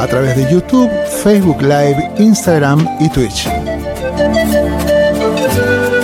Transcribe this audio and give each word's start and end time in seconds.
a 0.00 0.06
través 0.06 0.34
de 0.34 0.50
YouTube, 0.50 0.90
Facebook 1.22 1.60
Live, 1.60 2.12
Instagram 2.16 2.88
y 2.98 3.10
Twitch. 3.10 3.46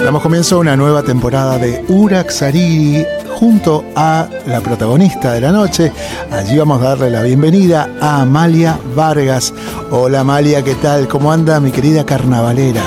Damos 0.05 0.21
comienzo 0.21 0.57
a 0.57 0.59
una 0.59 0.77
nueva 0.77 1.03
temporada 1.03 1.57
de 1.57 1.87
Uraxariri 1.89 3.07
junto 3.41 3.83
a 3.97 4.29
la 4.45 4.61
protagonista 4.61 5.33
de 5.33 5.41
la 5.41 5.53
noche. 5.53 5.91
Allí 6.31 6.59
vamos 6.59 6.83
a 6.83 6.91
darle 6.91 7.11
la 7.11 7.23
bienvenida 7.23 7.89
a 7.99 8.21
Amalia 8.21 8.79
Vargas. 8.95 9.55
Hola 9.91 10.21
Amalia, 10.21 10.63
¿qué 10.63 10.75
tal? 10.75 11.09
¿Cómo 11.09 11.33
anda 11.33 11.61
mi 11.61 11.73
querida 11.73 12.05
carnavalera? 12.05 12.83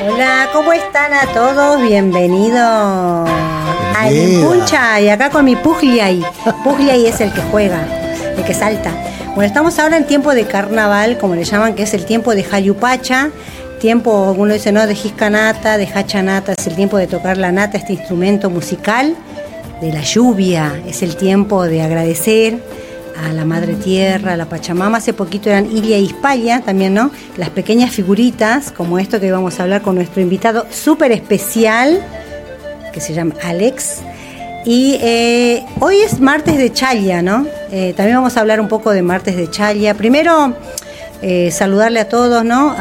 Hola, 0.00 0.48
¿cómo 0.52 0.72
están 0.72 1.12
a 1.12 1.26
todos? 1.34 1.82
Bienvenidos 1.82 3.57
a 4.06 4.46
Puncha 4.46 5.00
y 5.00 5.08
acá 5.08 5.30
con 5.30 5.44
mi 5.44 5.56
Pugliay. 5.56 6.22
Pugliay 6.64 7.06
es 7.06 7.20
el 7.20 7.32
que 7.32 7.40
juega, 7.50 7.86
el 8.36 8.44
que 8.44 8.54
salta. 8.54 8.92
Bueno, 9.34 9.44
estamos 9.44 9.78
ahora 9.78 9.96
en 9.96 10.06
tiempo 10.06 10.34
de 10.34 10.44
carnaval, 10.44 11.18
como 11.18 11.34
le 11.34 11.44
llaman, 11.44 11.74
que 11.74 11.84
es 11.84 11.94
el 11.94 12.04
tiempo 12.04 12.34
de 12.34 12.44
Jayupacha 12.44 13.30
tiempo, 13.78 14.34
uno 14.36 14.54
dice, 14.54 14.72
no, 14.72 14.86
de 14.86 14.94
Jiscanata, 14.94 15.78
de 15.78 15.86
Hachanata, 15.86 16.54
es 16.58 16.66
el 16.66 16.74
tiempo 16.74 16.98
de 16.98 17.06
tocar 17.06 17.38
la 17.38 17.52
nata, 17.52 17.78
este 17.78 17.94
instrumento 17.94 18.50
musical 18.50 19.16
de 19.80 19.92
la 19.92 20.02
lluvia, 20.02 20.80
es 20.86 21.02
el 21.02 21.16
tiempo 21.16 21.64
de 21.64 21.82
agradecer 21.82 22.58
a 23.24 23.32
la 23.32 23.44
Madre 23.44 23.74
Tierra, 23.74 24.34
a 24.34 24.36
la 24.36 24.48
Pachamama. 24.48 24.98
Hace 24.98 25.12
poquito 25.12 25.48
eran 25.48 25.66
Ilia 25.66 25.98
y 25.98 26.04
Ispaya 26.04 26.60
también, 26.60 26.94
¿no? 26.94 27.10
Las 27.36 27.50
pequeñas 27.50 27.90
figuritas, 27.90 28.70
como 28.70 28.98
esto 28.98 29.18
que 29.20 29.32
vamos 29.32 29.58
a 29.58 29.64
hablar 29.64 29.82
con 29.82 29.94
nuestro 29.94 30.20
invitado 30.20 30.66
súper 30.70 31.12
especial, 31.12 32.00
se 33.00 33.14
llama 33.14 33.34
Alex. 33.42 34.02
Y 34.64 34.98
eh, 35.00 35.64
hoy 35.80 36.00
es 36.02 36.20
martes 36.20 36.58
de 36.58 36.72
Chaya, 36.72 37.22
¿no? 37.22 37.46
Eh, 37.70 37.94
también 37.96 38.18
vamos 38.18 38.36
a 38.36 38.40
hablar 38.40 38.60
un 38.60 38.68
poco 38.68 38.90
de 38.90 39.02
martes 39.02 39.36
de 39.36 39.48
Chaya. 39.50 39.94
Primero 39.94 40.54
eh, 41.22 41.50
saludarle 41.50 42.00
a 42.00 42.08
todos, 42.08 42.44
¿no? 42.44 42.76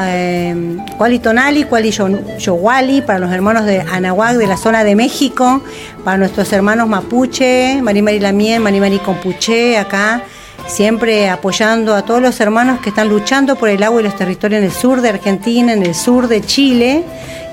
Kuali 0.97 1.19
Tonali, 1.19 1.63
Kuali 1.63 1.91
Yowali, 2.39 3.01
para 3.01 3.19
los 3.19 3.31
hermanos 3.31 3.65
de 3.65 3.81
Anahuac 3.81 4.35
de 4.35 4.47
la 4.47 4.57
zona 4.57 4.83
de 4.83 4.95
México, 4.95 5.61
para 6.03 6.17
nuestros 6.17 6.51
hermanos 6.51 6.87
Mapuche, 6.87 7.79
Mari 7.81 8.01
Mari 8.01 8.19
Lamien, 8.19 8.61
Mari 8.61 8.79
Mari 8.79 8.99
Compuche, 8.99 9.77
acá, 9.77 10.23
siempre 10.67 11.29
apoyando 11.29 11.95
a 11.95 12.03
todos 12.03 12.21
los 12.21 12.39
hermanos 12.39 12.79
que 12.81 12.89
están 12.89 13.09
luchando 13.09 13.55
por 13.55 13.69
el 13.69 13.81
agua 13.83 14.01
y 14.01 14.03
los 14.03 14.15
territorios 14.15 14.59
en 14.59 14.65
el 14.65 14.71
sur 14.71 15.01
de 15.01 15.09
Argentina, 15.09 15.73
en 15.73 15.83
el 15.83 15.95
sur 15.95 16.27
de 16.27 16.41
Chile, 16.41 17.03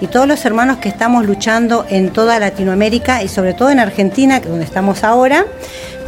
y 0.01 0.06
todos 0.06 0.27
los 0.27 0.44
hermanos 0.44 0.78
que 0.78 0.88
estamos 0.88 1.25
luchando 1.25 1.87
en 1.88 2.11
toda 2.11 2.38
Latinoamérica 2.38 3.22
y 3.22 3.28
sobre 3.28 3.55
todo 3.55 3.71
en 3.71 3.81
Argentina, 3.81 4.41
donde 4.41 4.65
estamos 4.65 5.05
ahora, 5.05 5.47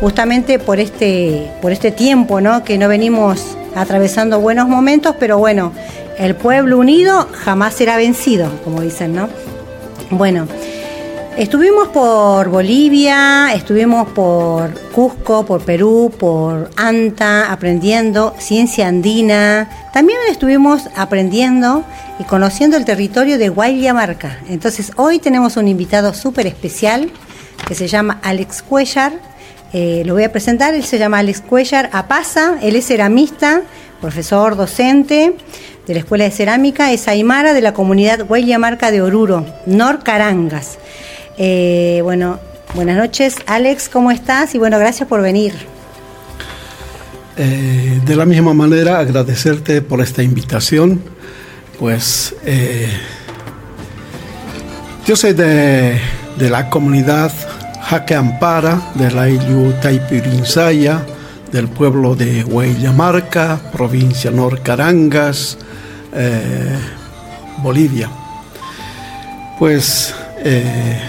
justamente 0.00 0.58
por 0.58 0.80
este, 0.80 1.50
por 1.62 1.72
este 1.72 1.92
tiempo, 1.92 2.40
¿no? 2.40 2.64
Que 2.64 2.78
no 2.78 2.88
venimos 2.88 3.56
atravesando 3.74 4.40
buenos 4.40 4.68
momentos, 4.68 5.14
pero 5.18 5.38
bueno, 5.38 5.72
el 6.18 6.34
pueblo 6.34 6.78
unido 6.78 7.28
jamás 7.32 7.74
será 7.74 7.96
vencido, 7.96 8.50
como 8.64 8.80
dicen, 8.80 9.14
¿no? 9.14 9.28
Bueno, 10.10 10.46
estuvimos 11.36 11.88
por 11.88 12.48
Bolivia, 12.48 13.52
estuvimos 13.54 14.08
por 14.08 14.72
Cusco, 14.92 15.44
por 15.44 15.62
Perú, 15.62 16.12
por 16.18 16.70
Anta, 16.76 17.52
aprendiendo 17.52 18.34
ciencia 18.38 18.88
andina. 18.88 19.68
También 19.92 20.18
estuvimos 20.30 20.88
aprendiendo 20.96 21.84
y 22.18 22.24
conociendo 22.24 22.76
el 22.76 22.84
territorio 22.84 23.38
de 23.38 23.48
Guayamarca. 23.48 24.40
Entonces, 24.48 24.92
hoy 24.96 25.18
tenemos 25.18 25.56
un 25.56 25.68
invitado 25.68 26.14
súper 26.14 26.46
especial 26.46 27.10
que 27.66 27.74
se 27.74 27.88
llama 27.88 28.20
Alex 28.22 28.62
Cuellar 28.62 29.12
eh, 29.72 30.04
lo 30.06 30.14
voy 30.14 30.24
a 30.24 30.32
presentar, 30.32 30.74
él 30.74 30.84
se 30.84 30.98
llama 30.98 31.18
Alex 31.18 31.40
Cuellar 31.40 31.90
Apaza, 31.92 32.58
él 32.62 32.76
es 32.76 32.86
ceramista, 32.86 33.62
profesor 34.00 34.56
docente 34.56 35.34
de 35.86 35.94
la 35.94 36.00
Escuela 36.00 36.24
de 36.24 36.30
Cerámica, 36.30 36.92
es 36.92 37.08
Aymara 37.08 37.52
de 37.52 37.60
la 37.60 37.74
comunidad 37.74 38.24
Huella 38.26 38.58
Marca 38.58 38.90
de 38.90 39.02
Oruro, 39.02 39.44
Nor 39.66 40.02
Carangas. 40.02 40.78
Eh, 41.38 42.00
bueno, 42.02 42.38
buenas 42.74 42.96
noches, 42.96 43.36
Alex, 43.46 43.88
¿cómo 43.88 44.10
estás? 44.10 44.54
Y 44.54 44.58
bueno, 44.58 44.78
gracias 44.78 45.08
por 45.08 45.22
venir. 45.22 45.54
Eh, 47.36 48.00
de 48.04 48.16
la 48.16 48.24
misma 48.24 48.54
manera, 48.54 48.98
agradecerte 48.98 49.82
por 49.82 50.00
esta 50.00 50.22
invitación. 50.22 51.02
Pues 51.78 52.34
yo 55.06 55.14
soy 55.14 55.34
de, 55.34 56.00
de 56.38 56.50
la 56.50 56.70
comunidad 56.70 57.30
Jaque 57.88 58.16
Ampara 58.16 58.80
de 58.94 59.12
la 59.12 59.28
Ilu 59.28 59.72
Taipirinsaya, 59.80 61.06
del 61.52 61.68
pueblo 61.68 62.16
de 62.16 62.42
Hueyamarca, 62.42 63.60
provincia 63.72 64.32
Norcarangas, 64.32 65.56
eh, 66.12 66.76
Bolivia. 67.58 68.10
Pues 69.58 70.12
eh, 70.38 71.00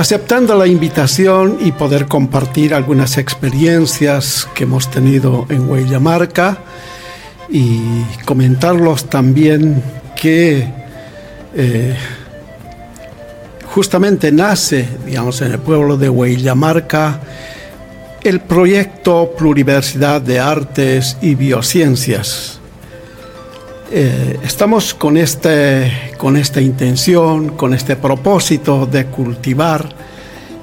aceptando 0.00 0.56
la 0.56 0.66
invitación 0.66 1.58
y 1.60 1.72
poder 1.72 2.06
compartir 2.06 2.72
algunas 2.72 3.18
experiencias 3.18 4.48
que 4.54 4.64
hemos 4.64 4.90
tenido 4.90 5.44
en 5.50 5.68
Hueyamarca 5.68 6.58
y 7.50 8.02
comentarlos 8.24 9.10
también 9.10 9.82
que 10.16 10.66
eh, 11.54 11.96
justamente 13.66 14.32
nace, 14.32 14.88
digamos, 15.04 15.42
en 15.42 15.52
el 15.52 15.58
pueblo 15.58 15.98
de 15.98 16.08
Huillamarca 16.08 17.20
el 18.22 18.40
proyecto 18.40 19.34
Pluriversidad 19.36 20.22
de 20.22 20.40
Artes 20.40 21.18
y 21.20 21.34
Biociencias. 21.34 22.59
Eh, 23.92 24.38
estamos 24.44 24.94
con, 24.94 25.16
este, 25.16 26.12
con 26.16 26.36
esta 26.36 26.60
intención, 26.60 27.56
con 27.56 27.74
este 27.74 27.96
propósito 27.96 28.86
de 28.86 29.06
cultivar 29.06 29.88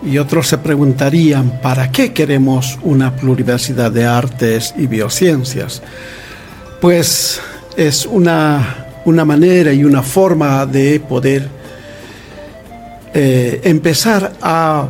y 0.01 0.17
otros 0.17 0.47
se 0.47 0.57
preguntarían, 0.59 1.59
¿para 1.61 1.91
qué 1.91 2.13
queremos 2.13 2.79
una 2.83 3.13
pluriversidad 3.17 3.91
de 3.91 4.05
artes 4.05 4.73
y 4.77 4.87
biociencias? 4.87 5.81
Pues 6.79 7.41
es 7.75 8.05
una, 8.05 8.85
una 9.03 9.25
manera 9.25 9.73
y 9.73 9.83
una 9.83 10.03
forma 10.03 10.66
de 10.66 11.01
poder 11.01 11.49
eh, 13.13 13.59
empezar 13.66 14.31
a 14.41 14.87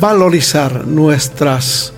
valorizar 0.00 0.86
nuestras, 0.86 1.92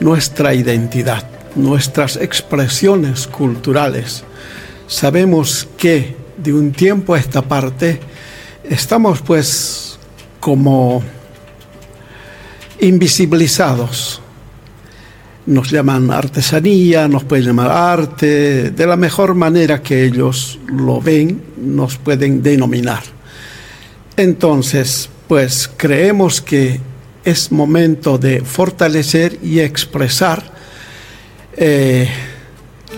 nuestra 0.00 0.54
identidad, 0.54 1.22
nuestras 1.54 2.16
expresiones 2.16 3.26
culturales. 3.26 4.24
Sabemos 4.86 5.66
que 5.76 6.14
de 6.36 6.52
un 6.52 6.70
tiempo 6.70 7.14
a 7.14 7.18
esta 7.18 7.42
parte 7.42 7.98
estamos 8.62 9.20
pues 9.20 9.98
como 10.38 11.02
invisibilizados. 12.80 14.20
Nos 15.46 15.70
llaman 15.70 16.10
artesanía, 16.10 17.08
nos 17.08 17.24
pueden 17.24 17.46
llamar 17.46 17.70
arte, 17.70 18.70
de 18.70 18.86
la 18.86 18.96
mejor 18.96 19.34
manera 19.34 19.82
que 19.82 20.04
ellos 20.04 20.58
lo 20.68 21.00
ven, 21.00 21.42
nos 21.56 21.96
pueden 21.98 22.42
denominar. 22.42 23.02
Entonces, 24.16 25.08
pues 25.26 25.68
creemos 25.76 26.40
que 26.40 26.80
es 27.24 27.50
momento 27.50 28.18
de 28.18 28.40
fortalecer 28.40 29.38
y 29.42 29.58
expresar 29.58 30.44
eh, 31.56 32.08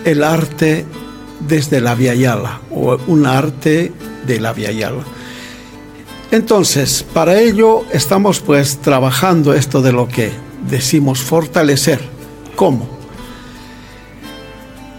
el 0.04 0.22
arte 0.22 0.84
desde 1.40 1.80
la 1.80 1.94
Yala 1.94 2.60
o 2.70 2.98
un 3.06 3.26
arte 3.26 3.92
de 4.26 4.40
la 4.40 4.54
Yala. 4.54 5.04
Entonces, 6.30 7.04
para 7.14 7.40
ello 7.40 7.84
estamos 7.92 8.40
pues 8.40 8.78
trabajando 8.78 9.54
esto 9.54 9.80
de 9.80 9.92
lo 9.92 10.08
que 10.08 10.30
decimos 10.68 11.20
fortalecer. 11.20 12.00
¿Cómo? 12.54 12.86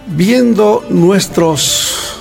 Viendo 0.07 0.83
nuestros, 0.89 2.17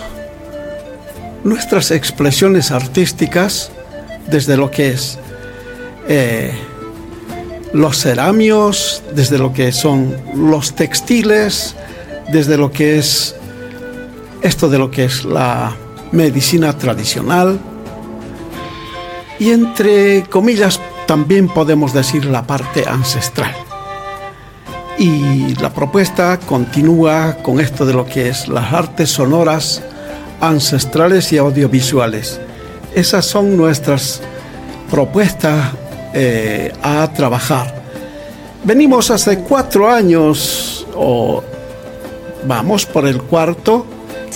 nuestras 1.42 1.90
expresiones 1.90 2.70
artísticas 2.70 3.70
desde 4.26 4.58
lo 4.58 4.70
que 4.70 4.90
es 4.90 5.18
eh, 6.06 6.52
los 7.72 7.96
ceramios, 7.98 9.02
desde 9.14 9.38
lo 9.38 9.54
que 9.54 9.72
son 9.72 10.14
los 10.34 10.74
textiles, 10.74 11.74
desde 12.30 12.58
lo 12.58 12.70
que 12.70 12.98
es 12.98 13.37
esto 14.42 14.68
de 14.68 14.78
lo 14.78 14.90
que 14.90 15.04
es 15.04 15.24
la 15.24 15.76
medicina 16.12 16.76
tradicional 16.76 17.58
y 19.38 19.50
entre 19.50 20.24
comillas 20.24 20.80
también 21.06 21.48
podemos 21.48 21.92
decir 21.92 22.24
la 22.24 22.46
parte 22.46 22.84
ancestral. 22.88 23.54
Y 24.98 25.54
la 25.56 25.72
propuesta 25.72 26.38
continúa 26.40 27.36
con 27.42 27.60
esto 27.60 27.86
de 27.86 27.94
lo 27.94 28.04
que 28.04 28.28
es 28.28 28.48
las 28.48 28.72
artes 28.72 29.10
sonoras 29.10 29.82
ancestrales 30.40 31.32
y 31.32 31.38
audiovisuales 31.38 32.40
esas 32.94 33.26
son 33.26 33.56
nuestras 33.56 34.20
propuestas 34.90 35.72
eh, 36.14 36.72
a 36.82 37.08
trabajar. 37.12 37.82
Venimos 38.64 39.10
hace 39.10 39.38
cuatro 39.40 39.88
años, 39.88 40.86
o 40.96 41.42
vamos 42.44 42.86
por 42.86 43.06
el 43.06 43.22
cuarto, 43.22 43.86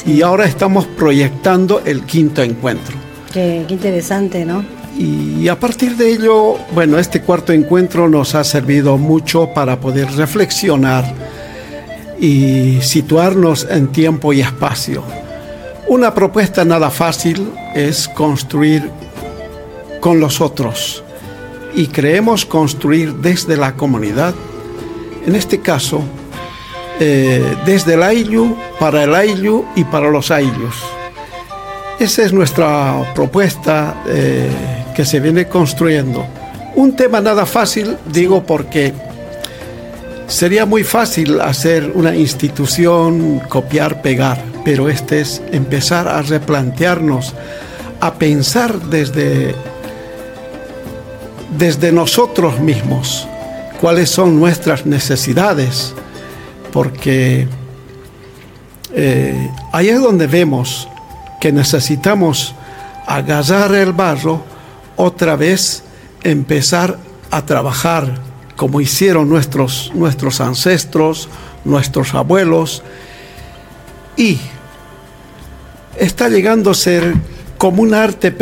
y 0.06 0.22
ahora 0.22 0.46
estamos 0.46 0.86
proyectando 0.86 1.82
el 1.84 2.04
quinto 2.04 2.42
encuentro. 2.42 2.96
Qué, 3.32 3.64
qué 3.66 3.74
interesante, 3.74 4.44
¿no? 4.44 4.64
Y 4.98 5.48
a 5.48 5.58
partir 5.58 5.96
de 5.96 6.12
ello, 6.12 6.56
bueno, 6.74 6.98
este 6.98 7.22
cuarto 7.22 7.52
encuentro 7.52 8.08
nos 8.08 8.34
ha 8.34 8.44
servido 8.44 8.98
mucho 8.98 9.48
para 9.54 9.80
poder 9.80 10.10
reflexionar 10.12 11.04
y 12.20 12.78
situarnos 12.82 13.66
en 13.70 13.88
tiempo 13.88 14.32
y 14.32 14.40
espacio. 14.40 15.02
Una 15.88 16.14
propuesta 16.14 16.64
nada 16.64 16.90
fácil 16.90 17.50
es 17.74 18.06
construir 18.08 18.90
con 20.00 20.20
los 20.20 20.40
otros 20.40 21.02
y 21.74 21.86
creemos 21.86 22.44
construir 22.44 23.14
desde 23.14 23.56
la 23.56 23.74
comunidad, 23.74 24.34
en 25.26 25.34
este 25.34 25.60
caso, 25.60 26.02
eh, 27.04 27.56
desde 27.66 27.94
el 27.94 28.02
Ayllu, 28.04 28.56
para 28.78 29.02
el 29.02 29.12
Ayllu 29.12 29.64
y 29.74 29.82
para 29.82 30.08
los 30.08 30.30
Ayllus. 30.30 30.76
Esa 31.98 32.22
es 32.22 32.32
nuestra 32.32 33.12
propuesta 33.12 34.04
eh, 34.06 34.48
que 34.94 35.04
se 35.04 35.18
viene 35.18 35.48
construyendo. 35.48 36.24
Un 36.76 36.94
tema 36.94 37.20
nada 37.20 37.44
fácil, 37.44 37.96
digo 38.06 38.44
porque 38.44 38.92
sería 40.28 40.64
muy 40.64 40.84
fácil 40.84 41.40
hacer 41.40 41.90
una 41.92 42.14
institución, 42.14 43.40
copiar, 43.48 44.00
pegar, 44.00 44.40
pero 44.64 44.88
este 44.88 45.22
es 45.22 45.42
empezar 45.50 46.06
a 46.06 46.22
replantearnos, 46.22 47.34
a 47.98 48.14
pensar 48.14 48.80
desde, 48.80 49.56
desde 51.58 51.90
nosotros 51.90 52.60
mismos 52.60 53.26
cuáles 53.80 54.08
son 54.08 54.38
nuestras 54.38 54.86
necesidades, 54.86 55.94
porque 56.72 57.46
eh, 58.94 59.50
ahí 59.72 59.88
es 59.88 60.00
donde 60.00 60.26
vemos 60.26 60.88
que 61.40 61.52
necesitamos 61.52 62.54
agarrar 63.06 63.74
el 63.74 63.92
barro, 63.92 64.42
otra 64.96 65.36
vez 65.36 65.82
empezar 66.22 66.98
a 67.30 67.44
trabajar 67.44 68.14
como 68.56 68.80
hicieron 68.80 69.28
nuestros, 69.28 69.90
nuestros 69.94 70.40
ancestros, 70.40 71.28
nuestros 71.64 72.14
abuelos, 72.14 72.82
y 74.16 74.38
está 75.98 76.28
llegando 76.28 76.70
a 76.70 76.74
ser 76.74 77.14
como 77.58 77.82
un 77.82 77.94
arte 77.94 78.34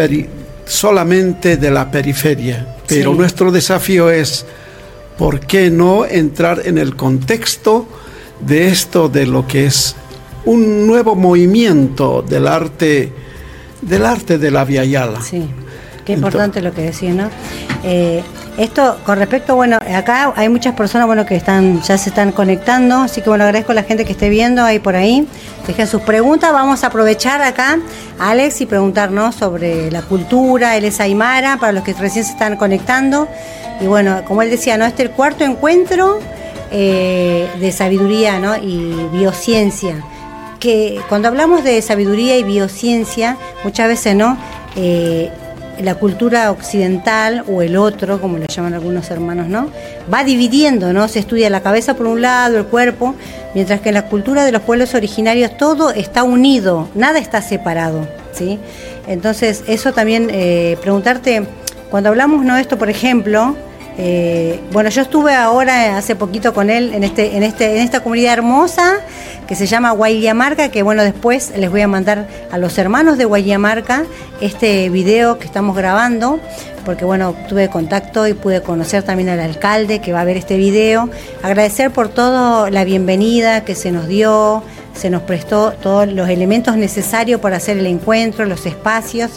solamente 0.67 1.57
de 1.57 1.71
la 1.71 1.91
periferia, 1.91 2.77
pero 2.87 3.15
nuestro 3.15 3.51
desafío 3.51 4.11
es, 4.11 4.45
¿por 5.17 5.41
qué 5.41 5.71
no 5.71 6.05
entrar 6.05 6.63
en 6.67 6.77
el 6.77 6.97
contexto 6.97 7.87
de 8.41 8.69
esto, 8.69 9.09
de 9.09 9.27
lo 9.27 9.47
que 9.47 9.67
es 9.67 9.97
un 10.45 10.87
nuevo 10.87 11.15
movimiento 11.15 12.23
del 12.23 12.47
arte, 12.47 13.13
del 13.83 14.07
arte 14.07 14.39
de 14.39 14.51
la 14.51 14.65
Via 14.65 14.85
Yala. 14.85 15.21
Sí, 15.21 15.49
qué 16.05 16.15
importante 16.15 16.63
lo 16.63 16.73
que 16.73 16.83
decía, 16.83 17.13
¿no? 17.13 17.29
Eh, 17.85 18.23
esto 18.59 18.99
con 19.07 19.19
respecto, 19.19 19.55
bueno, 19.55 19.79
acá 19.95 20.35
hay 20.37 20.49
muchas 20.49 20.75
personas, 20.75 21.07
bueno, 21.07 21.25
que 21.25 21.35
están, 21.35 21.81
ya 21.83 21.97
se 21.97 22.11
están 22.11 22.33
conectando, 22.33 22.97
así 22.97 23.23
que 23.23 23.29
bueno, 23.29 23.45
agradezco 23.45 23.73
a 23.73 23.75
la 23.75 23.85
gente 23.85 24.05
que 24.05 24.13
esté 24.13 24.29
viendo 24.29 24.63
ahí 24.63 24.79
por 24.79 24.97
ahí. 24.97 25.27
Dejen 25.67 25.87
sus 25.87 26.03
preguntas, 26.03 26.53
vamos 26.53 26.85
a 26.85 26.89
aprovechar 26.89 27.41
acá, 27.43 27.79
Alex, 28.19 28.61
y 28.61 28.67
preguntarnos 28.67 29.35
sobre 29.35 29.91
la 29.91 30.03
cultura, 30.03 30.77
él 30.77 30.85
es 30.85 31.01
Aymara, 31.01 31.57
para 31.59 31.73
los 31.73 31.85
que 31.85 31.95
recién 31.95 32.25
se 32.25 32.33
están 32.33 32.57
conectando. 32.57 33.29
Y 33.81 33.87
bueno, 33.87 34.23
como 34.27 34.43
él 34.43 34.51
decía, 34.51 34.77
¿no? 34.77 34.85
Este 34.85 35.05
es 35.05 35.09
el 35.09 35.15
cuarto 35.15 35.45
encuentro 35.45 36.19
eh, 36.71 37.49
de 37.59 37.73
sabiduría 37.73 38.39
¿no? 38.39 38.57
y 38.57 38.95
biociencia 39.13 40.05
que 40.61 41.01
cuando 41.09 41.27
hablamos 41.27 41.65
de 41.65 41.81
sabiduría 41.83 42.37
y 42.37 42.45
biociencia, 42.45 43.39
muchas 43.65 43.89
veces 43.89 44.15
no, 44.15 44.37
eh, 44.77 45.31
la 45.81 45.95
cultura 45.95 46.51
occidental 46.51 47.45
o 47.49 47.63
el 47.63 47.77
otro, 47.77 48.21
como 48.21 48.37
le 48.37 48.47
llaman 48.47 48.75
algunos 48.75 49.11
hermanos, 49.11 49.49
¿no? 49.49 49.71
Va 50.13 50.23
dividiendo, 50.23 50.93
¿no? 50.93 51.09
Se 51.09 51.19
estudia 51.19 51.49
la 51.49 51.63
cabeza 51.63 51.95
por 51.95 52.07
un 52.07 52.21
lado, 52.21 52.59
el 52.59 52.67
cuerpo, 52.67 53.15
mientras 53.55 53.81
que 53.81 53.89
en 53.89 53.95
la 53.95 54.07
cultura 54.07 54.45
de 54.45 54.53
los 54.53 54.61
pueblos 54.61 54.95
originarios 54.95 55.57
todo 55.57 55.91
está 55.91 56.23
unido, 56.23 56.89
nada 56.95 57.19
está 57.19 57.41
separado, 57.41 58.07
¿sí? 58.33 58.59
Entonces, 59.09 59.65
eso 59.67 59.93
también, 59.93 60.29
eh, 60.31 60.77
preguntarte, 60.83 61.45
cuando 61.91 62.11
hablamos, 62.11 62.45
¿no? 62.45 62.59
Esto, 62.59 62.79
por 62.79 62.91
ejemplo, 62.91 63.57
eh, 64.03 64.59
bueno, 64.73 64.89
yo 64.89 65.03
estuve 65.03 65.35
ahora 65.35 65.99
hace 65.99 66.17
poquito 66.17 66.55
con 66.55 66.71
él 66.71 66.95
en 66.95 67.05
este, 67.05 67.37
en 67.37 67.43
este, 67.43 67.77
en 67.77 67.83
esta 67.83 68.01
comunidad 68.01 68.33
hermosa 68.33 69.01
que 69.47 69.55
se 69.55 69.67
llama 69.67 69.91
Guayamarca, 69.91 70.71
que 70.71 70.83
bueno, 70.83 71.03
después 71.03 71.53
les 71.55 71.71
voy 71.71 71.83
a 71.83 71.89
mandar 71.89 72.27
a 72.51 72.57
los 72.57 72.79
hermanos 72.79 73.19
de 73.19 73.27
Guayamarca 73.27 74.05
este 74.41 74.89
video 74.89 75.39
que 75.39 75.45
estamos 75.45 75.77
grabando, 75.77 76.41
porque 76.87 77.05
bueno, 77.05 77.35
tuve 77.47 77.69
contacto 77.69 78.27
y 78.27 78.33
pude 78.33 78.63
conocer 78.63 79.03
también 79.03 79.29
al 79.29 79.41
alcalde 79.41 79.99
que 80.01 80.15
va 80.15 80.23
a 80.23 80.25
ver 80.25 80.39
este 80.39 80.57
video. 80.57 81.11
Agradecer 81.43 81.91
por 81.91 82.09
todo 82.09 82.71
la 82.71 82.85
bienvenida 82.85 83.67
que 83.67 83.75
se 83.75 83.93
nos 83.93 84.09
dio, 84.09 84.63
se 84.95 85.11
nos 85.11 85.21
prestó 85.25 85.73
todos 85.73 86.11
los 86.11 86.31
elementos 86.31 86.75
necesarios 86.79 87.39
para 87.39 87.59
hacer 87.59 87.77
el 87.77 87.87
encuentro, 87.87 88.47
los 88.47 88.65
espacios. 88.65 89.31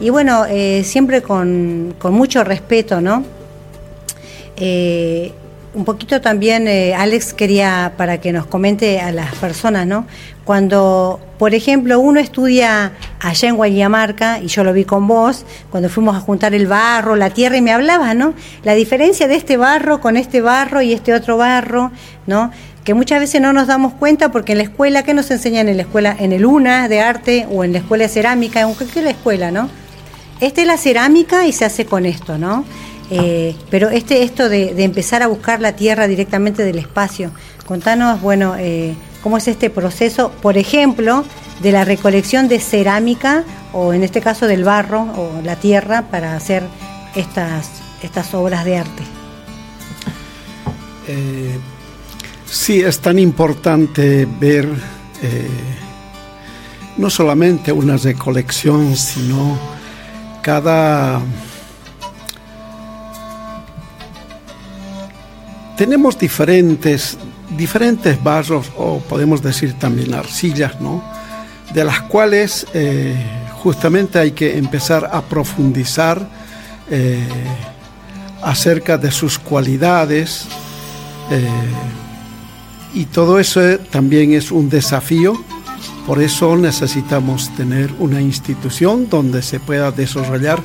Y 0.00 0.08
bueno, 0.08 0.46
eh, 0.48 0.82
siempre 0.82 1.20
con, 1.20 1.94
con 1.98 2.14
mucho 2.14 2.42
respeto, 2.42 3.02
¿no? 3.02 3.36
Eh, 4.60 5.32
un 5.74 5.84
poquito 5.84 6.20
también, 6.20 6.66
eh, 6.66 6.94
Alex, 6.94 7.34
quería 7.34 7.92
para 7.96 8.18
que 8.18 8.32
nos 8.32 8.46
comente 8.46 9.00
a 9.00 9.12
las 9.12 9.34
personas, 9.36 9.86
¿no? 9.86 10.06
Cuando, 10.44 11.20
por 11.38 11.54
ejemplo, 11.54 12.00
uno 12.00 12.18
estudia 12.20 12.92
allá 13.20 13.48
en 13.48 13.56
Guayamarca, 13.56 14.40
y 14.40 14.46
yo 14.46 14.64
lo 14.64 14.72
vi 14.72 14.84
con 14.84 15.06
vos, 15.06 15.44
cuando 15.70 15.88
fuimos 15.88 16.16
a 16.16 16.20
juntar 16.20 16.54
el 16.54 16.66
barro, 16.66 17.16
la 17.16 17.30
tierra, 17.30 17.58
y 17.58 17.62
me 17.62 17.72
hablabas, 17.72 18.16
¿no? 18.16 18.34
La 18.64 18.74
diferencia 18.74 19.28
de 19.28 19.36
este 19.36 19.56
barro 19.56 20.00
con 20.00 20.16
este 20.16 20.40
barro 20.40 20.80
y 20.80 20.94
este 20.94 21.12
otro 21.14 21.36
barro, 21.36 21.92
¿no? 22.26 22.50
Que 22.82 22.94
muchas 22.94 23.20
veces 23.20 23.40
no 23.42 23.52
nos 23.52 23.66
damos 23.66 23.92
cuenta 23.92 24.32
porque 24.32 24.52
en 24.52 24.58
la 24.58 24.64
escuela, 24.64 25.02
¿qué 25.02 25.12
nos 25.12 25.30
enseñan 25.30 25.68
en 25.68 25.76
la 25.76 25.82
escuela? 25.82 26.16
En 26.18 26.32
el 26.32 26.46
UNA 26.46 26.88
de 26.88 27.00
arte 27.00 27.46
o 27.50 27.62
en 27.62 27.72
la 27.72 27.78
escuela 27.78 28.04
de 28.04 28.08
cerámica, 28.08 28.62
en 28.62 28.72
cualquier 28.72 29.06
escuela, 29.06 29.50
¿no? 29.50 29.68
Esta 30.40 30.62
es 30.62 30.66
la 30.66 30.78
cerámica 30.78 31.46
y 31.46 31.52
se 31.52 31.66
hace 31.66 31.84
con 31.84 32.06
esto, 32.06 32.38
¿no? 32.38 32.64
Eh, 33.10 33.56
pero 33.70 33.88
este 33.88 34.22
esto 34.22 34.48
de, 34.48 34.82
empezar 34.82 35.22
a 35.22 35.28
buscar 35.28 35.60
la 35.60 35.74
tierra 35.74 36.06
directamente 36.06 36.64
del 36.64 36.78
espacio, 36.78 37.30
contanos, 37.66 38.20
bueno, 38.20 38.54
eh, 38.58 38.94
cómo 39.22 39.38
es 39.38 39.48
este 39.48 39.70
proceso, 39.70 40.30
por 40.42 40.58
ejemplo, 40.58 41.24
de 41.62 41.72
la 41.72 41.84
recolección 41.84 42.48
de 42.48 42.60
cerámica 42.60 43.44
o 43.72 43.92
en 43.92 44.04
este 44.04 44.20
caso 44.20 44.46
del 44.46 44.62
barro 44.62 45.02
o 45.02 45.40
la 45.42 45.56
tierra 45.56 46.02
para 46.10 46.36
hacer 46.36 46.62
estas, 47.14 47.70
estas 48.02 48.34
obras 48.34 48.64
de 48.64 48.76
arte. 48.76 49.02
Eh, 51.08 51.58
sí, 52.46 52.80
es 52.80 53.00
tan 53.00 53.18
importante 53.18 54.28
ver 54.38 54.68
no 56.96 57.10
solamente 57.10 57.72
una 57.72 57.96
recolección, 57.96 58.94
sino 58.96 59.58
cada 60.42 61.20
tenemos 65.78 66.18
diferentes, 66.18 67.16
diferentes 67.56 68.22
barros, 68.22 68.66
o 68.76 68.98
podemos 68.98 69.40
decir 69.40 69.74
también 69.74 70.12
arcillas, 70.12 70.80
¿no? 70.80 71.04
De 71.72 71.84
las 71.84 72.00
cuales 72.02 72.66
eh, 72.74 73.14
justamente 73.62 74.18
hay 74.18 74.32
que 74.32 74.58
empezar 74.58 75.08
a 75.12 75.22
profundizar 75.22 76.28
eh, 76.90 77.22
acerca 78.42 78.98
de 78.98 79.12
sus 79.12 79.38
cualidades. 79.38 80.46
Eh, 81.30 81.46
y 82.94 83.04
todo 83.04 83.38
eso 83.38 83.60
también 83.90 84.32
es 84.32 84.50
un 84.50 84.68
desafío. 84.68 85.34
Por 86.08 86.20
eso 86.20 86.56
necesitamos 86.56 87.54
tener 87.54 87.92
una 88.00 88.20
institución 88.20 89.08
donde 89.08 89.42
se 89.42 89.60
pueda 89.60 89.92
desarrollar 89.92 90.60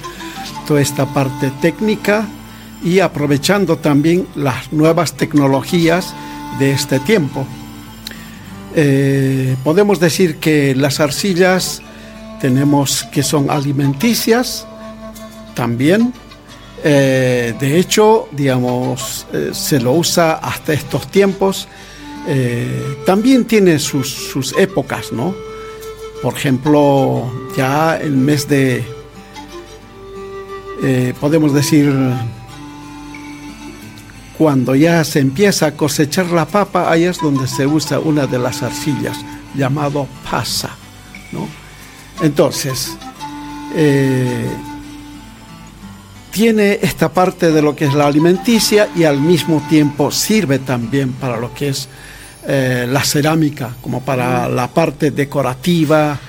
toda 0.66 0.82
esta 0.82 1.06
parte 1.14 1.52
técnica 1.62 2.28
y 2.84 3.00
aprovechando 3.00 3.78
también 3.78 4.28
las 4.36 4.72
nuevas 4.74 5.14
tecnologías 5.14 6.14
de 6.60 6.72
este 6.72 7.00
tiempo. 7.00 7.46
Eh, 8.76 9.56
podemos 9.64 10.00
decir 10.00 10.38
que 10.38 10.76
las 10.76 11.00
arcillas 11.00 11.82
tenemos 12.42 13.04
que 13.12 13.24
son 13.24 13.50
alimenticias 13.50 14.68
también. 15.54 16.14
Eh, 16.84 17.54
de 17.60 17.80
hecho, 17.80 18.28
digamos, 18.32 19.28
eh, 19.32 19.52
se 19.54 19.80
lo 19.80 19.94
usa 19.94 20.34
hasta 20.34 20.74
estos 20.74 21.08
tiempos. 21.08 21.68
también 23.06 23.44
tiene 23.44 23.80
sus, 23.80 24.08
sus 24.08 24.54
épocas, 24.58 25.12
¿no? 25.12 25.36
Por 26.22 26.34
ejemplo, 26.36 27.30
ya 27.58 27.98
el 27.98 28.14
mes 28.14 28.48
de, 28.48 28.82
podemos 31.20 31.54
decir, 31.54 31.92
cuando 34.38 34.76
ya 34.76 35.04
se 35.04 35.20
empieza 35.20 35.68
a 35.68 35.72
cosechar 35.72 36.28
la 36.28 36.46
papa, 36.46 36.92
ahí 36.92 37.04
es 37.04 37.20
donde 37.20 37.48
se 37.48 37.68
usa 37.68 38.00
una 38.00 38.26
de 38.28 38.40
las 38.40 38.64
arcillas, 38.64 39.18
llamado 39.56 40.08
pasa. 40.30 40.72
¿no? 41.32 41.48
Entonces, 42.22 42.98
eh, 43.76 44.50
tiene 46.32 46.80
esta 46.82 47.10
parte 47.10 47.52
de 47.52 47.62
lo 47.62 47.76
que 47.76 47.86
es 47.86 47.94
la 47.94 48.08
alimenticia 48.08 48.90
y 48.96 49.04
al 49.04 49.20
mismo 49.20 49.66
tiempo 49.70 50.12
sirve 50.12 50.60
también 50.60 51.14
para 51.14 51.38
lo 51.38 51.54
que 51.54 51.70
es 51.70 51.88
eh, 52.48 52.88
la 52.90 53.04
cerámica, 53.04 53.76
como 53.82 54.02
para 54.04 54.50
la 54.50 54.68
parte 54.68 55.12
decorativa, 55.12 56.20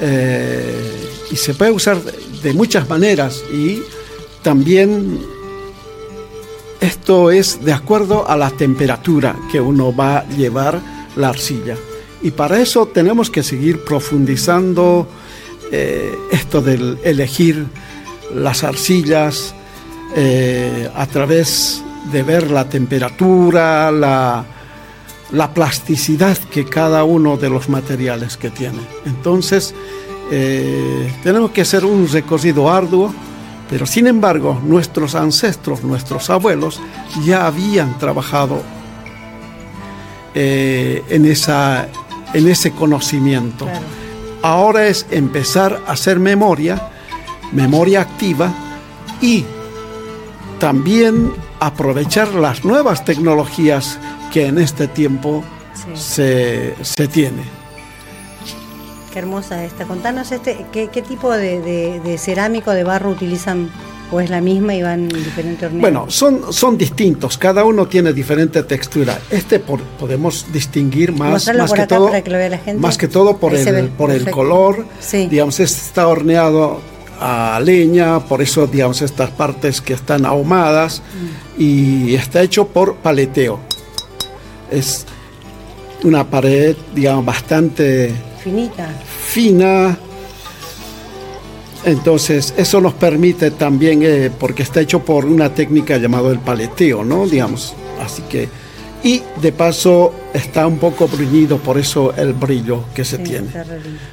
eh, 0.00 1.10
y 1.30 1.36
se 1.36 1.54
puede 1.54 1.70
usar 1.70 2.00
de 2.42 2.54
muchas 2.54 2.88
maneras 2.88 3.42
y 3.52 3.82
también 4.42 5.20
esto 6.80 7.30
es 7.30 7.64
de 7.64 7.72
acuerdo 7.72 8.28
a 8.28 8.36
la 8.36 8.50
temperatura 8.50 9.36
que 9.50 9.60
uno 9.60 9.94
va 9.94 10.18
a 10.18 10.28
llevar 10.28 10.80
la 11.16 11.28
arcilla. 11.28 11.76
Y 12.22 12.30
para 12.32 12.60
eso 12.60 12.86
tenemos 12.86 13.30
que 13.30 13.42
seguir 13.42 13.84
profundizando 13.84 15.06
eh, 15.72 16.14
esto 16.30 16.60
del 16.60 16.98
elegir 17.04 17.66
las 18.34 18.64
arcillas 18.64 19.54
eh, 20.16 20.90
a 20.94 21.06
través 21.06 21.82
de 22.12 22.22
ver 22.22 22.50
la 22.50 22.68
temperatura, 22.68 23.90
la, 23.90 24.44
la 25.32 25.54
plasticidad 25.54 26.36
que 26.36 26.64
cada 26.64 27.04
uno 27.04 27.36
de 27.36 27.50
los 27.50 27.68
materiales 27.68 28.36
que 28.36 28.50
tiene. 28.50 28.80
Entonces, 29.06 29.74
eh, 30.30 31.12
tenemos 31.22 31.50
que 31.50 31.62
hacer 31.62 31.84
un 31.84 32.08
recorrido 32.08 32.70
arduo, 32.70 33.12
pero 33.70 33.86
sin 33.86 34.08
embargo, 34.08 34.60
nuestros 34.64 35.14
ancestros, 35.14 35.84
nuestros 35.84 36.28
abuelos, 36.28 36.80
ya 37.24 37.46
habían 37.46 37.96
trabajado 37.98 38.62
eh, 40.34 41.04
en, 41.08 41.24
esa, 41.24 41.86
en 42.34 42.48
ese 42.48 42.72
conocimiento. 42.72 43.68
Ahora 44.42 44.88
es 44.88 45.06
empezar 45.12 45.82
a 45.86 45.92
hacer 45.92 46.18
memoria, 46.18 46.90
memoria 47.52 48.00
activa 48.00 48.52
y 49.20 49.44
también 50.58 51.32
aprovechar 51.60 52.34
las 52.34 52.64
nuevas 52.64 53.04
tecnologías 53.04 54.00
que 54.32 54.46
en 54.46 54.58
este 54.58 54.88
tiempo 54.88 55.44
se, 55.94 56.74
se, 56.82 57.06
tiene. 57.06 57.59
Qué 59.12 59.18
hermosa 59.18 59.64
esta. 59.64 59.84
Contanos 59.86 60.30
este, 60.30 60.66
¿qué, 60.72 60.88
qué 60.88 61.02
tipo 61.02 61.32
de, 61.32 61.60
de, 61.60 62.00
de, 62.00 62.18
cerámico, 62.18 62.70
de 62.70 62.84
barro 62.84 63.10
utilizan? 63.10 63.70
¿O 64.12 64.20
es 64.20 64.28
la 64.28 64.40
misma 64.40 64.74
y 64.74 64.82
van 64.82 65.02
en 65.02 65.08
diferentes 65.22 65.62
horneos? 65.62 65.80
Bueno, 65.82 66.06
son, 66.08 66.52
son 66.52 66.76
distintos, 66.76 67.38
cada 67.38 67.64
uno 67.64 67.86
tiene 67.86 68.12
diferente 68.12 68.64
textura. 68.64 69.20
Este 69.30 69.60
por, 69.60 69.80
podemos 69.82 70.46
distinguir 70.52 71.12
más, 71.12 71.46
más 71.54 71.72
que 71.72 71.86
todo, 71.86 72.10
que 72.10 72.74
más 72.76 72.98
que 72.98 73.06
todo 73.06 73.36
por 73.36 73.54
el, 73.54 73.88
por 73.90 74.10
el 74.10 74.28
color. 74.28 74.84
Sí. 74.98 75.28
Digamos, 75.28 75.60
este 75.60 75.86
está 75.86 76.08
horneado 76.08 76.80
a 77.20 77.60
leña, 77.62 78.18
por 78.18 78.42
eso, 78.42 78.66
digamos, 78.66 79.00
estas 79.02 79.30
partes 79.30 79.80
que 79.80 79.92
están 79.92 80.26
ahumadas 80.26 81.02
mm. 81.02 81.62
y 81.62 82.14
está 82.16 82.42
hecho 82.42 82.66
por 82.66 82.96
paleteo. 82.96 83.60
Es 84.72 85.06
una 86.02 86.28
pared, 86.28 86.76
digamos, 86.94 87.24
bastante 87.24 88.12
finita. 88.42 88.88
Fina. 89.26 89.98
Entonces, 91.84 92.52
eso 92.56 92.80
nos 92.80 92.92
permite 92.94 93.50
también, 93.52 94.02
eh, 94.02 94.30
porque 94.38 94.62
está 94.62 94.80
hecho 94.80 95.00
por 95.00 95.24
una 95.24 95.54
técnica 95.54 95.96
llamada 95.96 96.30
el 96.30 96.38
paleteo, 96.38 97.04
¿no? 97.04 97.26
Digamos, 97.26 97.74
así 98.00 98.22
que... 98.22 98.48
Y 99.02 99.22
de 99.40 99.52
paso 99.52 100.12
está 100.34 100.66
un 100.66 100.78
poco 100.78 101.08
bruñido, 101.08 101.56
por 101.56 101.78
eso 101.78 102.12
el 102.16 102.34
brillo 102.34 102.84
que 102.94 103.02
se 103.02 103.16
Sí, 103.16 103.22
tiene. 103.22 103.48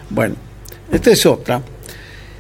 Bueno, 0.10 0.36
esta 0.90 1.12
es 1.12 1.26
otra. 1.26 1.62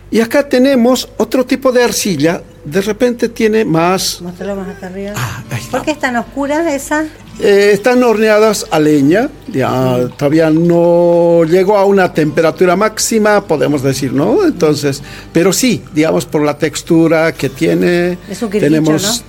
Y 0.09 0.21
acá 0.21 0.47
tenemos 0.47 1.09
otro 1.17 1.45
tipo 1.45 1.73
de 1.73 1.83
arcilla. 1.83 2.41
De 2.63 2.79
repente 2.79 3.27
tiene 3.27 3.65
más... 3.65 4.21
Mostralo 4.21 4.55
más 4.55 4.69
acá 4.69 4.87
arriba. 4.87 5.11
Ah, 5.17 5.43
ahí 5.51 5.59
está. 5.59 5.71
¿Por 5.71 5.81
qué 5.81 5.91
es 5.91 5.99
tan 5.99 6.15
oscura 6.15 6.73
esa? 6.73 7.05
Eh, 7.39 7.69
están 7.71 8.01
horneadas 8.03 8.65
a 8.71 8.79
leña, 8.79 9.29
ya 9.47 10.07
todavía 10.17 10.49
no 10.49 11.43
llegó 11.43 11.77
a 11.77 11.85
una 11.85 12.11
temperatura 12.11 12.75
máxima, 12.75 13.41
podemos 13.45 13.83
decir, 13.83 14.11
¿no? 14.11 14.43
Entonces, 14.43 15.03
pero 15.31 15.53
sí, 15.53 15.83
digamos 15.93 16.25
por 16.25 16.41
la 16.43 16.57
textura 16.57 17.31
que 17.33 17.49
tiene, 17.49 18.17
Es 18.27 18.41
un 18.41 18.49
quirquincho, 18.49 18.59
tenemos 18.59 19.23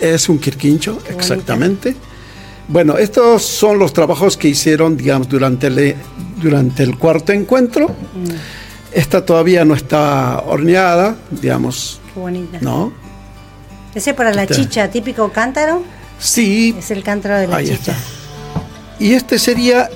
es 0.00 0.28
un 0.30 0.38
quirquincho, 0.38 0.98
exactamente. 1.10 1.94
Bueno, 2.68 2.96
estos 2.96 3.42
son 3.44 3.78
los 3.78 3.92
trabajos 3.92 4.36
que 4.38 4.48
hicieron, 4.48 4.96
digamos, 4.96 5.28
durante 5.28 5.66
el, 5.66 5.94
durante 6.40 6.82
el 6.84 6.96
cuarto 6.98 7.32
encuentro. 7.32 7.88
Mm, 7.88 8.94
Esta 8.94 9.24
todavía 9.24 9.64
no 9.64 9.74
está 9.74 10.42
horneada, 10.46 11.16
digamos, 11.30 12.00
qué 12.14 12.20
bonita. 12.20 12.58
¿no? 12.62 12.92
Ese 13.94 14.14
para 14.14 14.32
la 14.32 14.42
Este. 14.44 14.54
chicha, 14.56 14.88
típico 14.90 15.30
cántaro. 15.30 15.82
Sí, 16.22 16.74
Es 16.78 16.90
el 16.90 17.02
cántaro 17.02 17.36
de 17.38 17.46
la 17.48 17.56
Ahí 17.56 17.66
chicha. 17.66 17.92
está. 17.92 17.96
Y 19.00 19.14
este 19.14 19.38
sería, 19.38 19.90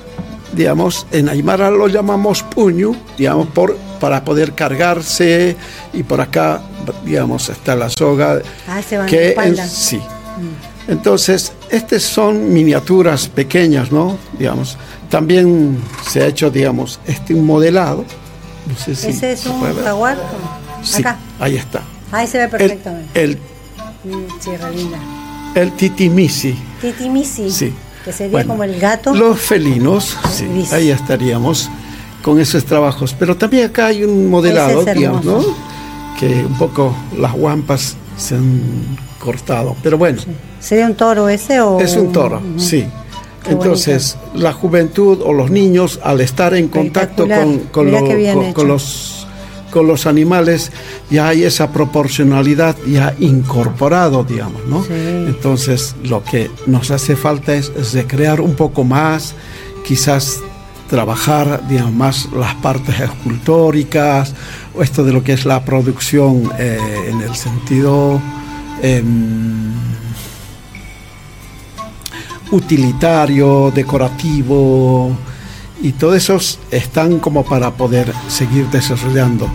digamos, 0.52 1.06
en 1.12 1.28
Aymara 1.28 1.70
lo 1.70 1.86
llamamos 1.86 2.42
puño, 2.42 2.96
digamos, 3.16 3.46
por, 3.48 3.76
para 4.00 4.24
poder 4.24 4.52
cargarse. 4.54 5.56
Y 5.92 6.02
por 6.02 6.20
acá, 6.20 6.62
digamos, 7.04 7.48
está 7.48 7.76
la 7.76 7.88
soga. 7.88 8.40
Ah, 8.66 8.82
se 8.82 8.98
van 8.98 9.06
que 9.08 9.32
en- 9.32 9.56
sí. 9.68 10.00
Entonces, 10.88 11.52
estas 11.70 12.02
son 12.02 12.52
miniaturas 12.52 13.28
pequeñas, 13.28 13.90
¿no? 13.92 14.18
Digamos. 14.38 14.76
También 15.08 15.78
se 16.08 16.22
ha 16.22 16.26
hecho, 16.26 16.50
digamos, 16.50 16.98
este 17.06 17.34
un 17.34 17.44
modelado. 17.46 18.04
No 18.68 18.76
sé 18.76 18.96
si 18.96 19.08
Ese 19.08 19.32
es 19.32 19.46
un 19.46 19.60
jaguar. 19.84 20.18
Sí, 20.82 21.00
Acá. 21.00 21.16
ahí 21.38 21.56
está. 21.56 21.82
Ahí 22.12 22.26
se 22.26 22.38
ve 22.38 22.44
El, 22.44 22.50
perfectamente. 22.50 23.22
el, 23.22 23.38
Mm, 24.04 24.26
re 24.62 24.74
linda. 24.76 24.98
El 25.56 25.72
titimisi. 25.72 26.54
Titimisi. 26.80 27.50
Sí. 27.50 27.72
Que 28.04 28.12
sería 28.12 28.32
Bueno, 28.32 28.48
como 28.50 28.62
el 28.64 28.78
gato. 28.78 29.12
Los 29.14 29.40
felinos, 29.40 30.16
sí, 30.30 30.46
Gris. 30.46 30.72
ahí 30.72 30.90
estaríamos 30.90 31.68
con 32.22 32.38
esos 32.40 32.64
trabajos. 32.64 33.14
Pero 33.18 33.36
también 33.36 33.66
acá 33.66 33.86
hay 33.86 34.04
un 34.04 34.30
modelado, 34.30 34.86
es 34.86 34.94
digamos, 34.94 35.24
¿no? 35.24 35.42
Que 36.20 36.44
un 36.44 36.56
poco 36.56 36.94
las 37.18 37.32
guampas 37.32 37.96
se 38.16 38.36
han 38.36 38.60
cortado. 39.18 39.74
Pero 39.82 39.98
bueno, 39.98 40.20
¿Sería 40.60 40.86
un 40.86 40.94
toro 40.94 41.28
ese 41.28 41.60
o...? 41.60 41.80
es 41.80 41.96
un 41.96 42.12
toro, 42.12 42.40
sí. 42.58 42.86
Qué 43.44 43.52
Entonces, 43.52 44.16
la 44.34 44.52
juventud 44.52 45.20
o 45.24 45.32
los 45.32 45.50
niños, 45.50 46.00
al 46.02 46.20
estar 46.20 46.54
en 46.54 46.68
contacto 46.68 47.26
con, 47.72 47.90
lo- 47.92 48.52
con 48.54 48.66
los 48.68 49.15
con 49.76 49.86
los 49.86 50.06
animales, 50.06 50.72
ya 51.10 51.28
hay 51.28 51.44
esa 51.44 51.70
proporcionalidad 51.70 52.74
ya 52.86 53.14
incorporado, 53.18 54.24
digamos, 54.24 54.64
¿no? 54.66 54.82
Sí. 54.82 54.94
Entonces, 54.94 55.94
lo 56.02 56.24
que 56.24 56.50
nos 56.66 56.90
hace 56.90 57.14
falta 57.14 57.54
es, 57.54 57.70
es 57.76 57.92
recrear 57.92 58.40
un 58.40 58.54
poco 58.54 58.84
más, 58.84 59.34
quizás 59.84 60.40
trabajar, 60.88 61.68
digamos, 61.68 61.92
más 61.92 62.28
las 62.32 62.54
partes 62.54 62.98
escultóricas, 62.98 64.32
o 64.74 64.82
esto 64.82 65.04
de 65.04 65.12
lo 65.12 65.22
que 65.22 65.34
es 65.34 65.44
la 65.44 65.62
producción 65.62 66.50
eh, 66.58 66.78
en 67.10 67.20
el 67.20 67.34
sentido 67.34 68.18
em, 68.80 69.74
utilitario, 72.50 73.70
decorativo, 73.74 75.14
y 75.82 75.92
todos 75.92 76.16
esos 76.16 76.60
están 76.70 77.18
como 77.18 77.44
para 77.44 77.72
poder 77.72 78.10
seguir 78.28 78.70
desarrollando. 78.70 79.50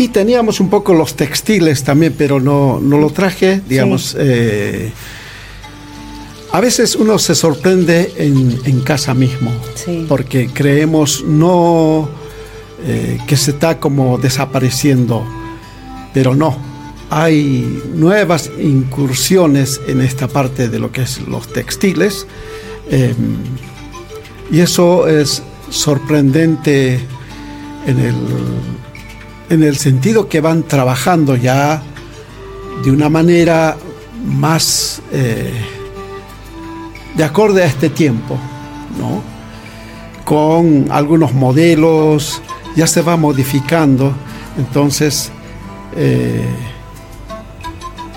Y 0.00 0.08
teníamos 0.08 0.60
un 0.60 0.70
poco 0.70 0.94
los 0.94 1.14
textiles 1.14 1.84
también, 1.84 2.14
pero 2.16 2.40
no, 2.40 2.80
no 2.80 2.96
lo 2.96 3.10
traje, 3.10 3.60
digamos. 3.68 4.16
eh, 4.18 4.90
a 6.52 6.60
veces 6.60 6.96
uno 6.96 7.18
se 7.18 7.34
sorprende 7.34 8.10
en, 8.16 8.58
en 8.64 8.80
casa 8.80 9.12
mismo, 9.12 9.52
Sí. 9.74 10.06
porque 10.08 10.48
creemos 10.48 11.22
no 11.24 12.08
eh, 12.86 13.18
que 13.26 13.36
se 13.36 13.50
está 13.50 13.78
como 13.78 14.16
desapareciendo, 14.16 15.22
pero 16.14 16.34
no. 16.34 16.56
Hay 17.10 17.82
nuevas 17.94 18.50
incursiones 18.58 19.80
en 19.86 20.00
esta 20.00 20.28
parte 20.28 20.70
de 20.70 20.78
lo 20.78 20.90
que 20.92 21.02
es 21.02 21.20
los 21.28 21.52
textiles. 21.52 22.26
eh, 22.90 23.14
y 24.50 24.60
eso 24.60 25.06
es 25.06 25.42
sorprendente 25.68 26.98
en 27.86 27.98
el, 28.00 28.14
en 29.50 29.62
el 29.62 29.76
sentido 29.76 30.28
que 30.28 30.40
van 30.40 30.62
trabajando 30.62 31.36
ya 31.36 31.82
de 32.82 32.90
una 32.90 33.08
manera 33.08 33.76
más 34.24 35.02
eh, 35.12 35.52
de 37.16 37.24
acorde 37.24 37.62
a 37.62 37.66
este 37.66 37.90
tiempo, 37.90 38.38
¿no? 38.98 39.22
Con 40.24 40.86
algunos 40.90 41.34
modelos, 41.34 42.40
ya 42.76 42.86
se 42.86 43.02
va 43.02 43.16
modificando, 43.16 44.14
entonces 44.56 45.30
eh, 45.96 46.46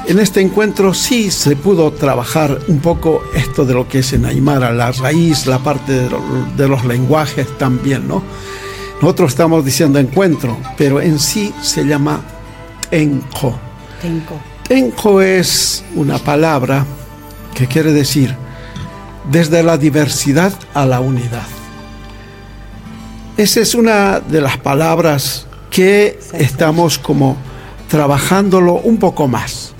en 0.06 0.20
este 0.20 0.42
encuentro 0.42 0.94
sí 0.94 1.32
se 1.32 1.56
pudo 1.56 1.92
trabajar 1.92 2.60
un 2.68 2.80
poco 2.80 3.24
esto 3.34 3.66
de 3.66 3.74
lo 3.74 3.88
que 3.88 4.00
es 4.00 4.13
en 4.13 4.25
Aymara, 4.25 4.72
la 4.72 4.92
raíz, 4.92 5.48
la 5.48 5.60
parte 5.60 6.10
de, 6.58 6.68
los 6.68 6.86
lenguajes 6.86 7.58
también, 7.58 8.08
¿no? 8.08 8.22
Nosotros 9.04 9.32
estamos 9.32 9.66
diciendo 9.66 10.00
encuentro, 10.00 10.58
pero 10.78 11.02
en 11.02 11.20
sí 11.20 11.54
se 11.62 11.84
llama 11.84 12.22
enco. 12.90 13.54
Tenco. 14.02 14.40
Enco 14.70 15.22
es 15.22 15.84
una 15.96 16.20
palabra 16.20 16.86
que 17.54 17.68
quiere 17.68 17.92
decir 17.92 18.34
desde 19.30 19.62
la 19.62 19.78
diversidad 19.78 20.54
a 20.74 20.86
la 20.86 21.02
unidad. 21.02 21.44
Esa 23.36 23.60
es 23.60 23.76
una 23.76 24.22
de 24.22 24.40
las 24.40 24.56
palabras 24.60 25.48
que 25.70 26.18
estamos 26.32 26.98
como 26.98 27.36
trabajándolo 27.90 28.76
un 28.76 29.00
poco 29.00 29.28
más, 29.28 29.74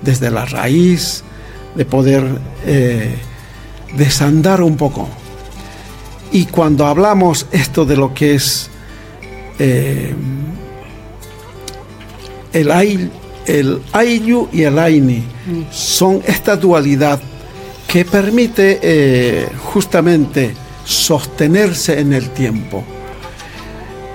desde 0.00 0.30
la 0.30 0.46
raíz, 0.46 1.22
de 1.74 1.84
poder 1.84 2.24
eh, 2.64 3.14
desandar 3.94 4.62
un 4.62 4.78
poco. 4.78 5.06
Y 6.32 6.46
cuando 6.46 6.86
hablamos 6.86 7.46
esto 7.52 7.84
de 7.84 7.96
lo 7.96 8.14
que 8.14 8.36
es 8.36 8.69
eh, 9.60 10.12
el, 12.52 13.10
el 13.46 13.80
Ayu 13.92 14.48
y 14.52 14.62
el 14.62 14.78
Aini, 14.78 15.22
son 15.70 16.22
esta 16.26 16.56
dualidad 16.56 17.20
que 17.86 18.04
permite 18.04 18.78
eh, 18.82 19.48
justamente 19.58 20.54
sostenerse 20.84 22.00
en 22.00 22.12
el 22.12 22.30
tiempo. 22.30 22.84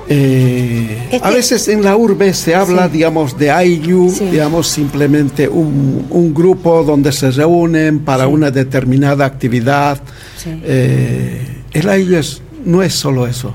Eh, 0.08 1.20
a 1.22 1.32
veces 1.32 1.68
en 1.68 1.84
la 1.84 1.98
urbe 1.98 2.34
se 2.34 2.54
habla, 2.54 2.88
digamos, 2.88 3.38
de 3.38 3.50
Ayu, 3.50 4.14
digamos, 4.32 4.68
simplemente 4.68 5.48
un, 5.48 6.34
grupo 6.34 6.84
donde 6.84 7.12
se 7.12 7.32
reúnen 7.32 8.00
para 8.00 8.28
una 8.28 8.52
determinada 8.52 9.26
actividad. 9.26 10.00
Eh, 10.46 11.64
el 11.74 11.90
Ayu 11.90 12.20
no 12.66 12.84
es 12.84 12.94
solo 12.94 13.26
eso, 13.26 13.54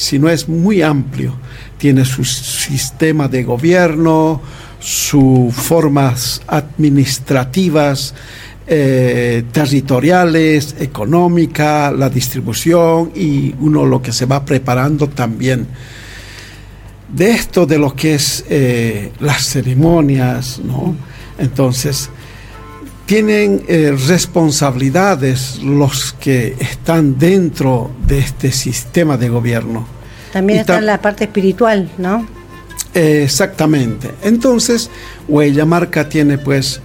sino 0.00 0.30
es 0.30 0.48
muy 0.48 0.80
amplio. 0.80 1.34
Tiene 1.76 2.06
su 2.06 2.24
sistema 2.24 3.28
de 3.28 3.44
gobierno, 3.44 4.40
sus 4.78 5.54
formas 5.54 6.40
administrativas, 6.46 8.14
eh, 8.66 9.44
territoriales, 9.52 10.76
económica, 10.80 11.92
la 11.92 12.08
distribución 12.08 13.12
y 13.14 13.54
uno 13.60 13.84
lo 13.84 14.00
que 14.00 14.12
se 14.12 14.24
va 14.24 14.42
preparando 14.42 15.06
también. 15.06 15.66
De 17.12 17.32
esto 17.32 17.66
de 17.66 17.78
lo 17.78 17.94
que 17.94 18.14
es 18.14 18.46
eh, 18.48 19.12
las 19.20 19.44
ceremonias, 19.44 20.60
¿no? 20.64 20.96
Entonces, 21.38 22.08
tienen 23.04 23.64
eh, 23.66 23.92
responsabilidades 24.06 25.58
los 25.64 26.12
que 26.12 26.54
están 26.60 27.18
dentro 27.18 27.90
de 28.06 28.20
este 28.20 28.52
sistema 28.52 29.16
de 29.16 29.28
gobierno. 29.28 29.99
También 30.32 30.60
está 30.60 30.80
la 30.80 31.00
parte 31.00 31.24
espiritual, 31.24 31.90
¿no? 31.98 32.26
exactamente. 32.92 34.10
Entonces, 34.22 34.90
Huella 35.28 35.64
Marca 35.64 36.08
tiene 36.08 36.38
pues 36.38 36.80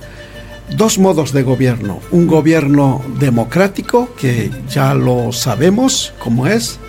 dos 0.76 0.98
modos 0.98 1.32
de 1.34 1.44
gobierno. 1.44 2.00
Un 2.12 2.28
gobierno 2.28 3.04
democrático, 3.20 4.10
que 4.16 4.52
ya 4.70 4.94
lo 4.94 5.32
sabemos 5.32 6.14
cómo 6.20 6.48
es, 6.48 6.80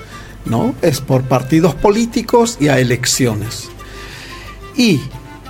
¿no? 0.45 0.75
Es 0.83 1.01
por 1.01 1.23
partidos 1.23 1.75
políticos 1.75 2.57
y 2.61 2.69
a 2.69 2.79
elecciones. 2.79 3.69
Y 4.77 5.01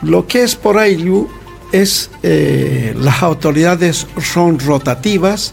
lo 0.03 0.27
que 0.27 0.43
es 0.43 0.57
por 0.57 0.79
AILU 0.79 1.29
es 1.73 2.11
eh, 2.23 2.95
las 2.97 3.23
autoridades 3.23 4.07
son 4.23 4.59
rotativas, 4.59 5.53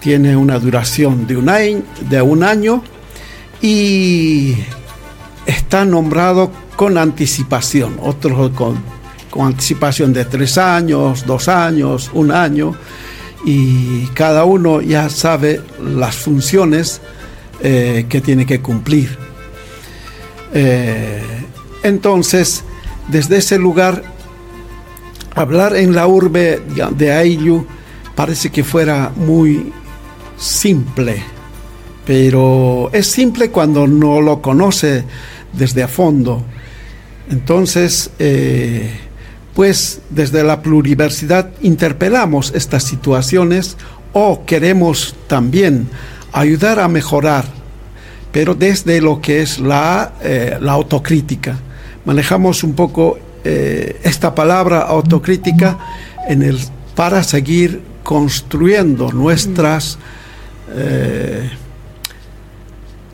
tiene 0.00 0.36
una 0.36 0.58
duración 0.58 1.26
de 1.26 1.36
un 1.36 1.48
año, 1.48 1.82
de 2.08 2.22
un 2.22 2.44
año 2.44 2.82
y 3.60 4.54
está 5.48 5.84
nombrado 5.84 6.52
con 6.76 6.96
anticipación, 6.96 7.98
otros 8.00 8.50
con 8.50 8.98
con 9.30 9.46
anticipación 9.46 10.12
de 10.12 10.24
tres 10.24 10.58
años, 10.58 11.24
dos 11.26 11.48
años, 11.48 12.10
un 12.12 12.32
año, 12.32 12.74
y 13.44 14.06
cada 14.08 14.44
uno 14.44 14.80
ya 14.80 15.08
sabe 15.08 15.60
las 15.80 16.16
funciones 16.16 17.00
eh, 17.60 18.06
que 18.08 18.20
tiene 18.20 18.46
que 18.46 18.60
cumplir. 18.60 19.16
Eh, 20.52 21.22
entonces, 21.82 22.64
desde 23.08 23.38
ese 23.38 23.58
lugar, 23.58 24.02
hablar 25.34 25.76
en 25.76 25.94
la 25.94 26.06
urbe 26.06 26.60
de 26.96 27.12
Ayllu 27.12 27.66
parece 28.14 28.50
que 28.50 28.64
fuera 28.64 29.12
muy 29.14 29.72
simple, 30.36 31.22
pero 32.04 32.90
es 32.92 33.06
simple 33.06 33.50
cuando 33.50 33.86
no 33.86 34.20
lo 34.20 34.40
conoce 34.42 35.04
desde 35.52 35.82
a 35.82 35.88
fondo. 35.88 36.44
Entonces, 37.30 38.10
eh, 38.18 38.90
pues 39.54 40.00
desde 40.10 40.44
la 40.44 40.62
pluriversidad 40.62 41.50
interpelamos 41.60 42.52
estas 42.54 42.84
situaciones 42.84 43.76
o 44.12 44.44
queremos 44.46 45.14
también 45.26 45.88
ayudar 46.32 46.78
a 46.78 46.88
mejorar, 46.88 47.44
pero 48.32 48.54
desde 48.54 49.00
lo 49.00 49.20
que 49.20 49.42
es 49.42 49.58
la, 49.58 50.12
eh, 50.22 50.58
autocrítica. 50.66 51.58
Manejamos 52.04 52.62
un 52.64 52.74
poco 52.74 53.18
eh, 53.44 54.00
esta 54.02 54.34
palabra 54.34 54.82
autocrítica 54.82 55.78
en 56.28 56.42
el, 56.42 56.58
para 56.94 57.22
seguir 57.22 57.82
construyendo 58.02 59.12
nuestras... 59.12 59.98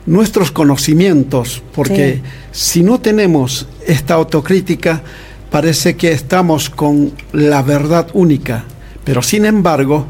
nuestros 0.06 0.50
conocimientos, 0.50 1.62
porque 1.74 2.20
si 2.52 2.82
no 2.82 3.00
tenemos 3.00 3.66
esta 3.86 4.14
autocrítica, 4.14 5.02
parece 5.50 5.96
que 5.96 6.12
estamos 6.12 6.68
con 6.70 7.12
la 7.32 7.62
verdad 7.62 8.08
única, 8.12 8.64
pero 9.04 9.22
sin 9.22 9.44
embargo, 9.44 10.06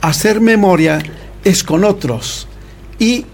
hacer 0.00 0.40
memoria 0.40 0.98
es 1.44 1.64
con 1.64 1.84
otros 1.84 2.46
y 2.98 3.24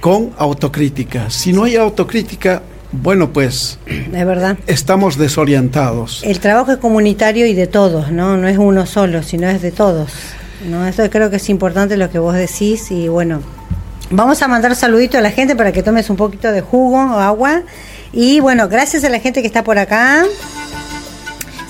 con 0.00 0.30
autocrítica. 0.38 1.30
Si 1.30 1.52
no 1.52 1.64
hay 1.64 1.76
autocrítica, 1.76 2.62
bueno, 2.90 3.32
pues 3.32 3.78
es 3.86 4.26
verdad. 4.26 4.58
Estamos 4.66 5.18
desorientados. 5.18 6.22
El 6.24 6.40
trabajo 6.40 6.72
es 6.72 6.78
comunitario 6.78 7.46
y 7.46 7.54
de 7.54 7.66
todos, 7.66 8.10
¿no? 8.10 8.36
No 8.36 8.48
es 8.48 8.58
uno 8.58 8.86
solo, 8.86 9.22
sino 9.22 9.48
es 9.48 9.60
de 9.60 9.72
todos. 9.72 10.10
¿no? 10.66 10.86
Eso 10.86 11.08
creo 11.10 11.30
que 11.30 11.36
es 11.36 11.48
importante 11.48 11.96
lo 11.96 12.10
que 12.10 12.18
vos 12.18 12.34
decís 12.34 12.90
y 12.90 13.08
bueno, 13.08 13.42
vamos 14.10 14.42
a 14.42 14.48
mandar 14.48 14.74
saludito 14.74 15.18
a 15.18 15.20
la 15.20 15.30
gente 15.30 15.56
para 15.56 15.72
que 15.72 15.82
tomes 15.82 16.10
un 16.10 16.16
poquito 16.16 16.52
de 16.52 16.60
jugo 16.60 16.96
o 16.96 17.18
agua. 17.18 17.62
Y 18.12 18.40
bueno, 18.40 18.68
gracias 18.68 19.04
a 19.04 19.08
la 19.08 19.20
gente 19.20 19.40
que 19.42 19.46
está 19.46 19.64
por 19.64 19.78
acá. 19.78 20.24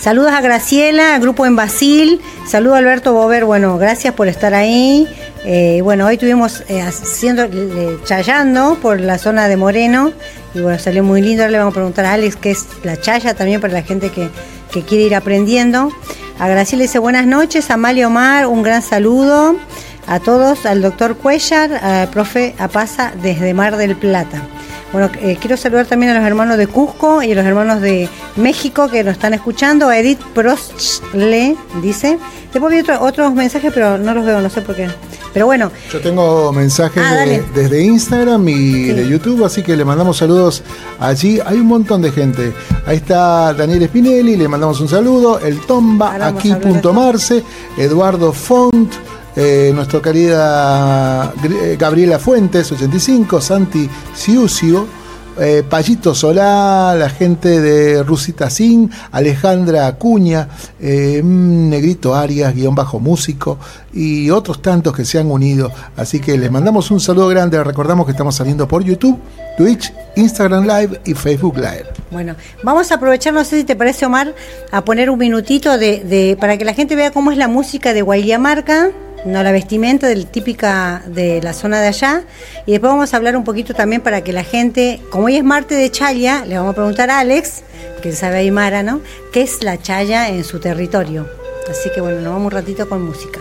Saludos 0.01 0.33
a 0.33 0.41
Graciela, 0.41 1.17
al 1.17 1.21
grupo 1.21 1.45
en 1.45 1.57
Basil. 1.57 2.21
Saludos 2.47 2.77
a 2.77 2.79
Alberto 2.79 3.13
Bover. 3.13 3.45
Bueno, 3.45 3.79
gracias 3.79 4.15
por 4.15 4.29
estar 4.29 4.55
ahí. 4.55 5.09
Eh, 5.45 5.81
bueno, 5.83 6.07
hoy 6.07 6.15
estuvimos 6.15 6.63
eh, 6.69 6.81
haciendo, 6.81 7.49
chayando 8.05 8.79
por 8.81 9.01
la 9.01 9.19
zona 9.19 9.49
de 9.49 9.57
Moreno. 9.57 10.13
Y 10.55 10.61
bueno, 10.61 10.79
salió 10.79 11.03
muy 11.03 11.21
lindo. 11.21 11.43
Ahora 11.43 11.51
le 11.51 11.59
vamos 11.59 11.73
a 11.73 11.75
preguntar 11.75 12.05
a 12.05 12.13
Alex 12.13 12.37
qué 12.37 12.53
es 12.53 12.67
la 12.85 13.01
chaya 13.01 13.35
también 13.35 13.61
para 13.61 13.73
la 13.73 13.83
gente 13.83 14.11
que, 14.11 14.31
que 14.71 14.83
quiere 14.83 15.05
ir 15.05 15.15
aprendiendo. 15.17 15.91
A 16.39 16.47
Graciela 16.49 16.83
dice 16.83 17.01
buenas 17.01 17.27
noches. 17.27 17.69
A 17.71 17.75
Amalia 17.75 18.07
Omar, 18.07 18.47
un 18.47 18.63
gran 18.63 18.83
saludo. 18.83 19.57
A 20.09 20.21
todos, 20.21 20.65
al 20.65 20.81
doctor 20.81 21.17
Cuellar, 21.19 21.73
al 21.85 22.09
profe 22.09 22.55
Apaza 22.59 23.13
desde 23.23 23.53
Mar 23.53 23.77
del 23.77 23.95
Plata. 23.95 24.43
Bueno, 24.91 25.11
eh, 25.21 25.37
quiero 25.39 25.59
saludar 25.59 25.85
también 25.85 26.13
a 26.13 26.15
los 26.19 26.27
hermanos 26.27 26.57
de 26.57 26.67
Cusco 26.67 27.23
y 27.23 27.33
a 27.33 27.35
los 27.35 27.45
hermanos 27.45 27.83
de 27.83 28.09
México 28.37 28.89
que 28.89 29.05
nos 29.05 29.13
están 29.13 29.35
escuchando. 29.35 29.89
A 29.89 29.99
Edith 29.99 30.21
Prostle 30.35 31.57
dice. 31.83 32.19
Después 32.55 32.73
vi 32.73 32.91
otros 32.99 33.35
mensajes, 33.35 33.71
pero 33.75 33.99
no 33.99 34.15
los 34.15 34.25
veo, 34.25 34.41
no 34.41 34.49
sé 34.49 34.63
por 34.63 34.75
qué. 34.75 34.89
Pero 35.35 35.45
bueno. 35.45 35.71
Yo 35.93 36.01
tengo 36.01 36.51
mensajes 36.55 37.03
ah, 37.05 37.27
desde 37.55 37.83
Instagram 37.83 38.49
y 38.49 38.85
de 38.85 39.07
YouTube, 39.07 39.45
así 39.45 39.63
que 39.63 39.77
le 39.77 39.85
mandamos 39.85 40.17
saludos 40.17 40.63
allí. 40.99 41.39
Hay 41.45 41.59
un 41.59 41.67
montón 41.67 42.01
de 42.01 42.11
gente. 42.11 42.55
Ahí 42.87 42.97
está 42.97 43.53
Daniel 43.53 43.85
Spinelli, 43.87 44.37
le 44.37 44.49
mandamos 44.49 44.81
un 44.81 44.89
saludo. 44.89 45.39
El 45.39 45.61
Tomba, 45.61 46.15
aquí.marce. 46.15 47.45
Eduardo 47.77 48.33
Font 48.33 48.91
eh, 49.39 49.71
nuestra 49.73 50.03
querida 50.03 51.33
eh, 51.45 51.77
Gabriela 51.79 52.19
Fuentes, 52.19 52.73
85, 52.73 53.41
Santi 53.41 53.89
Ciusio, 54.13 54.87
eh, 55.41 55.63
Payito 55.69 56.17
Solá, 56.17 56.97
la 56.99 57.09
gente 57.09 57.61
de 57.61 58.03
Rusita 58.03 58.51
Sin, 58.51 58.91
Alejandra 59.13 59.87
Acuña, 59.87 60.49
eh, 60.81 61.23
mm, 61.23 61.69
Negrito 61.69 62.17
Arias, 62.17 62.53
guion 62.53 62.75
bajo 62.75 62.99
músico 62.99 63.59
y 63.93 64.31
otros 64.31 64.61
tantos 64.61 64.93
que 64.93 65.05
se 65.05 65.21
han 65.21 65.31
unido. 65.31 65.71
Así 65.97 66.19
que 66.19 66.37
les 66.37 66.51
mandamos 66.51 66.91
un 66.91 66.99
saludo 66.99 67.29
grande. 67.29 67.63
Recordamos 67.63 68.07
que 68.07 68.13
estamos 68.13 68.35
saliendo 68.35 68.67
por 68.67 68.83
YouTube, 68.83 69.17
Twitch, 69.57 69.93
Instagram 70.17 70.67
Live 70.67 71.01
y 71.05 71.15
Facebook 71.15 71.57
Live. 71.57 71.87
Bueno, 72.11 72.35
vamos 72.65 72.91
a 72.91 72.97
aprovechar, 72.97 73.33
no 73.33 73.45
sé 73.45 73.59
si 73.59 73.65
te 73.65 73.77
parece 73.77 74.07
Omar, 74.07 74.35
a 74.73 74.85
poner 74.85 75.09
un 75.09 75.21
minutito 75.21 75.79
de, 75.79 76.37
para 76.41 76.59
que 76.59 76.65
la 76.65 76.75
gente 76.75 76.97
vea 76.97 77.13
cómo 77.13 77.31
es 77.31 77.39
la 77.39 77.47
música 77.47 77.93
de 77.95 78.03
Guayamarca 78.03 78.91
no 79.25 79.43
la 79.43 79.53
vestimenta 79.53 80.07
del, 80.07 80.27
típica 80.27 81.03
de 81.07 81.41
la 81.43 81.53
zona 81.53 81.81
de 81.81 81.89
allá. 81.89 82.25
Y 82.67 82.73
después 82.73 82.93
vamos 82.93 83.13
a 83.13 83.17
hablar 83.17 83.37
un 83.37 83.45
poquito 83.45 83.75
también 83.75 84.01
para 84.01 84.23
que 84.23 84.33
la 84.33 84.45
gente, 84.45 85.01
como 85.11 85.27
hoy 85.27 85.37
es 85.37 85.45
Marte 85.45 85.75
de 85.75 85.91
Chaya, 85.91 86.45
le 86.45 86.57
vamos 86.57 86.73
a 86.73 86.77
preguntar 86.77 87.11
a 87.11 87.21
Alex, 87.21 87.63
que 88.03 88.13
sabe 88.13 88.39
Aymara, 88.39 88.83
¿no? 88.83 89.01
¿Qué 89.33 89.43
es 89.43 89.63
la 89.63 89.81
Chaya 89.81 90.29
en 90.29 90.45
su 90.45 90.61
territorio? 90.61 91.29
Así 91.71 91.91
que 91.95 92.01
bueno, 92.01 92.21
nos 92.21 92.33
vamos 92.33 92.47
un 92.47 92.51
ratito 92.53 92.89
con 92.89 93.03
música. 93.03 93.41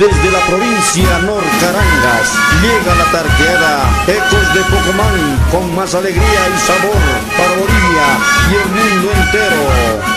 Desde 0.00 0.30
la 0.30 0.40
provincia 0.46 1.18
Llega 2.62 2.94
la 2.94 3.04
tarqueada 3.10 4.04
Ecos 4.06 4.54
de 4.54 4.60
Pocomán 4.64 5.38
con 5.50 5.74
más 5.74 5.94
alegría 5.94 6.22
y 6.22 6.58
sabor 6.58 6.96
para 7.36 7.50
Bolivia 7.52 8.06
y 8.50 8.54
el 8.54 8.68
mundo 8.68 9.12
entero. 9.12 10.09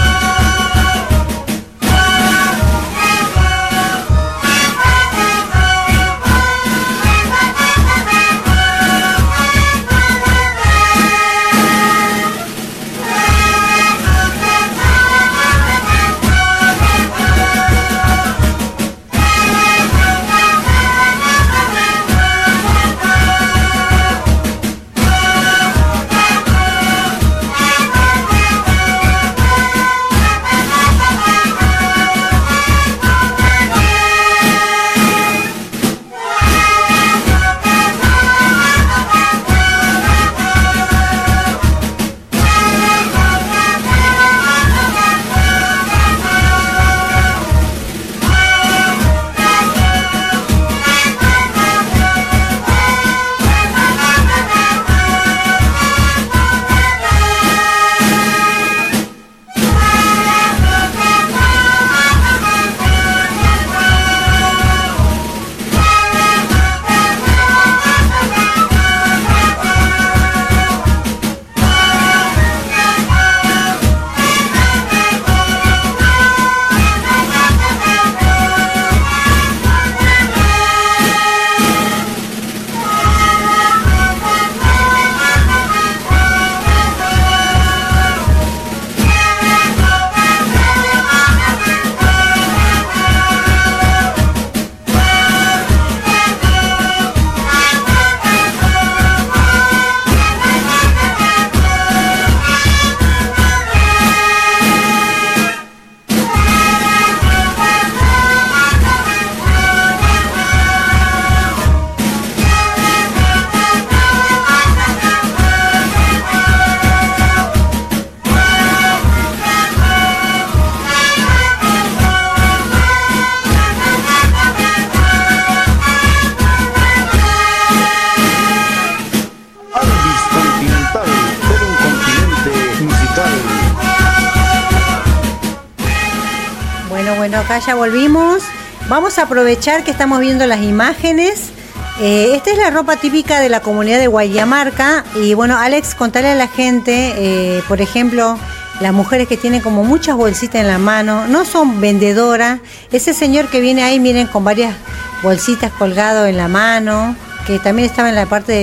Ya 137.50 137.76
volvimos. 137.76 138.44
Vamos 138.90 139.18
a 139.18 139.24
aprovechar 139.24 139.84
que 139.84 139.92
estamos 139.92 140.20
viendo 140.20 140.46
las 140.46 140.62
imágenes. 140.62 141.52
Eh, 142.00 142.32
esta 142.36 142.52
es 142.52 142.58
la 142.58 142.72
ropa 142.72 142.96
típica 142.96 143.40
de 143.40 143.50
la 143.50 143.62
comunidad 143.62 144.00
de 144.00 144.08
Guayamarca. 144.08 145.04
Y 145.16 145.34
bueno, 145.34 145.58
Alex, 145.58 145.94
contale 145.96 146.30
a 146.30 146.36
la 146.36 146.48
gente, 146.48 147.14
eh, 147.16 147.64
por 147.68 147.82
ejemplo, 147.82 148.38
las 148.80 148.94
mujeres 148.94 149.28
que 149.28 149.38
tienen 149.38 149.62
como 149.62 149.84
muchas 149.84 150.16
bolsitas 150.16 150.62
en 150.62 150.68
la 150.68 150.80
mano, 150.80 151.28
no 151.28 151.46
son 151.46 151.80
vendedoras. 151.80 152.60
Ese 152.92 153.14
señor 153.14 153.48
que 153.48 153.62
viene 153.62 153.84
ahí, 153.84 154.00
miren, 154.00 154.28
con 154.28 154.44
varias 154.44 154.76
bolsitas 155.22 155.72
colgado 155.74 156.26
en 156.26 156.38
la 156.38 156.48
mano, 156.48 157.16
que 157.46 157.60
también 157.60 157.90
estaba 157.90 158.10
en 158.10 158.16
la 158.16 158.26
parte 158.26 158.54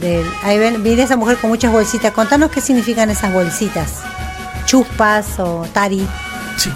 del... 0.00 0.24
ahí 0.42 0.58
viene 0.78 1.02
esa 1.02 1.16
mujer 1.16 1.38
con 1.38 1.50
muchas 1.50 1.72
bolsitas. 1.72 2.12
Contanos 2.12 2.50
qué 2.50 2.60
significan 2.60 3.08
esas 3.08 3.32
bolsitas. 3.32 4.02
Chuspas 4.66 5.38
o 5.38 5.66
tari. 5.72 6.06
Sí, 6.56 6.70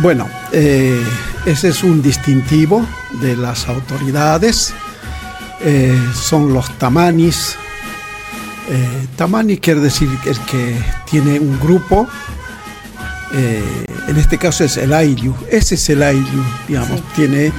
bueno, 0.00 0.28
eh, 0.52 1.02
ese 1.44 1.68
es 1.68 1.82
un 1.82 2.00
distintivo 2.00 2.86
de 3.20 3.36
las 3.36 3.68
autoridades. 3.68 4.72
Eh, 5.60 5.98
son 6.14 6.52
los 6.52 6.70
tamanis. 6.78 7.56
Eh, 8.70 9.06
tamani 9.16 9.58
quiere 9.58 9.80
decir 9.80 10.08
el 10.24 10.38
que 10.40 10.76
tiene 11.10 11.38
un 11.40 11.58
grupo. 11.58 12.06
en 13.32 14.16
este 14.16 14.38
caso 14.38 14.64
es 14.64 14.76
el 14.76 14.92
Ayllu. 14.92 15.34
Ese 15.50 15.74
es 15.74 15.90
el 15.90 16.02
Ayllu, 16.02 16.44
digamos. 16.66 17.02
Tiene. 17.14 17.52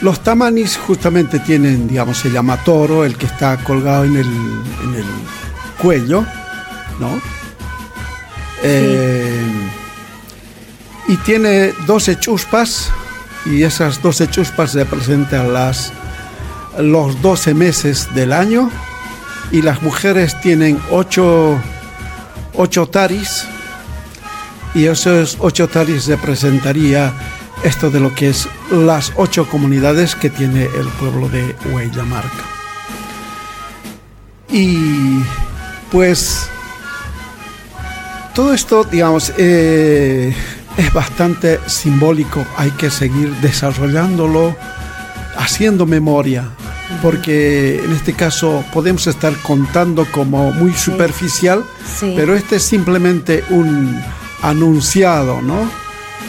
los 0.00 0.22
tamanis 0.22 0.76
justamente 0.76 1.40
tienen, 1.40 1.88
digamos, 1.88 2.18
se 2.18 2.30
llama 2.30 2.56
toro, 2.62 3.04
el 3.04 3.16
que 3.16 3.26
está 3.26 3.56
colgado 3.64 4.04
en 4.04 4.16
el, 4.16 4.26
en 4.26 4.94
el 4.94 5.06
cuello, 5.78 6.24
¿no? 7.00 7.37
Eh, 8.62 9.40
y 11.08 11.16
tiene 11.18 11.72
12 11.86 12.18
chuspas 12.18 12.90
y 13.46 13.62
esas 13.62 14.02
12 14.02 14.28
chuspas 14.28 14.74
representan 14.74 15.52
las, 15.52 15.92
los 16.78 17.20
12 17.22 17.54
meses 17.54 18.14
del 18.14 18.32
año 18.32 18.70
y 19.50 19.62
las 19.62 19.82
mujeres 19.82 20.38
tienen 20.40 20.78
8, 20.90 21.58
8 22.54 22.86
taris 22.88 23.46
y 24.74 24.84
esos 24.86 25.38
8 25.40 25.68
taris 25.68 26.06
representaría 26.06 27.12
esto 27.64 27.90
de 27.90 28.00
lo 28.00 28.14
que 28.14 28.28
es 28.28 28.48
las 28.70 29.12
8 29.16 29.48
comunidades 29.48 30.14
que 30.14 30.30
tiene 30.30 30.64
el 30.64 30.86
pueblo 30.98 31.28
de 31.28 31.56
Huellamarca. 31.72 32.44
Y 34.50 35.20
pues 35.90 36.48
todo 38.38 38.54
esto, 38.54 38.84
digamos, 38.84 39.32
eh, 39.36 40.32
es 40.76 40.92
bastante 40.92 41.58
simbólico. 41.66 42.46
Hay 42.56 42.70
que 42.70 42.88
seguir 42.88 43.34
desarrollándolo, 43.42 44.54
haciendo 45.36 45.86
memoria, 45.86 46.44
porque 47.02 47.82
en 47.84 47.90
este 47.90 48.12
caso 48.12 48.64
podemos 48.72 49.08
estar 49.08 49.34
contando 49.38 50.06
como 50.12 50.52
muy 50.52 50.72
superficial, 50.72 51.64
Sí. 51.98 52.12
pero 52.14 52.36
este 52.36 52.56
es 52.56 52.62
simplemente 52.62 53.42
un 53.50 54.00
anunciado, 54.40 55.42
¿no? 55.42 55.68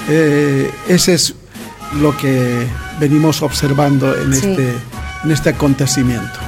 Eh, 0.08 0.72
ese 0.88 1.13
es 1.13 1.36
lo 2.02 2.17
que 2.17 2.65
venimos 3.00 3.43
observando 3.43 4.17
en, 4.19 4.34
Sí. 4.34 4.50
este, 4.50 4.74
en 5.26 5.32
este 5.32 5.50
acontecimiento. 5.52 6.39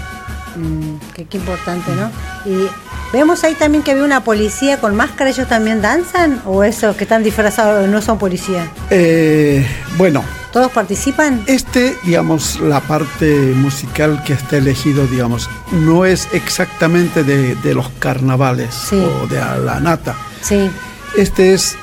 Mm, 0.55 0.95
qué, 1.13 1.25
qué 1.25 1.37
importante, 1.37 1.91
¿no? 1.95 2.09
Y 2.51 2.67
vemos 3.13 3.43
ahí 3.43 3.53
también 3.55 3.83
que 3.83 3.91
había 3.91 4.03
una 4.03 4.23
policía 4.23 4.79
con 4.79 4.95
máscara, 4.95 5.29
¿ellos 5.29 5.47
también 5.47 5.81
danzan? 5.81 6.41
¿O 6.45 6.63
eso, 6.63 6.95
que 6.95 7.03
están 7.03 7.23
disfrazados, 7.23 7.87
no 7.89 8.01
son 8.01 8.17
policía? 8.17 8.67
Eh, 8.89 9.65
bueno, 9.97 10.23
¿Todos 10.51 10.69
participan? 10.71 11.41
Este, 11.47 11.95
digamos, 12.03 12.59
la 12.59 12.81
parte 12.81 13.53
musical 13.55 14.21
que 14.25 14.33
está 14.33 14.57
elegido, 14.57 15.07
digamos, 15.07 15.49
no 15.71 16.03
es 16.03 16.27
exactamente 16.33 17.23
de, 17.23 17.55
de 17.55 17.73
los 17.73 17.87
carnavales 17.99 18.75
Sí. 18.75 18.97
o 18.97 19.27
de 19.27 19.39
la 19.63 19.79
nata. 19.79 20.13
Sí, 20.41 20.69
Este 21.15 21.53
es 21.53 21.77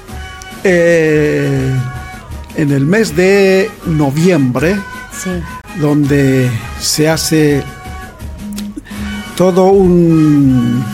eh, 0.65 1.75
en 2.57 2.71
el 2.73 2.85
mes 2.85 3.17
de 3.17 3.71
noviembre, 3.87 4.77
sí, 5.19 5.31
donde 5.81 6.51
se 6.79 7.09
hace 7.09 7.63
todo 9.37 9.65
un... 9.69 10.85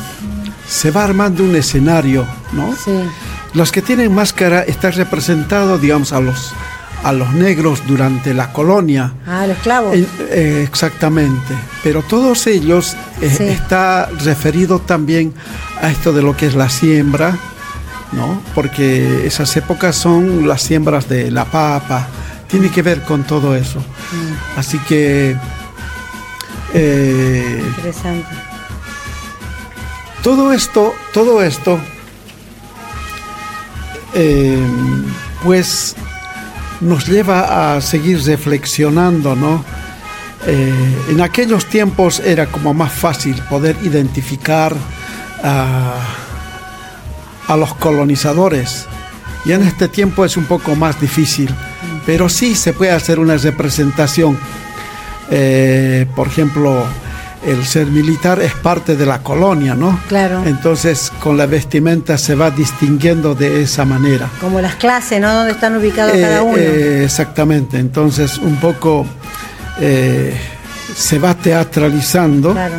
Se 0.69 0.91
va 0.91 1.05
armando 1.05 1.45
un 1.45 1.55
escenario, 1.57 2.27
¿no? 2.53 2.75
sí. 2.77 2.93
Los 3.55 3.71
que 3.71 3.83
tienen 3.83 4.13
máscara 4.13 4.63
están 4.63 4.93
representados, 4.95 5.81
digamos, 5.81 6.13
a 6.13 6.19
los, 6.21 6.53
a 7.05 7.13
los 7.13 7.33
negros 7.35 7.83
durante 7.87 8.35
la 8.35 8.53
colonia. 8.53 9.13
Ah, 9.29 9.47
los 9.47 9.59
clavos. 9.59 9.95
Eh, 9.95 10.09
eh, 10.31 10.65
exactamente. 10.67 11.55
Pero 11.85 12.03
todos 12.03 12.49
ellos 12.49 12.97
eh, 13.21 13.31
Sí. 13.31 13.45
está 13.45 14.07
referido 14.25 14.81
también 14.81 15.33
a 15.81 15.89
esto 15.91 16.13
de 16.13 16.23
lo 16.23 16.37
que 16.37 16.47
es 16.47 16.57
la 16.57 16.69
siembra, 16.69 17.37
¿no? 18.11 18.41
Porque 18.57 19.25
esas 19.25 19.57
épocas 19.57 19.95
son 19.95 20.49
las 20.49 20.61
siembras 20.63 21.09
de 21.09 21.31
la 21.31 21.45
papa. 21.45 22.09
Tiene 22.49 22.71
que 22.71 22.83
ver 22.83 23.03
con 23.03 23.23
todo 23.23 23.55
eso. 23.55 23.79
Mm, 23.79 24.59
Así 24.59 24.79
que 24.79 25.37
eh, 26.73 27.63
interesante. 27.69 28.35
Todo 30.25 30.53
esto, 30.53 30.95
todo 31.13 31.43
esto, 31.43 31.79
eh, 34.15 34.59
pues 35.45 35.95
nos 36.81 37.07
lleva 37.07 37.77
a 37.77 37.81
seguir 37.83 38.21
reflexionando, 38.25 39.37
¿no? 39.37 39.63
Eh, 40.47 40.73
en 41.11 41.21
aquellos 41.21 41.67
tiempos 41.67 42.21
era 42.21 42.47
como 42.47 42.73
más 42.73 42.93
fácil 42.93 43.41
poder 43.51 43.77
identificar 43.83 44.75
a, 45.43 45.95
a 47.47 47.57
los 47.57 47.75
colonizadores 47.75 48.87
y 49.45 49.53
en 49.53 49.63
este 49.63 49.89
tiempo 49.89 50.25
es 50.25 50.39
un 50.39 50.47
poco 50.47 50.75
más 50.75 50.99
difícil, 51.01 51.55
pero 52.07 52.31
sí 52.31 52.55
se 52.55 52.73
puede 52.73 52.93
hacer 52.93 53.19
una 53.19 53.37
representación. 53.37 54.39
Eh, 55.31 56.07
por 56.17 56.29
ejemplo, 56.29 56.87
el 57.47 57.65
ser 57.67 57.87
militar 57.87 58.41
es 58.41 58.55
parte 58.55 58.97
de 58.97 59.05
la 59.07 59.23
colonia, 59.23 59.75
¿no? 59.75 60.01
Claro. 60.09 60.43
Entonces, 60.47 61.13
con 61.21 61.37
la 61.37 61.47
vestimenta 61.47 62.17
se 62.19 62.35
va 62.35 62.51
distinguiendo 62.51 63.35
de 63.35 63.63
esa 63.63 63.85
manera. 63.85 64.29
Como 64.41 64.61
las 64.61 64.75
clases, 64.77 65.21
¿no? 65.21 65.33
Donde 65.33 65.53
están 65.53 65.77
ubicados 65.77 66.15
Eh, 66.15 66.21
cada 66.23 66.43
uno. 66.43 66.57
eh, 66.57 67.05
exactamente. 67.05 67.79
Entonces, 67.79 68.39
un 68.39 68.57
poco 68.57 69.07
eh, 69.81 70.39
se 70.97 71.19
va 71.19 71.35
teatralizando 71.35 72.53
claro. 72.53 72.77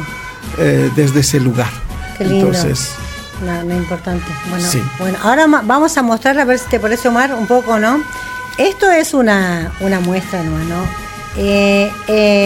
eh, 0.57 0.89
desde 0.95 1.19
ese 1.19 1.39
lugar. 1.39 1.69
Qué 2.17 2.25
lindo. 2.25 2.47
Entonces, 2.47 2.91
No, 3.45 3.63
no 3.63 3.75
importante. 3.75 4.25
Bueno, 4.49 4.65
Sí. 4.65 4.81
bueno 4.97 5.17
ahora 5.21 5.45
vamos 5.47 5.97
a 5.97 6.01
mostrar, 6.01 6.39
a 6.39 6.45
ver 6.45 6.57
si 6.57 6.67
te 6.69 6.79
parece, 6.79 7.09
Omar, 7.09 7.33
un 7.35 7.47
poco, 7.47 7.77
¿no? 7.79 8.01
Esto 8.57 8.89
es 8.89 9.13
una, 9.13 9.73
una 9.81 9.99
muestra, 9.99 10.41
¿no? 10.41 10.57
¿no? 10.57 10.85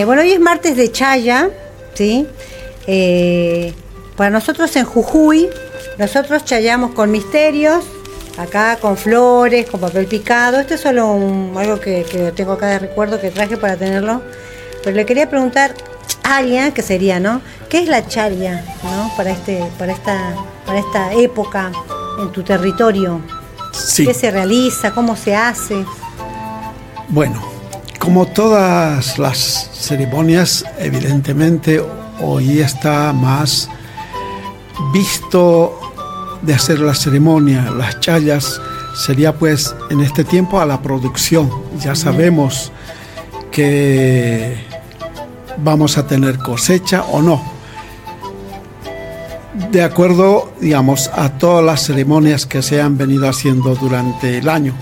Bueno, 0.07 0.21
hoy 0.23 0.31
es 0.31 0.39
martes 0.39 0.75
de 0.75 0.91
Chaya, 0.91 1.47
¿sí? 1.93 2.27
Eh, 2.87 3.73
para 4.15 4.29
nosotros 4.29 4.75
en 4.75 4.85
Jujuy, 4.85 5.49
nosotros 5.97 6.43
chayamos 6.45 6.91
con 6.91 7.11
misterios, 7.11 7.83
acá 8.37 8.77
con 8.77 8.97
flores, 8.97 9.69
con 9.69 9.79
papel 9.79 10.05
picado. 10.07 10.59
Esto 10.59 10.75
es 10.75 10.81
solo 10.81 11.11
un- 11.11 11.53
algo 11.57 11.79
que, 11.79 12.03
que 12.09 12.31
tengo 12.31 12.53
acá 12.53 12.67
de 12.67 12.79
recuerdo 12.79 13.19
que 13.19 13.31
traje 13.31 13.57
para 13.57 13.75
tenerlo. 13.75 14.21
Pero 14.83 14.95
le 14.95 15.05
quería 15.05 15.29
preguntar, 15.29 15.73
charia, 16.23 16.73
que 16.73 16.81
sería, 16.81 17.19
¿no? 17.19 17.41
¿Qué 17.69 17.79
es 17.79 17.87
la 17.89 18.07
charia, 18.07 18.63
¿no? 18.83 19.11
Para 19.17 19.31
este, 19.31 19.63
para 19.77 19.91
esta, 19.91 20.33
para 20.65 20.79
esta 20.79 21.13
época 21.13 21.71
en 22.21 22.31
tu 22.31 22.43
territorio. 22.43 23.21
sí. 23.73 24.05
¿Qué 24.05 24.13
se 24.13 24.31
realiza? 24.31 24.91
¿Cómo 24.91 25.15
se 25.15 25.35
hace? 25.35 25.85
Bueno, 27.09 27.41
como 28.09 28.25
todas 28.25 29.19
las 29.19 29.69
ceremonias, 29.71 30.65
evidentemente 30.79 31.79
hoy 32.19 32.59
está 32.59 33.13
más 33.13 33.69
visto 34.91 35.79
de 36.41 36.55
hacer 36.55 36.79
la 36.79 36.95
ceremonia. 36.95 37.69
Las 37.69 37.99
chayas 37.99 38.59
sería 38.95 39.35
pues 39.35 39.75
en 39.91 40.01
este 40.01 40.23
tiempo 40.23 40.59
a 40.59 40.65
la 40.65 40.81
producción. 40.81 41.51
Ya 41.81 41.93
sabemos 41.93 42.71
que 43.51 44.57
vamos 45.57 45.99
a 45.99 46.07
tener 46.07 46.39
cosecha 46.39 47.03
o 47.03 47.21
no. 47.21 47.39
De 49.69 49.83
acuerdo, 49.83 50.51
digamos, 50.59 51.11
a 51.13 51.37
todas 51.37 51.63
las 51.63 51.83
ceremonias 51.85 52.47
que 52.47 52.63
se 52.63 52.81
han 52.81 52.97
venido 52.97 53.29
haciendo 53.29 53.75
durante 53.75 54.39
el 54.39 54.49
año. 54.49 54.73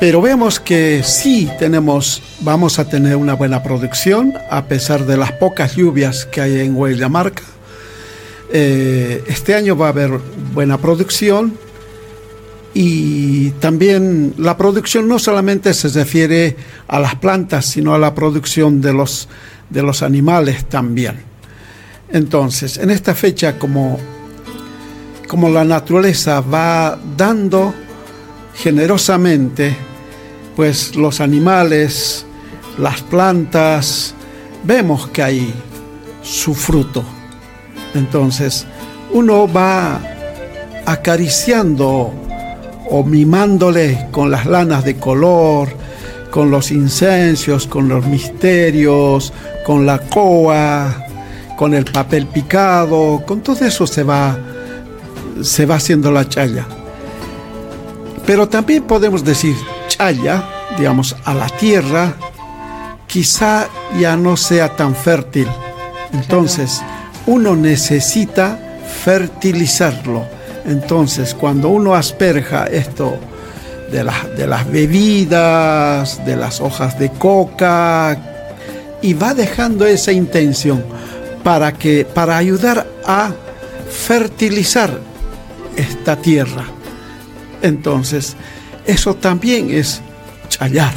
Pero 0.00 0.22
vemos 0.22 0.60
que 0.60 1.02
sí 1.02 1.50
tenemos, 1.58 2.22
vamos 2.40 2.78
a 2.78 2.88
tener 2.88 3.16
una 3.16 3.34
buena 3.34 3.64
producción, 3.64 4.32
a 4.48 4.66
pesar 4.66 5.04
de 5.06 5.16
las 5.16 5.32
pocas 5.32 5.74
lluvias 5.74 6.24
que 6.24 6.40
hay 6.40 6.60
en 6.60 6.76
Huellamarca. 6.76 7.42
Eh, 8.52 9.24
este 9.26 9.56
año 9.56 9.76
va 9.76 9.86
a 9.86 9.88
haber 9.88 10.20
buena 10.54 10.78
producción 10.78 11.58
y 12.74 13.50
también 13.58 14.34
la 14.38 14.56
producción 14.56 15.08
no 15.08 15.18
solamente 15.18 15.74
se 15.74 15.88
refiere 15.88 16.56
a 16.86 17.00
las 17.00 17.16
plantas, 17.16 17.66
sino 17.66 17.92
a 17.92 17.98
la 17.98 18.14
producción 18.14 18.80
de 18.80 18.92
los, 18.92 19.28
de 19.68 19.82
los 19.82 20.04
animales 20.04 20.66
también. 20.66 21.24
Entonces, 22.12 22.76
en 22.78 22.90
esta 22.90 23.16
fecha, 23.16 23.58
como, 23.58 23.98
como 25.26 25.48
la 25.50 25.64
naturaleza 25.64 26.40
va 26.40 26.96
dando 27.16 27.74
generosamente, 28.54 29.87
pues 30.58 30.96
los 30.96 31.20
animales, 31.20 32.26
las 32.78 33.00
plantas, 33.02 34.12
vemos 34.64 35.06
que 35.06 35.22
hay 35.22 35.54
su 36.20 36.52
fruto. 36.52 37.04
Entonces, 37.94 38.66
uno 39.12 39.46
va 39.46 40.00
acariciando 40.84 42.12
o 42.90 43.04
mimándole 43.04 44.08
con 44.10 44.32
las 44.32 44.46
lanas 44.46 44.84
de 44.84 44.96
color, 44.96 45.68
con 46.32 46.50
los 46.50 46.72
incensios, 46.72 47.68
con 47.68 47.88
los 47.88 48.04
misterios, 48.06 49.32
con 49.64 49.86
la 49.86 50.00
coa, 50.00 51.06
con 51.56 51.72
el 51.72 51.84
papel 51.84 52.26
picado, 52.26 53.22
con 53.24 53.42
todo 53.42 53.64
eso 53.64 53.86
se 53.86 54.02
va, 54.02 54.36
se 55.40 55.66
va 55.66 55.76
haciendo 55.76 56.10
la 56.10 56.28
chaya. 56.28 56.66
Pero 58.26 58.48
también 58.48 58.82
podemos 58.82 59.22
decir 59.22 59.54
chaya, 59.98 60.44
digamos, 60.76 61.16
a 61.24 61.34
la 61.34 61.48
tierra, 61.48 62.14
quizá 63.06 63.68
ya 63.98 64.16
no 64.16 64.36
sea 64.36 64.76
tan 64.76 64.94
fértil. 64.94 65.48
Entonces, 66.12 66.82
uno 67.26 67.56
necesita 67.56 68.58
fertilizarlo. 69.04 70.24
Entonces, 70.66 71.34
cuando 71.34 71.68
uno 71.68 71.94
asperja 71.94 72.66
esto 72.66 73.18
de, 73.90 74.04
las- 74.04 74.36
de 74.36 74.46
las 74.46 74.70
bebidas, 74.70 76.24
de 76.24 76.36
las 76.36 76.60
hojas 76.60 76.98
de 76.98 77.10
coca, 77.10 78.16
y 79.02 79.14
va 79.14 79.32
dejando 79.34 79.86
esa 79.86 80.12
intención 80.12 80.84
para, 81.44 81.72
que, 81.72 82.04
para 82.04 82.36
ayudar 82.36 82.86
a 83.06 83.30
fertilizar 83.90 84.98
esta 85.76 86.16
tierra. 86.16 86.64
Entonces, 87.62 88.36
eso 88.88 89.14
también 89.14 89.70
es 89.70 90.00
chayar, 90.48 90.94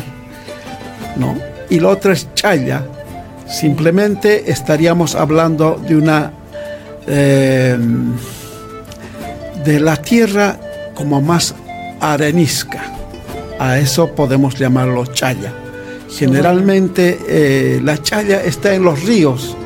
¿no? 1.18 1.38
Y 1.70 1.80
lo 1.80 1.90
otro 1.90 2.14
es 2.14 2.34
chaya. 2.34 2.86
Simplemente 3.48 4.50
estaríamos 4.50 5.14
hablando 5.14 5.76
de 5.76 5.98
una 5.98 6.32
eh, 7.06 7.78
de 9.66 9.80
la 9.82 9.98
tierra 9.98 10.58
como 10.96 11.22
más 11.22 11.54
arenisca. 12.00 12.82
A 13.60 13.78
eso 13.78 14.16
podemos 14.16 14.58
llamarlo 14.58 15.06
chaya. 15.08 15.54
Generalmente 16.10 17.20
eh, 17.28 17.82
la 17.84 18.02
chaya 18.02 18.42
está 18.42 18.74
en 18.74 18.84
los 18.84 19.04
ríos, 19.04 19.58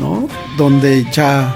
¿no? 0.00 0.28
Donde 0.56 1.04
ya 1.12 1.54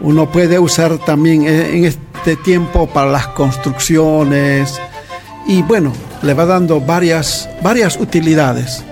uno 0.00 0.30
puede 0.32 0.58
usar 0.58 0.96
también 0.96 1.46
en 1.46 1.84
este 1.84 2.36
tiempo 2.36 2.86
para 2.86 3.10
las 3.10 3.26
construcciones 3.28 4.80
y 5.46 5.62
bueno, 5.62 5.92
le 6.22 6.34
va 6.34 6.44
dando 6.46 6.80
varias, 6.80 7.48
varias 7.62 7.96
utilidades. 7.98 8.84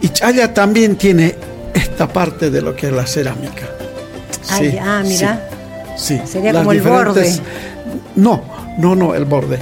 Y 0.00 0.08
chaya 0.08 0.54
también 0.54 0.96
tiene 0.96 1.34
esta 1.74 2.08
parte 2.08 2.50
de 2.50 2.62
lo 2.62 2.74
que 2.74 2.86
es 2.86 2.92
la 2.92 3.06
cerámica. 3.06 3.68
ah, 4.82 5.02
mira. 5.04 5.48
Sí, 5.96 6.20
Sería 6.24 6.52
como 6.52 6.72
el 6.72 6.80
borde. 6.80 7.30
No, 8.16 8.42
no, 8.78 8.94
no, 8.94 9.14
el 9.14 9.24
borde. 9.24 9.58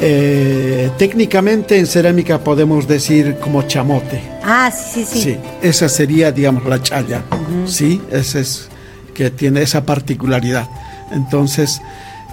Eh, 0.00 0.90
técnicamente 0.96 1.76
en 1.76 1.86
cerámica 1.86 2.38
podemos 2.38 2.86
decir 2.86 3.36
como 3.40 3.62
chamote. 3.62 4.22
Ah, 4.44 4.70
sí, 4.70 5.04
sí, 5.04 5.22
sí. 5.22 5.36
esa 5.60 5.88
sería, 5.88 6.32
digamos, 6.32 6.64
la 6.66 6.82
chaya. 6.82 7.22
Sí, 7.66 8.00
ese 8.10 8.40
es 8.40 8.68
que 9.14 9.30
tiene 9.30 9.62
esa 9.62 9.84
particularidad. 9.84 10.68
Entonces, 11.12 11.80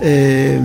eh, 0.01 0.59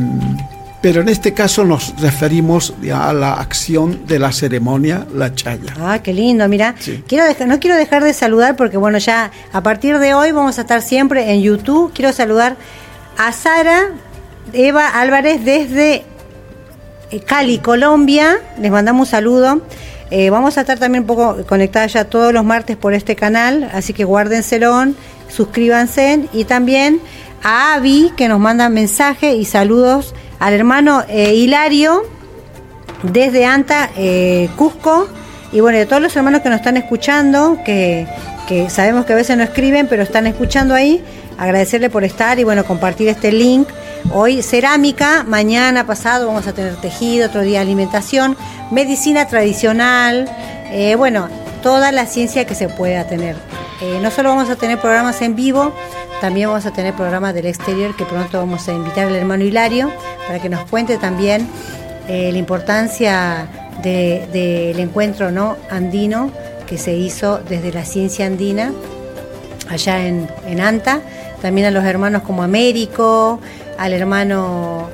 pero 0.81 1.03
en 1.03 1.09
este 1.09 1.35
caso 1.35 1.65
nos 1.65 1.95
referimos 2.01 2.75
a 2.93 3.13
la 3.13 3.35
acción 3.35 4.07
de 4.07 4.19
la 4.19 4.33
ceremonia, 4.33 5.07
la 5.15 5.35
chaya. 5.35 5.75
Ah, 5.79 6.01
qué 6.03 6.15
lindo, 6.15 6.49
mira. 6.49 6.75
Quiero 7.07 7.25
no 7.47 7.61
quiero 7.61 7.77
dejar 7.77 8.03
de 8.03 8.15
saludar 8.15 8.57
porque 8.57 8.79
bueno, 8.79 8.99
ya 8.99 9.31
a 9.53 9.63
partir 9.63 9.99
de 9.99 10.15
hoy 10.15 10.33
vamos 10.33 10.59
a 10.59 10.63
estar 10.63 10.81
siempre 10.81 11.33
en 11.33 11.43
YouTube. 11.43 11.93
Quiero 11.93 12.13
saludar 12.13 12.57
a 13.19 13.33
Sara 13.33 13.91
Eva 14.53 14.89
Álvarez 14.89 15.45
desde 15.45 16.05
eh, 17.11 17.21
Cali, 17.21 17.59
Colombia. 17.59 18.39
Les 18.59 18.71
mandamos 18.71 19.09
un 19.09 19.11
saludo. 19.11 19.63
Eh, 20.11 20.31
vamos 20.31 20.57
a 20.57 20.63
estar 20.63 20.79
también 20.79 21.03
un 21.03 21.07
poco 21.07 21.45
conectadas 21.47 21.93
ya 21.93 22.05
todos 22.05 22.33
los 22.33 22.45
martes 22.45 22.77
por 22.77 22.95
este 22.95 23.15
canal, 23.15 23.71
así 23.73 23.93
que 23.93 24.03
guárdenselo, 24.03 24.87
suscríbanse 25.29 26.29
y 26.33 26.45
también 26.45 27.01
a 27.45 27.75
Avi 27.75 28.11
que 28.17 28.27
nos 28.27 28.41
manda 28.41 28.69
mensaje 28.69 29.35
y 29.35 29.45
saludos 29.45 30.13
al 30.41 30.55
hermano 30.55 31.05
eh, 31.09 31.35
Hilario 31.35 32.03
desde 33.05 33.47
Anta, 33.47 33.91
Cusco 34.57 35.09
y 35.53 35.61
bueno, 35.61 35.79
de 35.79 35.87
todos 35.87 36.03
los 36.03 36.15
hermanos 36.17 36.43
que 36.43 36.51
nos 36.51 36.59
están 36.59 36.77
escuchando, 36.77 37.59
que, 37.65 38.07
que 38.49 38.69
sabemos 38.69 39.07
que 39.07 39.13
a 39.13 39.17
veces 39.17 39.37
no 39.37 39.45
escriben, 39.45 39.87
pero 39.87 40.03
están 40.03 40.27
escuchando 40.27 40.75
ahí, 40.75 41.03
agradecerle 41.39 41.89
por 41.89 42.03
estar 42.03 42.39
y 42.41 42.45
bueno, 42.45 42.65
compartir 42.65 43.09
este 43.09 43.31
link 43.31 43.69
Hoy 44.13 44.43
cerámica, 44.43 45.25
mañana 45.25 45.87
pasado 45.87 46.27
vamos 46.27 46.47
a 46.49 46.53
tener 46.53 46.75
tejido, 46.77 47.29
otro 47.29 47.43
día 47.43 47.61
alimentación, 47.61 48.37
medicina 48.73 49.29
tradicional, 49.29 50.29
eh, 50.73 50.97
bueno, 50.97 51.29
toda 51.63 51.93
la 51.93 52.07
ciencia 52.07 52.45
que 52.45 52.57
se 52.57 52.69
pueda 52.69 53.07
tener. 53.07 53.37
Eh, 53.81 54.01
no 54.03 54.11
solo 54.11 54.31
vamos 54.31 54.51
a 54.51 54.57
tener 54.57 54.81
programas 54.81 55.23
en 55.23 55.37
vivo, 55.37 55.73
también 56.21 56.49
vamos 56.49 56.67
a 56.67 56.73
tener 56.73 56.95
programas 56.95 57.35
del 57.35 57.47
exterior 57.47 57.97
que 57.97 58.05
pronto 58.05 58.39
vamos 58.39 58.69
a 58.69 58.73
invitar 58.73 59.07
al 59.07 59.17
hermano 59.17 59.45
Hilario 59.45 59.91
para 60.27 60.41
que 60.41 60.49
nos 60.49 60.69
cuente 60.69 60.99
también 60.99 61.49
eh, 62.09 62.31
la 62.33 62.39
importancia 62.39 63.49
del 63.83 64.79
encuentro 64.79 65.31
¿no? 65.31 65.57
andino 65.71 66.31
que 66.67 66.77
se 66.77 66.95
hizo 66.95 67.39
desde 67.39 67.73
la 67.73 67.85
ciencia 67.85 68.27
andina 68.27 68.73
allá 69.71 70.07
en, 70.07 70.29
en 70.47 70.61
Anta, 70.61 71.01
también 71.41 71.67
a 71.69 71.71
los 71.71 71.85
hermanos 71.85 72.23
como 72.23 72.43
Américo, 72.43 73.41
al 73.79 73.93
hermano 73.93 74.91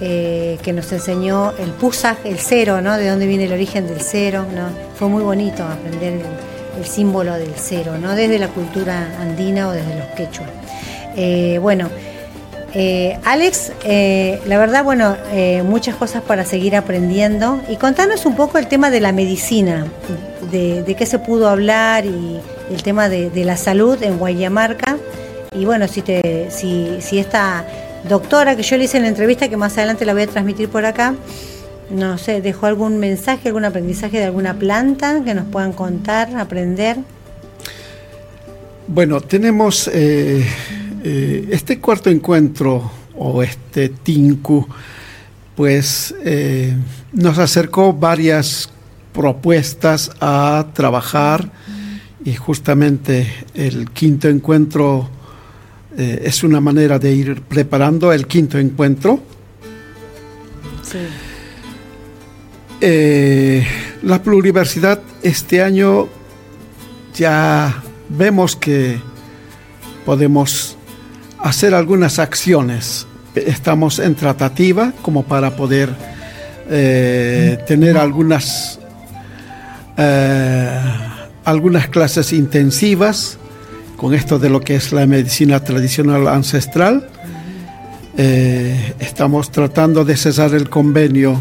eh, 0.00 0.58
que 0.62 0.72
nos 0.72 0.90
enseñó 0.92 1.52
el 1.58 1.72
pusaj, 1.72 2.16
el 2.24 2.38
cero, 2.38 2.80
¿no? 2.80 2.96
De 2.96 3.06
dónde 3.06 3.26
viene 3.26 3.44
el 3.44 3.52
origen 3.52 3.86
del 3.86 4.00
cero, 4.00 4.46
¿no? 4.54 4.68
Fue 4.94 5.08
muy 5.08 5.22
bonito 5.22 5.62
aprender 5.62 6.14
el, 6.78 6.86
símbolo 6.86 7.34
del 7.34 7.52
cero, 7.56 7.98
¿no? 8.00 8.14
Desde 8.14 8.38
la 8.38 8.48
cultura 8.48 9.08
andina 9.20 9.68
o 9.68 9.72
desde 9.72 9.94
los 9.98 10.06
quechua. 10.16 10.46
Eh, 11.22 11.58
bueno, 11.58 11.90
eh, 12.72 13.18
Alex, 13.24 13.72
la 13.84 14.58
verdad, 14.58 14.82
bueno, 14.84 15.18
muchas 15.64 15.94
cosas 15.96 16.22
para 16.22 16.46
seguir 16.46 16.74
aprendiendo. 16.76 17.60
Y 17.68 17.76
contanos 17.76 18.24
un 18.24 18.36
poco 18.36 18.56
el 18.56 18.68
tema 18.68 18.90
de 18.90 19.00
la 19.00 19.12
medicina, 19.12 19.86
de, 20.50 20.94
qué 20.96 21.04
se 21.04 21.18
pudo 21.18 21.48
hablar 21.50 22.06
y 22.06 22.40
el 22.70 22.82
tema 22.82 23.10
de, 23.10 23.44
la 23.44 23.58
salud 23.58 24.02
en 24.02 24.16
Guayamarca. 24.16 24.96
Y 25.52 25.66
bueno, 25.66 25.88
si, 25.88 26.02
esta 27.12 27.66
doctora 28.08 28.56
que 28.56 28.62
yo 28.62 28.78
le 28.78 28.84
hice 28.84 28.96
en 28.96 29.02
la 29.02 29.10
entrevista, 29.10 29.50
que 29.50 29.58
más 29.58 29.76
adelante 29.76 30.06
la 30.06 30.14
voy 30.14 30.22
a 30.22 30.26
transmitir 30.26 30.70
por 30.70 30.86
acá, 30.86 31.14
no 31.90 32.16
sé, 32.16 32.40
dejó 32.40 32.64
algún 32.64 32.98
mensaje, 32.98 33.48
algún 33.48 33.66
aprendizaje 33.66 34.18
de 34.18 34.24
alguna 34.24 34.54
planta 34.54 35.20
que 35.22 35.34
nos 35.34 35.44
puedan 35.46 35.74
contar, 35.74 36.34
aprender. 36.34 36.96
Bueno, 38.86 39.20
tenemos 39.20 39.88
eh, 39.92 40.44
eh, 41.02 41.48
este 41.50 41.78
cuarto 41.80 42.10
encuentro 42.10 42.90
o 43.16 43.42
este 43.42 43.88
TINCU, 43.88 44.66
pues 45.56 46.14
eh, 46.24 46.76
nos 47.12 47.38
acercó 47.38 47.92
varias 47.92 48.70
propuestas 49.12 50.10
a 50.20 50.66
trabajar 50.72 51.50
y 52.24 52.34
justamente 52.34 53.26
el 53.54 53.90
quinto 53.90 54.28
encuentro 54.28 55.08
eh, 55.96 56.22
es 56.24 56.42
una 56.44 56.60
manera 56.60 56.98
de 56.98 57.12
ir 57.12 57.42
preparando 57.42 58.12
el 58.12 58.26
quinto 58.26 58.58
encuentro. 58.58 59.20
Eh, 62.80 63.66
la 64.02 64.22
pluriversidad 64.22 65.00
este 65.22 65.62
año 65.62 66.08
ya 67.14 67.82
vemos 68.08 68.56
que 68.56 68.98
podemos 70.06 70.76
hacer 71.42 71.74
algunas 71.74 72.18
acciones. 72.18 73.06
Estamos 73.34 73.98
en 73.98 74.14
tratativa 74.14 74.92
como 75.02 75.24
para 75.24 75.56
poder 75.56 75.90
eh, 76.68 77.58
tener 77.66 77.96
algunas, 77.96 78.78
algunas 81.44 81.88
clases 81.88 82.32
intensivas 82.32 83.38
con 84.00 84.14
esto 84.14 84.38
de 84.38 84.48
lo 84.48 84.62
que 84.62 84.76
es 84.76 84.92
la 84.92 85.04
medicina 85.06 85.60
tradicional 85.60 86.26
ancestral. 86.26 87.06
Eh, 88.16 88.94
estamos 88.98 89.50
tratando 89.50 90.06
de 90.06 90.16
cesar 90.16 90.54
el 90.54 90.70
convenio 90.70 91.38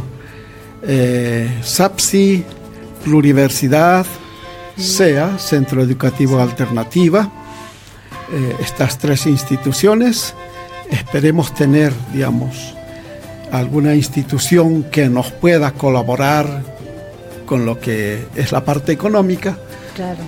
eh, 0.86 1.50
SAPSI, 1.62 2.44
Pluriversidad, 3.06 4.06
SEA, 4.76 5.40
Centro 5.40 5.82
Educativo 5.82 6.38
Alternativa, 6.42 7.32
eh, 8.32 8.56
estas 8.60 8.98
tres 8.98 9.26
instituciones. 9.26 10.34
Esperemos 10.90 11.54
tener, 11.54 11.94
digamos, 12.14 12.76
alguna 13.52 13.96
institución 13.96 14.84
que 14.84 15.10
nos 15.10 15.32
pueda 15.32 15.72
colaborar 15.72 16.64
con 17.46 17.66
lo 17.66 17.80
que 17.80 18.26
es 18.36 18.52
la 18.52 18.64
parte 18.64 18.92
económica. 18.92 19.58
Claro. 19.96 20.20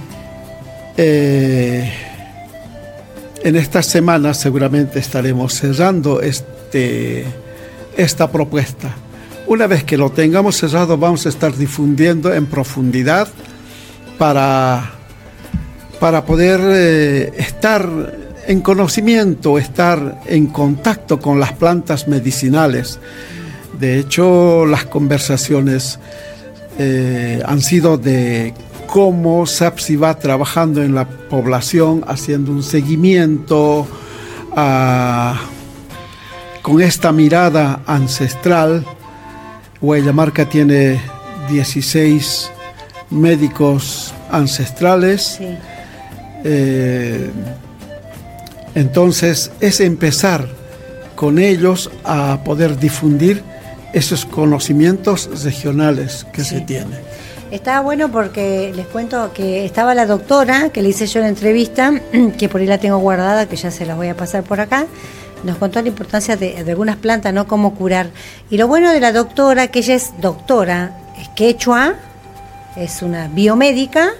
En 3.44 3.56
estas 3.56 3.88
semanas 3.88 4.38
seguramente 4.38 5.00
estaremos 5.00 5.56
cerrando 5.56 6.22
este, 6.22 7.26
esta 7.98 8.32
propuesta. 8.32 8.94
Una 9.48 9.66
vez 9.66 9.84
que 9.84 9.98
lo 9.98 10.12
tengamos 10.12 10.58
cerrado 10.58 10.96
vamos 10.96 11.26
a 11.26 11.30
estar 11.30 11.56
difundiendo 11.56 12.32
en 12.34 12.46
profundidad 12.46 13.28
para, 14.20 14.92
para 16.02 16.26
poder 16.26 16.60
eh, 16.64 17.32
estar 17.38 17.88
en 18.48 18.62
conocimiento, 18.62 19.60
estar 19.60 20.20
en 20.26 20.48
contacto 20.48 21.20
con 21.20 21.40
las 21.40 21.54
plantas 21.54 22.08
medicinales. 22.08 22.98
De 23.80 24.00
hecho, 24.00 24.66
las 24.66 24.86
conversaciones 24.86 26.00
eh, 26.80 27.44
han 27.46 27.62
sido 27.62 28.00
de 28.00 28.56
cómo 28.88 29.46
SAPSI 29.46 29.96
va 29.96 30.18
trabajando 30.18 30.82
en 30.82 30.96
la 30.96 31.08
población, 31.08 32.04
haciendo 32.08 32.52
un 32.52 32.64
seguimiento 32.64 33.88
ah, 34.56 35.40
con 36.64 36.82
esta 36.82 37.12
mirada 37.12 37.84
ancestral. 37.86 38.84
Huellamarca 39.82 40.50
tiene 40.50 41.00
16 41.48 42.50
médicos 43.12 44.16
ancestrales. 44.32 45.40
Eh, 46.44 47.30
entonces 48.76 49.52
es 49.60 49.80
empezar 49.80 50.48
con 51.16 51.40
ellos 51.40 51.92
a 52.04 52.44
poder 52.44 52.78
difundir 52.78 53.44
esos 53.94 54.26
conocimientos 54.26 55.44
regionales 55.44 56.26
que 56.34 56.44
se 56.44 56.62
tienen. 56.62 57.00
Estaba 57.52 57.82
bueno 57.82 58.10
porque 58.10 58.72
les 58.74 58.88
cuento 58.88 59.34
que 59.34 59.66
estaba 59.66 59.94
la 59.94 60.06
doctora, 60.06 60.70
que 60.70 60.82
le 60.82 60.90
hice 60.90 61.06
yo 61.06 61.20
la 61.20 61.28
entrevista, 61.28 61.92
que 62.38 62.48
por 62.48 62.62
ahí 62.62 62.68
la 62.68 62.78
tengo 62.78 62.98
guardada, 62.98 63.48
que 63.48 63.58
ya 63.58 63.72
se 63.72 63.86
las 63.86 63.98
voy 63.98 64.08
a 64.08 64.16
pasar 64.16 64.44
por 64.44 64.62
acá. 64.62 64.88
Nos 65.44 65.58
contó 65.58 65.82
la 65.82 65.90
importancia 65.90 66.38
de, 66.38 66.58
algunas 66.58 66.96
plantas, 66.96 67.34
¿no? 67.34 67.48
Cómo 67.48 67.76
curar. 67.76 68.10
Y 68.50 68.58
lo 68.58 68.68
bueno 68.68 68.92
de 68.92 69.02
la 69.02 69.12
doctora, 69.12 69.68
que 69.68 69.80
ella 69.80 69.96
es 69.96 70.14
doctora, 70.22 70.98
es 71.20 71.28
quechua, 71.30 71.96
es 72.78 73.02
una 73.02 73.28
biomédica, 73.28 74.12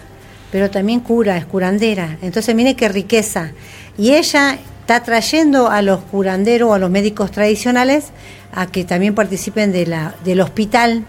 pero 0.52 0.70
también 0.70 1.00
cura, 1.00 1.38
es 1.38 1.46
curandera. 1.46 2.18
Entonces, 2.22 2.54
mire 2.54 2.76
qué 2.76 2.90
riqueza. 2.90 3.52
Y 3.98 4.14
ella 4.14 4.58
está 4.82 5.04
trayendo 5.04 5.70
a 5.70 5.82
los 5.82 6.02
curanderos 6.02 6.74
a 6.74 6.78
los 6.78 6.90
médicos 6.90 7.32
tradicionales 7.32 8.08
a 8.54 8.68
que 8.68 8.84
también 8.84 9.16
participen 9.16 9.72
de 9.72 9.86
la, 9.86 10.16
del 10.24 10.42
hospital. 10.42 11.06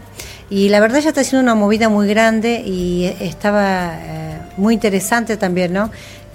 Y 0.51 0.69
la 0.69 0.81
verdad 0.81 0.99
ella 0.99 1.09
está 1.09 1.23
haciendo 1.23 1.43
una 1.43 1.55
movida 1.55 1.89
muy 1.89 2.07
grande 2.07 2.63
y 2.65 3.13
estaba 3.21 3.95
eh, 3.99 4.39
muy 4.57 4.75
interesante 4.75 5.37
también, 5.37 5.73
¿no? 5.73 5.91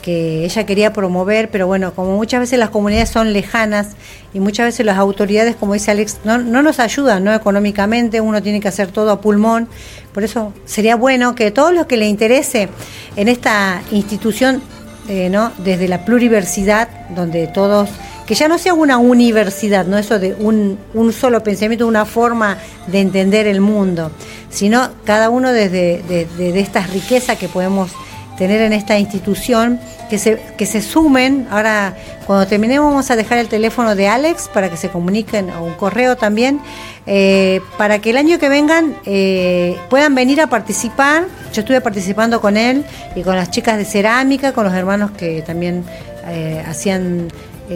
Que 0.08 0.46
ella 0.46 0.66
quería 0.66 0.94
promover, 0.94 1.52
pero 1.52 1.68
bueno, 1.68 1.94
como 1.94 2.16
muchas 2.16 2.40
veces 2.40 2.58
las 2.58 2.70
comunidades 2.70 3.10
son 3.10 3.34
lejanas 3.34 3.98
y 4.34 4.40
muchas 4.40 4.68
veces 4.68 4.86
las 4.86 4.98
autoridades, 4.98 5.58
como 5.58 5.74
dice 5.74 5.92
Alex, 5.92 6.20
no, 6.24 6.38
no 6.38 6.62
nos 6.62 6.80
ayudan 6.80 7.26
¿no? 7.26 7.34
económicamente, 7.34 8.22
uno 8.22 8.42
tiene 8.42 8.62
que 8.62 8.70
hacer 8.70 8.88
todo 8.88 9.12
a 9.12 9.20
pulmón, 9.20 9.68
por 10.14 10.24
eso 10.24 10.54
sería 10.64 10.96
bueno 10.96 11.36
que 11.36 11.52
todos 11.52 11.74
los 11.74 11.88
que 11.88 11.98
le 11.98 12.08
interese 12.08 12.70
en 13.18 13.28
esta 13.28 13.82
institución, 13.92 14.62
eh, 15.10 15.28
¿no? 15.30 15.52
desde 15.58 15.90
la 15.90 16.06
pluriversidad, 16.06 16.88
donde 17.10 17.48
todos 17.48 17.90
que 18.26 18.34
ya 18.34 18.48
no 18.48 18.58
sea 18.58 18.74
una 18.74 19.00
universidad, 19.00 19.86
no 19.86 19.98
eso 19.98 20.20
de 20.20 20.36
un, 20.36 20.78
solo 21.12 21.44
pensamiento, 21.44 21.86
una 21.86 22.06
forma 22.06 22.58
de 22.88 23.02
entender 23.02 23.46
el 23.46 23.60
mundo, 23.60 24.10
sino 24.50 24.90
cada 25.04 25.30
uno 25.30 25.52
desde 25.52 26.02
de, 26.08 26.28
de 26.38 26.60
estas 26.62 26.92
riquezas 26.92 27.38
que 27.38 27.50
podemos 27.50 27.92
tener 28.38 28.62
en 28.62 28.72
esta 28.72 28.98
institución, 29.00 29.80
que 30.10 30.18
se, 30.18 30.40
que 30.58 30.66
se 30.66 30.82
sumen. 30.82 31.48
Ahora, 31.50 31.96
cuando 32.26 32.48
terminemos, 32.48 32.90
vamos 32.90 33.12
a 33.12 33.16
dejar 33.16 33.40
el 33.40 33.48
teléfono 33.48 33.96
de 33.96 34.08
Alex 34.08 34.50
para 34.54 34.70
que 34.70 34.78
se 34.78 34.90
comuniquen, 34.90 35.50
o 35.50 35.64
un 35.64 35.74
correo 35.74 36.16
también, 36.16 36.62
eh, 37.06 37.62
para 37.78 38.00
que 38.00 38.12
el 38.12 38.18
año 38.18 38.40
que 38.40 38.48
vengan 38.48 38.96
eh, 39.06 39.76
puedan 39.90 40.16
venir 40.16 40.40
a 40.40 40.48
participar. 40.48 41.26
Yo 41.54 41.62
estuve 41.62 41.82
participando 41.82 42.40
con 42.40 42.58
él 42.58 42.86
y 43.16 43.24
con 43.24 43.36
las 43.36 43.50
chicas 43.50 43.78
de 43.78 43.86
cerámica, 43.86 44.54
con 44.54 44.66
los 44.66 44.74
hermanos 44.74 45.12
que 45.12 45.42
también 45.42 45.84
eh, 46.28 46.64
hacían 46.68 47.30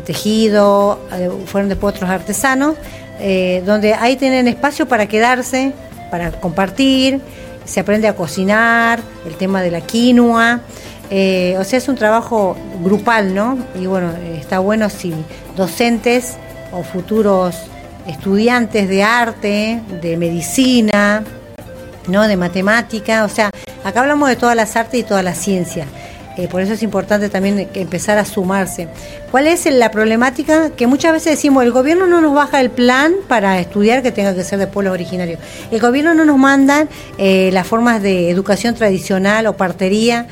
tejido, 0.06 1.02
fueron 1.48 1.68
después 1.68 1.96
otros 1.96 2.10
artesanos, 2.10 2.76
donde 3.66 3.94
ahí 3.94 4.16
tienen 4.16 4.48
espacio 4.48 4.88
para 4.88 5.06
quedarse, 5.06 5.74
para 6.10 6.32
compartir 6.32 7.20
se 7.66 7.80
aprende 7.80 8.08
a 8.08 8.16
cocinar, 8.16 9.00
el 9.26 9.36
tema 9.36 9.62
de 9.62 9.72
la 9.72 9.82
quinoa. 9.82 10.62
Eh, 11.10 11.56
o 11.60 11.64
sea, 11.64 11.78
es 11.78 11.88
un 11.90 11.96
trabajo 11.96 12.56
grupal, 12.82 13.36
¿no? 13.36 13.58
Y 13.76 13.86
bueno, 13.86 14.12
está 14.40 14.60
bueno 14.60 14.90
si 14.90 15.14
docentes 15.58 16.38
o 16.72 16.84
futuros 16.84 17.56
estudiantes 18.08 18.88
de 18.88 19.04
arte, 19.04 19.82
de 20.02 20.18
medicina, 20.18 21.24
¿no? 22.08 22.28
De 22.28 22.38
matemática, 22.38 23.26
o 23.26 23.30
sea, 23.30 23.50
acá 23.84 24.02
hablamos 24.02 24.30
de 24.30 24.36
todas 24.36 24.56
las 24.56 24.76
artes 24.76 25.02
y 25.02 25.04
todas 25.04 25.24
las 25.24 25.38
ciencias. 25.38 25.88
Eh, 26.42 26.48
por 26.48 26.62
eso 26.62 26.74
es 26.74 26.82
importante 26.82 27.30
también 27.30 27.70
empezar 27.76 28.18
a 28.18 28.26
sumarse. 28.26 28.88
¿Cuál 29.30 29.46
es 29.46 29.64
la 29.68 29.92
problemática? 29.92 30.72
Que 30.72 30.88
muchas 30.88 31.12
veces 31.12 31.34
decimos, 31.34 31.64
el 31.64 31.72
gobierno 31.72 32.08
no 32.08 32.20
nos 32.20 32.34
baja 32.34 32.60
el 32.62 32.72
plan 32.72 33.14
para 33.28 33.60
estudiar 33.60 34.02
que 34.02 34.12
tenga 34.12 34.34
que 34.34 34.44
ser 34.44 34.58
de 34.58 34.66
pueblos 34.66 34.92
originarios. 34.92 35.40
El 35.70 35.80
gobierno 35.80 36.16
no 36.16 36.26
nos 36.26 36.40
manda 36.40 36.88
eh, 37.20 37.52
las 37.54 37.68
formas 37.68 38.02
de 38.02 38.32
educación 38.32 38.74
tradicional 38.74 39.46
o 39.46 39.56
partería 39.56 40.26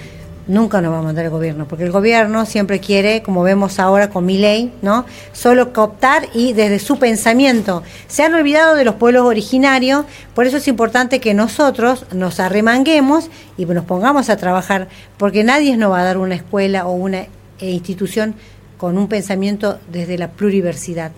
nunca 0.49 0.81
nos 0.81 0.91
va 0.91 0.99
a 0.99 1.03
mandar 1.03 1.25
el 1.25 1.31
gobierno, 1.31 1.67
porque 1.67 1.85
el 1.85 1.91
gobierno 1.91 2.45
siempre 2.45 2.79
quiere, 2.79 3.21
como 3.21 3.43
vemos 3.43 3.79
ahora 3.79 4.09
con 4.09 4.25
mi 4.25 4.37
ley, 4.37 4.73
¿no? 4.81 5.05
Solo 5.31 5.71
cooptar 5.71 6.27
y 6.33 6.53
desde 6.53 6.79
su 6.79 6.97
pensamiento. 6.97 7.83
Se 8.07 8.23
han 8.23 8.33
olvidado 8.33 8.75
de 8.75 8.83
los 8.83 8.95
pueblos 8.95 9.25
originarios, 9.25 10.05
por 10.33 10.47
eso 10.47 10.57
es 10.57 10.67
importante 10.67 11.19
que 11.19 11.33
nosotros 11.33 12.05
nos 12.11 12.39
arremanguemos 12.39 13.29
y 13.57 13.65
nos 13.65 13.85
pongamos 13.85 14.29
a 14.29 14.37
trabajar, 14.37 14.89
porque 15.17 15.43
nadie 15.43 15.77
nos 15.77 15.91
va 15.91 16.01
a 16.01 16.03
dar 16.03 16.17
una 16.17 16.35
escuela 16.35 16.87
o 16.87 16.93
una 16.93 17.19
eh, 17.19 17.29
institución 17.59 18.33
con 18.77 18.97
un 18.97 19.07
pensamiento 19.07 19.79
desde 19.91 20.17
la 20.17 20.31
pluriversidad. 20.31 21.11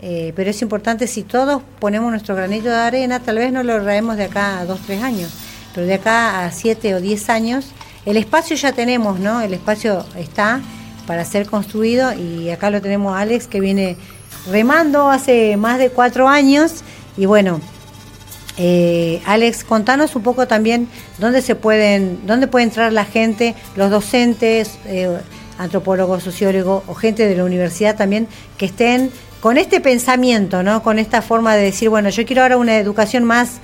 Eh, 0.00 0.32
pero 0.34 0.48
es 0.48 0.62
importante 0.62 1.06
si 1.06 1.22
todos 1.22 1.62
ponemos 1.78 2.10
nuestro 2.10 2.34
granito 2.34 2.70
de 2.70 2.76
arena, 2.76 3.20
tal 3.20 3.36
vez 3.36 3.52
no 3.52 3.62
lo 3.62 3.82
traemos 3.82 4.16
de 4.16 4.24
acá 4.24 4.58
a 4.58 4.64
dos, 4.64 4.80
tres 4.86 5.02
años, 5.02 5.30
pero 5.74 5.86
de 5.86 5.94
acá 5.94 6.46
a 6.46 6.52
siete 6.52 6.94
o 6.94 7.00
diez 7.02 7.28
años, 7.28 7.72
el 8.06 8.16
espacio 8.16 8.56
ya 8.56 8.72
tenemos, 8.72 9.18
¿no? 9.18 9.40
El 9.40 9.54
espacio 9.54 10.04
está 10.16 10.60
para 11.06 11.24
ser 11.24 11.46
construido 11.46 12.12
y 12.12 12.50
acá 12.50 12.70
lo 12.70 12.80
tenemos 12.80 13.16
Alex 13.16 13.46
que 13.46 13.60
viene 13.60 13.96
remando 14.50 15.10
hace 15.10 15.56
más 15.56 15.78
de 15.78 15.90
cuatro 15.90 16.28
años 16.28 16.82
y 17.16 17.26
bueno, 17.26 17.60
eh, 18.56 19.22
Alex, 19.26 19.64
contanos 19.64 20.14
un 20.16 20.22
poco 20.22 20.46
también 20.46 20.88
dónde 21.18 21.42
se 21.42 21.54
pueden, 21.54 22.26
dónde 22.26 22.46
puede 22.46 22.64
entrar 22.64 22.92
la 22.92 23.04
gente, 23.04 23.54
los 23.76 23.90
docentes, 23.90 24.78
eh, 24.86 25.18
antropólogos, 25.58 26.22
sociólogos 26.22 26.82
o 26.86 26.94
gente 26.94 27.26
de 27.26 27.36
la 27.36 27.44
universidad 27.44 27.96
también 27.96 28.28
que 28.56 28.66
estén 28.66 29.10
con 29.40 29.56
este 29.56 29.80
pensamiento, 29.80 30.62
¿no? 30.62 30.82
Con 30.82 30.98
esta 30.98 31.22
forma 31.22 31.56
de 31.56 31.62
decir, 31.62 31.88
bueno, 31.88 32.10
yo 32.10 32.24
quiero 32.26 32.42
ahora 32.42 32.56
una 32.56 32.76
educación 32.78 33.24
más, 33.24 33.60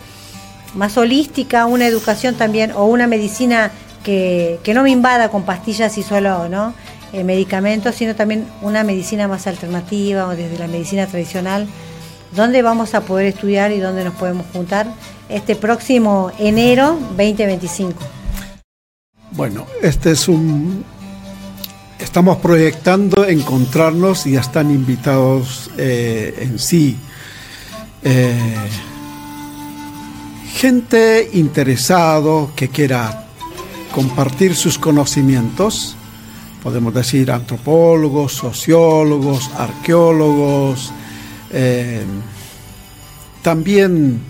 más 0.75 0.97
holística, 0.97 1.67
una 1.67 1.87
educación 1.87 2.35
también 2.35 2.73
o 2.73 2.87
una 2.87 3.07
medicina 3.07 3.73
que, 4.07 4.73
no 4.73 4.85
me 4.85 4.91
invada 4.91 5.31
con 5.31 5.43
pastillas 5.43 5.99
y 5.99 6.03
solo 6.05 6.49
¿no? 6.49 6.75
Eh, 7.13 7.25
medicamentos, 7.25 7.97
sino 7.97 8.15
también 8.15 8.47
una 8.63 8.85
medicina 8.85 9.27
más 9.27 9.47
alternativa 9.47 10.27
o 10.27 10.31
desde 10.31 10.59
la 10.59 10.69
medicina 10.69 11.07
tradicional, 11.07 11.67
¿dónde 12.35 12.63
vamos 12.63 12.95
a 12.95 13.01
poder 13.01 13.27
estudiar 13.27 13.73
y 13.73 13.81
dónde 13.81 14.05
nos 14.05 14.15
podemos 14.15 14.47
juntar 14.53 14.87
este 15.29 15.57
próximo 15.57 16.31
enero 16.39 16.99
2025. 17.17 17.95
Bueno, 19.33 19.67
este 19.83 20.13
es 20.13 20.29
un... 20.29 20.85
Estamos 21.99 22.37
proyectando 22.39 23.27
encontrarnos 23.27 24.27
y 24.27 24.33
ya 24.33 24.41
están 24.41 24.71
invitados 24.71 25.71
eh, 25.79 26.35
en 26.39 26.59
sí. 26.59 26.97
Eh, 28.03 28.35
gente 30.53 31.31
interesado 31.33 32.53
que 32.55 32.69
quiera 32.69 33.26
compartir 33.97 34.55
sus 34.55 34.79
conocimientos, 34.79 35.97
podemos 36.63 36.93
decir 36.93 37.31
antropólogos, 37.31 38.35
sociólogos, 38.35 39.51
arqueólogos, 39.57 40.93
eh, 41.51 42.05
también 43.41 44.21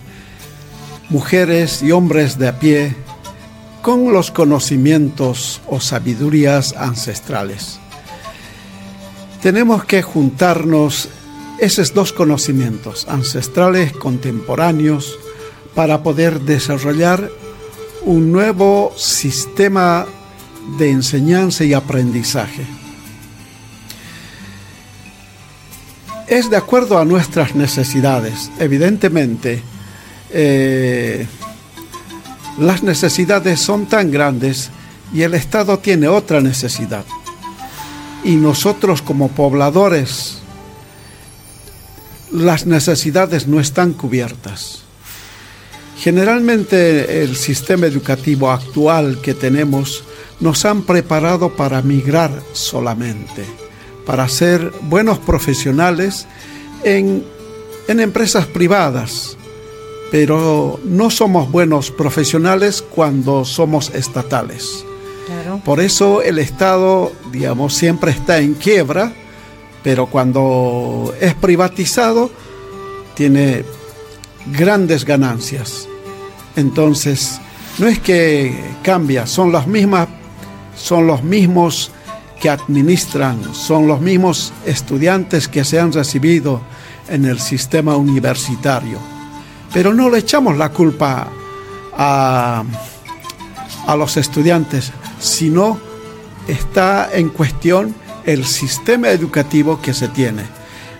mujeres 1.08 1.82
y 1.82 1.90
hombres 1.90 2.38
de 2.38 2.46
a 2.46 2.60
pie 2.60 2.94
con 3.82 4.12
los 4.12 4.30
conocimientos 4.30 5.60
o 5.66 5.80
sabidurías 5.80 6.76
ancestrales. 6.76 7.80
Tenemos 9.42 9.84
que 9.84 10.00
juntarnos 10.00 11.08
esos 11.58 11.92
dos 11.92 12.12
conocimientos, 12.12 13.08
ancestrales, 13.08 13.92
contemporáneos, 13.92 15.18
para 15.74 16.04
poder 16.04 16.42
desarrollar 16.42 17.28
un 18.06 18.30
nuevo 18.30 18.92
sistema 18.96 20.06
de 20.78 20.90
enseñanza 20.90 21.64
y 21.64 21.74
aprendizaje. 21.74 22.64
Es 26.28 26.48
de 26.48 26.56
acuerdo 26.56 26.98
a 26.98 27.04
nuestras 27.04 27.56
necesidades. 27.56 28.50
Evidentemente, 28.60 29.60
eh, 30.30 31.26
las 32.58 32.84
necesidades 32.84 33.60
son 33.60 33.86
tan 33.86 34.12
grandes 34.12 34.70
y 35.12 35.22
el 35.22 35.34
Estado 35.34 35.78
tiene 35.80 36.06
otra 36.06 36.40
necesidad. 36.40 37.04
Y 38.22 38.36
nosotros 38.36 39.02
como 39.02 39.28
pobladores, 39.28 40.38
las 42.32 42.66
necesidades 42.66 43.48
no 43.48 43.58
están 43.58 43.92
cubiertas. 43.92 44.85
Generalmente 45.98 47.22
el 47.22 47.36
sistema 47.36 47.86
educativo 47.86 48.50
actual 48.50 49.20
que 49.22 49.34
tenemos 49.34 50.04
nos 50.40 50.64
han 50.64 50.82
preparado 50.82 51.56
para 51.56 51.80
migrar 51.82 52.30
solamente, 52.52 53.44
para 54.04 54.28
ser 54.28 54.72
buenos 54.82 55.18
profesionales 55.18 56.26
en, 56.84 57.24
empresas 57.88 58.46
privadas, 58.46 59.38
pero 60.10 60.78
no 60.84 61.10
somos 61.10 61.50
buenos 61.50 61.90
profesionales 61.90 62.82
cuando 62.82 63.44
somos 63.44 63.90
estatales. 63.94 64.84
Por 65.64 65.80
eso 65.80 66.22
el 66.22 66.38
Estado, 66.38 67.12
digamos, 67.32 67.74
siempre 67.74 68.10
está 68.10 68.38
en 68.38 68.54
quiebra, 68.54 69.12
pero 69.82 70.06
cuando 70.06 71.14
es 71.20 71.34
privatizado, 71.34 72.30
tiene 73.14 73.64
grandes 74.52 75.04
ganancias. 75.04 75.88
Entonces, 76.56 77.40
no 77.78 77.86
es 77.86 77.98
que 77.98 78.58
cambia, 78.82 79.26
son 79.26 79.52
mismas, 79.66 80.08
son 80.74 81.06
los 81.06 81.22
mismos 81.22 81.90
que 82.40 82.48
administran, 82.50 83.54
son 83.54 83.86
los 83.86 84.00
mismos 84.00 84.52
estudiantes 84.64 85.48
que 85.48 85.64
se 85.64 85.80
han 85.80 85.92
recibido 85.92 86.60
en 87.08 87.24
el 87.24 87.38
sistema 87.38 87.96
universitario. 87.96 88.98
Pero 89.72 89.92
no 89.92 90.08
le 90.10 90.18
echamos 90.18 90.56
la 90.56 90.70
culpa 90.70 91.28
a, 91.96 92.64
a 93.86 93.96
los 93.96 94.16
estudiantes, 94.16 94.92
sino 95.18 95.78
está 96.48 97.10
en 97.12 97.28
cuestión 97.30 97.94
el 98.24 98.44
sistema 98.44 99.08
educativo 99.08 99.80
que 99.80 99.94
se 99.94 100.08
tiene. 100.08 100.42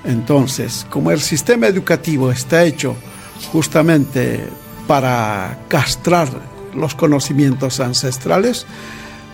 Entonces, 0.04 0.86
como 0.88 1.10
el 1.10 1.20
sistema 1.20 1.66
educativo 1.66 2.30
está 2.30 2.64
hecho 2.64 2.96
justamente 3.52 4.48
para 4.86 5.58
castrar 5.68 6.28
los 6.74 6.94
conocimientos 6.94 7.80
ancestrales, 7.80 8.66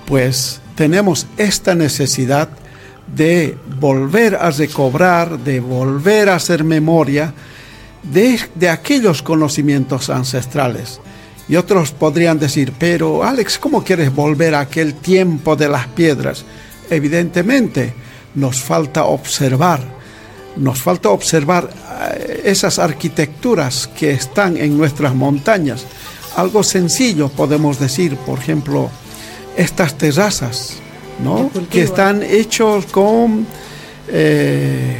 pues 0.06 0.60
tenemos 0.74 1.26
esta 1.36 1.74
necesidad 1.74 2.48
de 3.14 3.56
volver 3.78 4.36
a 4.36 4.50
recobrar, 4.50 5.38
de 5.38 5.60
volver 5.60 6.28
a 6.28 6.36
hacer 6.36 6.64
memoria 6.64 7.34
de, 8.02 8.40
de, 8.54 8.68
aquellos 8.68 9.22
conocimientos 9.22 10.08
ancestrales. 10.08 11.00
Y 11.48 11.56
otros 11.56 11.90
podrían 11.90 12.38
decir, 12.38 12.72
pero 12.78 13.24
Alex, 13.24 13.58
¿cómo 13.58 13.84
quieres 13.84 14.14
volver 14.14 14.54
a 14.54 14.60
aquel 14.60 14.94
tiempo 14.94 15.56
de 15.56 15.68
las 15.68 15.86
piedras? 15.88 16.44
Evidentemente, 16.88 17.94
nos 18.34 18.60
falta 18.60 19.04
observar, 19.04 19.80
nos 20.56 20.80
falta 20.80 21.10
observar 21.10 21.70
eh, 22.18 22.42
esas 22.44 22.78
arquitecturas 22.78 23.86
que 23.86 24.12
están 24.12 24.56
en 24.56 24.76
nuestras 24.76 25.14
montañas. 25.14 25.84
Algo 26.36 26.62
sencillo 26.62 27.28
podemos 27.28 27.78
decir, 27.78 28.16
por 28.16 28.38
ejemplo, 28.38 28.90
estas 29.56 29.96
terrazas, 29.98 30.78
¿no? 31.22 31.50
que 31.70 31.82
están 31.82 32.22
hechos 32.22 32.86
con, 32.86 33.46
eh, 34.08 34.96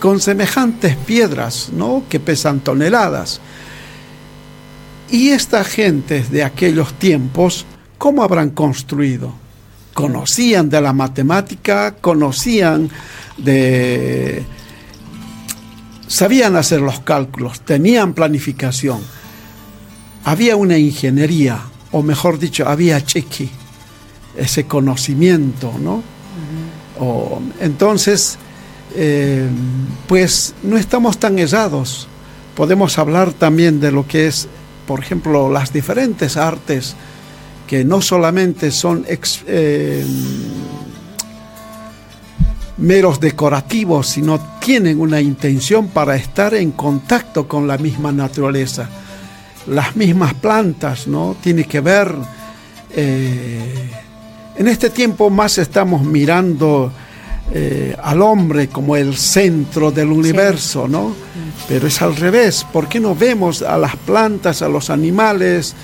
con 0.00 0.20
semejantes 0.20 0.96
piedras, 0.96 1.70
¿no? 1.72 2.02
que 2.08 2.20
pesan 2.20 2.60
toneladas. 2.60 3.40
Y 5.10 5.28
estas 5.28 5.68
gentes 5.68 6.30
de 6.30 6.42
aquellos 6.42 6.92
tiempos, 6.94 7.64
¿cómo 7.96 8.22
habrán 8.22 8.50
construido? 8.50 9.32
Conocían 9.94 10.68
de 10.68 10.80
la 10.80 10.92
matemática, 10.92 11.94
conocían 12.00 12.90
de... 13.38 14.44
Sabían 16.08 16.56
hacer 16.56 16.80
los 16.80 17.00
cálculos, 17.00 17.60
tenían 17.60 18.14
planificación. 18.14 19.00
Había 20.24 20.56
una 20.56 20.78
ingeniería, 20.78 21.60
o 21.92 22.02
mejor 22.02 22.38
dicho, 22.38 22.68
había 22.68 23.04
chequi, 23.04 23.50
ese 24.36 24.66
conocimiento, 24.66 25.72
¿no? 25.80 26.02
entonces, 27.60 28.38
eh, 28.94 29.46
pues 30.06 30.54
no 30.62 30.78
estamos 30.78 31.18
tan 31.18 31.38
errados. 31.38 32.08
Podemos 32.54 32.98
hablar 32.98 33.32
también 33.34 33.80
de 33.80 33.92
lo 33.92 34.06
que 34.06 34.28
es 34.28 34.48
por 34.86 35.00
ejemplo, 35.00 35.50
las 35.50 35.72
diferentes 35.72 36.36
artes 36.36 36.94
que 37.66 37.84
no 37.84 38.00
solamente 38.00 38.70
son 38.70 39.04
eh, 39.08 40.06
meros 42.78 43.20
decorativos, 43.20 44.06
sino 44.08 44.38
tienen 44.60 45.00
una 45.00 45.20
intención 45.20 45.88
para 45.88 46.16
estar 46.16 46.54
en 46.54 46.72
contacto 46.72 47.48
con 47.48 47.66
la 47.66 47.78
misma 47.78 48.12
naturaleza. 48.12 48.88
Las 49.66 49.96
mismas 49.96 50.34
plantas, 50.34 51.06
¿no? 51.06 51.36
Tiene 51.40 51.64
que 51.64 51.80
ver... 51.80 52.14
Eh, 52.90 53.90
en 54.58 54.68
este 54.68 54.88
tiempo 54.88 55.28
más 55.28 55.58
estamos 55.58 56.02
mirando 56.02 56.90
eh, 57.52 57.94
al 58.02 58.22
hombre 58.22 58.68
como 58.68 58.96
el 58.96 59.16
centro 59.16 59.92
del 59.92 60.10
universo, 60.10 60.88
¿no? 60.88 61.14
Pero 61.68 61.86
es 61.86 62.00
al 62.00 62.16
revés. 62.16 62.66
¿Por 62.72 62.88
qué 62.88 62.98
no 62.98 63.14
vemos 63.14 63.62
a 63.62 63.76
las 63.76 63.96
plantas, 63.96 64.62
a 64.62 64.68
los 64.68 64.88
animales, 64.90 65.74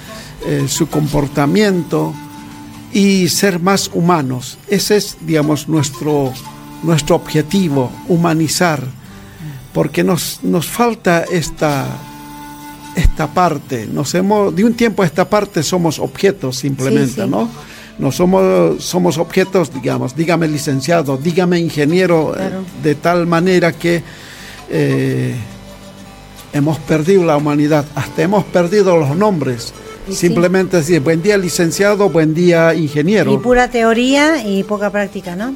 eh, 0.47 0.65
su 0.69 0.89
comportamiento 0.89 2.15
y 2.93 3.29
ser 3.29 3.61
más 3.61 3.91
humanos? 3.93 4.59
Ese 4.69 4.97
es, 4.97 5.19
digamos, 5.21 5.69
nuestro, 5.69 6.33
nuestro 6.83 7.17
objetivo, 7.17 7.91
humanizar. 8.09 8.83
Porque 9.73 10.05
nos, 10.05 10.41
nos 10.43 10.67
falta 10.67 11.25
esta, 11.31 11.87
esta 12.95 13.27
parte. 13.29 13.87
Nos 13.87 14.15
hemos, 14.15 14.55
de 14.55 14.65
un 14.65 14.75
tiempo 14.75 15.03
a 15.03 15.07
esta 15.07 15.29
parte 15.29 15.63
somos 15.63 15.99
objetos 15.99 16.57
simplemente, 16.57 17.27
¿no? 17.27 17.49
no 17.99 18.11
somos, 18.11 18.83
somos 18.83 19.19
objetos, 19.19 19.73
digamos, 19.73 20.17
dígame 20.17 20.49
licenciado, 20.49 21.17
dígame 21.17 21.59
ingeniero, 21.59 22.35
eh, 22.39 22.51
de 22.83 22.95
tal 22.95 23.27
manera 23.27 23.73
que 23.73 24.03
eh, 24.71 25.35
hemos 26.53 26.79
perdido 26.79 27.25
la 27.25 27.37
humanidad, 27.37 27.85
hasta 27.95 28.23
hemos 28.23 28.45
perdido 28.45 28.97
los 28.97 29.17
nombres. 29.17 29.73
Simplemente 30.11 30.79
decir, 30.79 31.01
buen 31.01 31.23
día 31.23 31.39
licenciado, 31.39 32.09
buen 32.11 32.35
día 32.35 32.75
ingeniero. 32.75 33.33
Y 33.33 33.39
pura 33.39 33.71
teoría 33.71 34.45
y 34.45 34.65
poca 34.65 34.91
práctica, 34.91 35.37
¿no? 35.37 35.55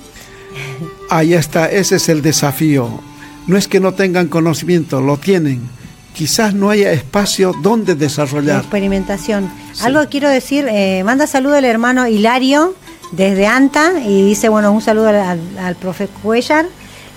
Ahí 1.10 1.34
está, 1.34 1.70
ese 1.70 1.96
es 1.96 2.08
el 2.08 2.22
desafío. 2.22 3.00
No 3.46 3.56
es 3.56 3.68
que 3.68 3.78
no 3.78 3.94
tengan 3.94 4.28
conocimiento, 4.28 5.00
lo 5.00 5.16
tienen. 5.16 5.68
Quizás 6.14 6.54
no 6.54 6.70
haya 6.70 6.92
espacio 6.92 7.52
donde 7.62 7.94
desarrollar. 7.94 8.60
experimentación. 8.60 9.50
Algo 9.82 10.00
quiero 10.08 10.28
decir, 10.28 10.66
eh, 10.68 11.02
manda 11.04 11.26
saludo 11.26 11.56
al 11.56 11.64
hermano 11.64 12.08
Hilario 12.08 12.74
desde 13.12 13.46
ANTA 13.46 14.00
y 14.00 14.22
dice, 14.26 14.48
bueno, 14.48 14.72
un 14.72 14.80
saludo 14.80 15.08
al, 15.08 15.76
profe 15.76 16.08
Cuellar. 16.08 16.66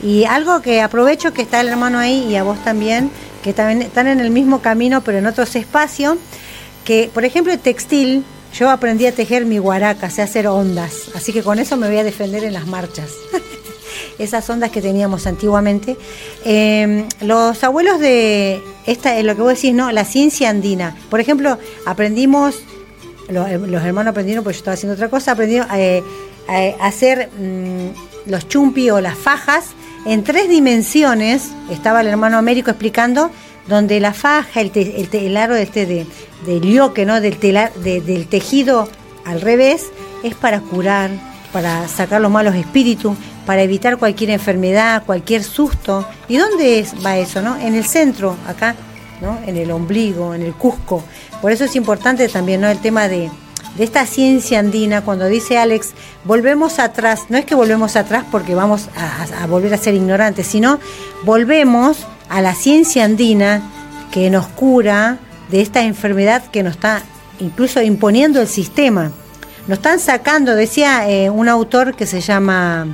Y 0.03 0.25
algo 0.25 0.61
que 0.61 0.81
aprovecho 0.81 1.33
que 1.33 1.41
está 1.41 1.61
el 1.61 1.67
hermano 1.69 1.97
ahí 1.97 2.27
y 2.29 2.35
a 2.35 2.43
vos 2.43 2.63
también, 2.63 3.09
que 3.43 3.53
también 3.53 3.81
están 3.81 4.07
en 4.07 4.19
el 4.19 4.31
mismo 4.31 4.61
camino 4.61 5.01
pero 5.01 5.17
en 5.17 5.27
otros 5.27 5.55
espacios, 5.55 6.17
que 6.85 7.09
por 7.13 7.25
ejemplo 7.25 7.51
el 7.51 7.59
textil, 7.59 8.23
yo 8.53 8.69
aprendí 8.69 9.05
a 9.05 9.13
tejer 9.13 9.45
mi 9.45 9.57
guaraca, 9.57 10.09
sé 10.09 10.21
hacer 10.21 10.47
ondas, 10.47 11.11
así 11.15 11.31
que 11.31 11.43
con 11.43 11.59
eso 11.59 11.77
me 11.77 11.87
voy 11.87 11.97
a 11.97 12.03
defender 12.03 12.43
en 12.43 12.53
las 12.53 12.67
marchas. 12.67 13.11
Esas 14.19 14.49
ondas 14.49 14.71
que 14.71 14.81
teníamos 14.81 15.27
antiguamente. 15.27 15.97
Em, 16.43 17.07
los 17.21 17.63
abuelos 17.63 17.99
de 17.99 18.61
esta, 18.85 19.21
lo 19.23 19.35
que 19.35 19.41
vos 19.41 19.53
decís, 19.53 19.73
¿no? 19.73 19.91
La 19.91 20.03
ciencia 20.03 20.49
andina. 20.49 20.95
Por 21.09 21.19
ejemplo, 21.19 21.57
aprendimos, 21.85 22.59
los, 23.29 23.47
hermanos 23.49 24.11
aprendieron, 24.11 24.43
pues 24.43 24.57
yo 24.57 24.59
estaba 24.59 24.73
haciendo 24.73 24.95
otra 24.95 25.09
cosa, 25.09 25.31
aprendieron 25.31 25.67
eh, 25.73 26.03
a 26.47 26.85
hacer 26.85 27.29
mm, 27.39 28.29
los 28.29 28.47
chumpi 28.47 28.89
o 28.89 28.99
las 28.99 29.17
fajas 29.17 29.67
en 30.05 30.23
tres 30.23 30.49
dimensiones. 30.49 31.49
Estaba 31.69 32.01
el 32.01 32.07
hermano 32.07 32.37
Américo 32.37 32.71
explicando 32.71 33.31
donde 33.69 33.99
la 33.99 34.13
faja, 34.13 34.59
el, 34.59 34.71
el, 34.75 35.37
aro 35.37 35.55
este 35.55 35.85
de, 35.85 36.05
de 36.45 37.05
¿no? 37.05 37.21
Del, 37.21 37.37
telar, 37.37 37.71
del 37.75 38.27
tejido 38.27 38.89
al 39.25 39.41
revés, 39.41 39.85
es 40.23 40.33
para 40.35 40.59
curar, 40.59 41.11
para 41.53 41.87
sacar 41.87 42.19
los 42.19 42.31
malos 42.31 42.55
espíritus, 42.55 43.15
para 43.45 43.61
evitar 43.61 43.97
cualquier 43.97 44.31
enfermedad, 44.31 45.03
cualquier 45.05 45.43
susto. 45.43 46.05
¿Y 46.27 46.37
dónde 46.37 46.85
va 47.05 47.17
eso? 47.17 47.41
¿no? 47.41 47.57
En 47.57 47.75
el 47.75 47.85
centro, 47.85 48.35
acá, 48.47 48.75
¿no? 49.21 49.39
en 49.45 49.55
el 49.55 49.71
ombligo, 49.71 50.33
en 50.33 50.41
el 50.41 50.53
Cusco. 50.53 51.03
Por 51.41 51.51
eso 51.51 51.65
es 51.65 51.75
importante 51.75 52.27
también 52.27 52.61
¿no? 52.61 52.69
el 52.69 52.79
tema 52.79 53.07
de, 53.07 53.29
esta 53.77 54.05
ciencia 54.05 54.59
andina, 54.59 55.01
cuando 55.01 55.27
dice 55.27 55.57
Alex, 55.57 55.91
volvemos 56.25 56.79
atrás, 56.79 57.27
no 57.29 57.37
es 57.37 57.45
que 57.45 57.55
volvemos 57.55 57.95
atrás 57.95 58.25
porque 58.29 58.53
vamos 58.53 58.89
a, 58.97 59.43
a 59.43 59.47
volver 59.47 59.73
a 59.73 59.77
ser 59.77 59.93
ignorantes, 59.93 60.47
sino 60.47 60.79
volvemos 61.23 62.05
a 62.29 62.41
la 62.41 62.53
ciencia 62.53 63.03
andina 63.03 63.61
que 64.11 64.29
nos 64.29 64.47
cura 64.47 65.19
de 65.49 65.61
esta 65.61 65.83
enfermedad 65.83 66.43
que 66.45 66.63
nos 66.63 66.73
está 66.73 67.01
incluso 67.39 67.81
imponiendo 67.81 68.41
el 68.41 68.47
sistema. 68.47 69.11
Nos 69.67 69.79
están 69.79 69.99
sacando, 69.99 70.55
decía 70.55 71.09
eh, 71.09 71.29
un 71.29 71.47
autor 71.47 71.95
que 71.95 72.05
se 72.05 72.21
llama, 72.21 72.87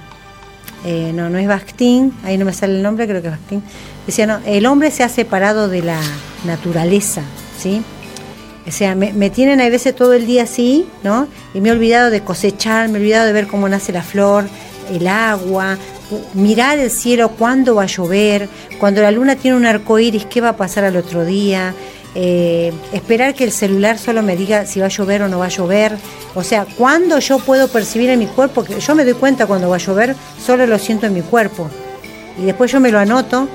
eh, 0.86 1.12
no, 1.14 1.30
no 1.30 1.38
es 1.38 1.48
Bakhtin, 1.48 2.14
ahí 2.24 2.38
no 2.38 2.46
me 2.46 2.54
sale 2.54 2.76
el 2.76 2.84
nombre, 2.84 3.08
creo 3.08 3.22
que 3.22 3.28
es 3.28 3.34
Bakhtin, 3.34 3.64
decía, 4.06 4.28
no, 4.28 4.40
el 4.46 4.66
hombre 4.66 4.92
se 4.92 5.04
ha 5.04 5.10
separado 5.10 5.70
de 5.70 5.82
la 5.82 6.00
naturaleza, 6.46 7.22
¿sí? 7.58 7.84
O 8.68 8.72
sea, 8.72 8.96
me, 8.96 9.30
tienen 9.30 9.62
a 9.62 9.70
veces 9.70 9.96
todo 9.96 10.14
el 10.14 10.26
día 10.26 10.44
así, 10.44 10.88
¿no? 11.04 11.28
Y 11.54 11.62
me 11.62 11.70
he 11.70 11.72
olvidado 11.72 12.10
de 12.10 12.22
cosechar, 12.22 12.90
me 12.90 12.98
he 12.98 13.02
olvidado 13.02 13.28
de 13.28 13.34
ver 13.34 13.48
cómo 13.48 13.70
nace 13.70 13.92
la 13.94 14.02
flor, 14.02 14.46
el 14.92 15.08
agua, 15.08 15.78
mirar 16.34 16.80
el 16.80 16.92
cielo, 16.92 17.30
cuándo 17.30 17.76
va 17.76 17.84
a 17.84 17.88
llover, 17.88 18.50
cuando 18.80 19.02
la 19.02 19.12
luna 19.12 19.36
tiene 19.36 19.58
un 19.58 19.66
arco 19.66 20.00
iris, 20.00 20.26
qué 20.26 20.42
va 20.42 20.50
a 20.50 20.58
pasar 20.58 20.84
al 20.84 20.96
otro 20.98 21.26
día, 21.26 21.74
eh, 22.18 22.72
esperar 22.94 23.34
que 23.34 23.44
el 23.44 23.52
celular 23.52 23.98
solo 23.98 24.24
me 24.24 24.38
diga 24.38 24.66
si 24.66 24.80
va 24.80 24.86
a 24.86 24.90
llover 24.90 25.24
o 25.24 25.28
no 25.28 25.40
va 25.40 25.46
a 25.46 25.50
llover. 25.50 25.98
O 26.34 26.44
sea, 26.44 26.66
cuando 26.78 27.20
yo 27.20 27.40
puedo 27.40 27.68
percibir 27.68 28.10
en 28.10 28.20
mi 28.20 28.28
cuerpo, 28.28 28.64
que 28.64 28.80
yo 28.80 28.96
me 28.96 29.04
doy 29.04 29.14
cuenta 29.14 29.46
cuando 29.46 29.70
va 29.70 29.76
a 29.76 29.80
llover, 29.80 30.16
solo 30.44 30.66
lo 30.66 30.80
siento 30.80 31.06
en 31.06 31.14
mi 31.14 31.22
cuerpo. 31.22 31.70
Y 32.42 32.46
después 32.46 32.72
yo 32.72 32.80
me 32.80 32.92
lo 32.92 33.00
anoto 33.00 33.48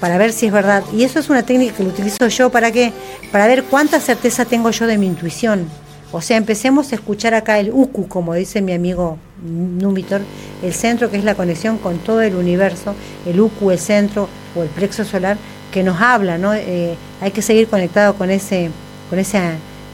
para 0.00 0.16
ver 0.16 0.32
si 0.32 0.46
es 0.46 0.52
verdad. 0.52 0.84
Y 0.92 1.04
eso 1.04 1.18
es 1.18 1.28
una 1.28 1.42
técnica 1.42 1.74
que 1.74 1.82
lo 1.82 1.90
utilizo 1.90 2.28
yo 2.28 2.50
para 2.50 2.70
qué? 2.70 2.92
Para 3.32 3.46
ver 3.46 3.64
cuánta 3.64 4.00
certeza 4.00 4.44
tengo 4.44 4.70
yo 4.70 4.86
de 4.86 4.98
mi 4.98 5.06
intuición. 5.06 5.68
O 6.10 6.22
sea, 6.22 6.38
empecemos 6.38 6.92
a 6.92 6.94
escuchar 6.94 7.34
acá 7.34 7.58
el 7.58 7.70
UCU, 7.70 8.08
como 8.08 8.34
dice 8.34 8.62
mi 8.62 8.72
amigo 8.72 9.18
Númitor, 9.42 10.22
el 10.62 10.72
centro 10.72 11.10
que 11.10 11.18
es 11.18 11.24
la 11.24 11.34
conexión 11.34 11.76
con 11.76 11.98
todo 11.98 12.22
el 12.22 12.34
universo, 12.34 12.94
el 13.26 13.38
UCU, 13.40 13.70
el 13.70 13.78
centro 13.78 14.28
o 14.56 14.62
el 14.62 14.68
plexo 14.68 15.04
solar, 15.04 15.36
que 15.70 15.82
nos 15.82 16.00
habla, 16.00 16.38
¿no? 16.38 16.54
Eh, 16.54 16.96
hay 17.20 17.30
que 17.30 17.42
seguir 17.42 17.68
conectado 17.68 18.14
con 18.14 18.30
ese, 18.30 18.70
con 19.10 19.18
esa, 19.18 19.52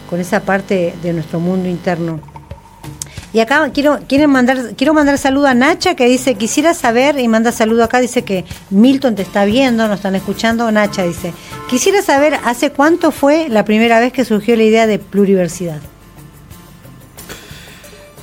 con 0.08 0.20
esa 0.20 0.40
parte 0.40 0.94
de 1.02 1.12
nuestro 1.12 1.40
mundo 1.40 1.68
interno. 1.68 2.20
Y 3.32 3.40
acá 3.40 3.68
quiero, 3.74 3.98
quieren 4.08 4.30
mandar, 4.30 4.76
quiero 4.76 4.94
mandar 4.94 5.18
saludo 5.18 5.48
a 5.48 5.54
Nacha 5.54 5.96
que 5.96 6.06
dice, 6.06 6.36
quisiera 6.36 6.72
saber, 6.72 7.18
y 7.18 7.26
manda 7.26 7.50
saludo 7.50 7.82
acá, 7.82 7.98
dice 7.98 8.22
que 8.22 8.44
Milton 8.70 9.16
te 9.16 9.22
está 9.22 9.44
viendo, 9.44 9.88
nos 9.88 9.96
están 9.96 10.14
escuchando. 10.14 10.70
Nacha 10.70 11.02
dice, 11.02 11.34
quisiera 11.68 12.00
saber 12.00 12.38
hace 12.44 12.70
cuánto 12.70 13.10
fue 13.10 13.48
la 13.48 13.64
primera 13.64 13.98
vez 13.98 14.12
que 14.12 14.24
surgió 14.24 14.54
la 14.54 14.62
idea 14.62 14.86
de 14.86 15.00
pluriversidad. 15.00 15.80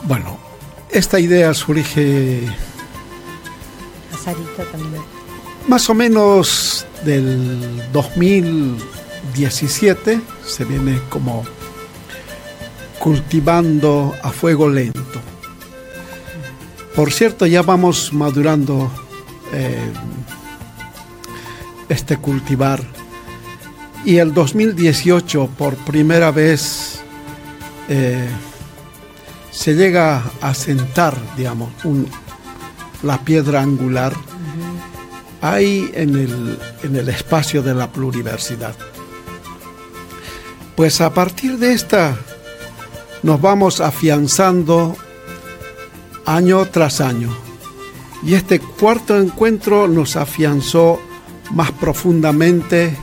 Bueno, 0.03 0.37
esta 0.89 1.19
idea 1.19 1.53
surge 1.53 2.47
también. 4.71 5.03
más 5.67 5.87
o 5.89 5.93
menos 5.93 6.87
del 7.03 7.83
2017, 7.91 10.21
se 10.45 10.63
viene 10.65 11.01
como 11.09 11.43
cultivando 12.99 14.15
a 14.21 14.31
fuego 14.31 14.69
lento. 14.69 15.01
Por 16.95 17.11
cierto, 17.11 17.47
ya 17.47 17.61
vamos 17.61 18.13
madurando 18.13 18.89
eh, 19.53 19.91
este 21.89 22.15
cultivar. 22.17 22.81
Y 24.05 24.17
el 24.17 24.33
2018, 24.33 25.49
por 25.57 25.75
primera 25.77 26.31
vez, 26.31 27.01
eh, 27.87 28.27
se 29.51 29.75
llega 29.75 30.23
a 30.41 30.53
sentar, 30.53 31.15
digamos, 31.37 31.69
la 33.03 33.23
piedra 33.23 33.61
angular 33.61 34.13
ahí 35.41 35.91
en 35.93 36.15
el, 36.15 36.59
en 36.83 36.95
el 36.95 37.09
espacio 37.09 37.61
de 37.61 37.75
la 37.75 37.91
pluriversidad. 37.91 38.75
Pues 40.75 41.01
a 41.01 41.13
partir 41.13 41.57
de 41.57 41.73
esta 41.73 42.17
nos 43.23 43.41
vamos 43.41 43.81
afianzando 43.81 44.95
año 46.25 46.65
tras 46.65 47.01
año. 47.01 47.35
Y 48.23 48.35
este 48.35 48.59
cuarto 48.59 49.19
encuentro 49.19 49.87
nos 49.87 50.15
afianzó 50.15 50.99
más 51.51 51.71
profundamente 51.71 52.95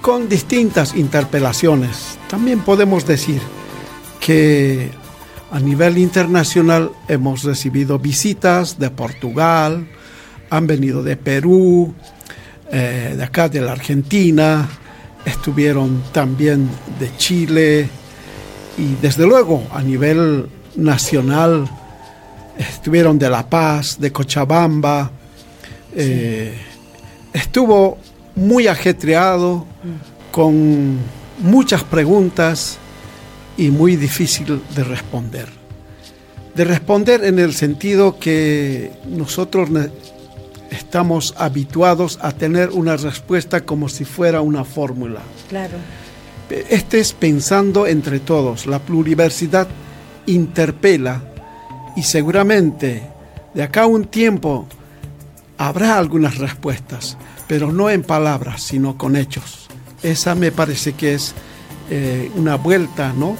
con 0.00 0.28
distintas 0.28 0.94
interpelaciones. 0.94 2.18
También 2.28 2.60
podemos 2.60 3.06
decir 3.06 3.40
que 4.20 4.90
a 5.54 5.60
nivel 5.60 5.98
internacional 5.98 6.90
hemos 7.06 7.44
recibido 7.44 8.00
visitas 8.00 8.76
de 8.76 8.90
Portugal, 8.90 9.86
han 10.50 10.66
venido 10.66 11.04
de 11.04 11.16
Perú, 11.16 11.94
eh, 12.72 13.14
de 13.16 13.22
acá 13.22 13.48
de 13.48 13.60
la 13.60 13.70
Argentina, 13.70 14.68
estuvieron 15.24 16.02
también 16.10 16.68
de 16.98 17.16
Chile, 17.18 17.88
y 18.76 18.96
desde 19.00 19.28
luego 19.28 19.62
a 19.72 19.80
nivel 19.80 20.48
nacional 20.74 21.70
estuvieron 22.58 23.16
de 23.16 23.30
La 23.30 23.48
Paz, 23.48 24.00
de 24.00 24.10
Cochabamba, 24.10 25.12
eh, 25.94 26.52
estuvo 27.32 27.98
muy 28.34 28.66
ajetreado, 28.66 29.66
con 30.32 30.98
muchas 31.38 31.84
preguntas 31.84 32.80
y 33.56 33.70
muy 33.70 33.96
difícil 33.96 34.60
de 34.74 34.84
responder. 34.84 35.48
De 36.54 36.64
responder 36.64 37.24
en 37.24 37.38
el 37.38 37.52
sentido 37.52 38.18
que 38.18 38.92
nosotros 39.08 39.68
estamos 40.70 41.34
habituados 41.36 42.18
a 42.22 42.32
tener 42.32 42.70
una 42.70 42.96
respuesta 42.96 43.64
como 43.64 43.88
si 43.88 44.04
fuera 44.04 44.40
una 44.40 44.64
fórmula. 44.64 45.20
Claro 45.48 45.78
este 46.50 47.00
es 47.00 47.12
pensando 47.12 47.86
entre 47.86 48.20
todos. 48.20 48.66
La 48.66 48.78
pluriversidad 48.78 49.68
interpela 50.26 51.22
y 51.96 52.02
seguramente 52.02 53.02
de 53.54 53.62
acá 53.62 53.82
a 53.82 53.86
un 53.86 54.04
tiempo 54.04 54.66
habrá 55.58 55.98
algunas 55.98 56.38
respuestas, 56.38 57.16
pero 57.46 57.72
no 57.72 57.90
en 57.90 58.02
palabras, 58.02 58.62
sino 58.62 58.98
con 58.98 59.16
hechos. 59.16 59.68
Esa 60.02 60.34
me 60.34 60.52
parece 60.52 60.92
que 60.92 61.14
es 61.14 61.34
eh, 61.90 62.30
una 62.34 62.56
vuelta, 62.56 63.12
¿no? 63.12 63.36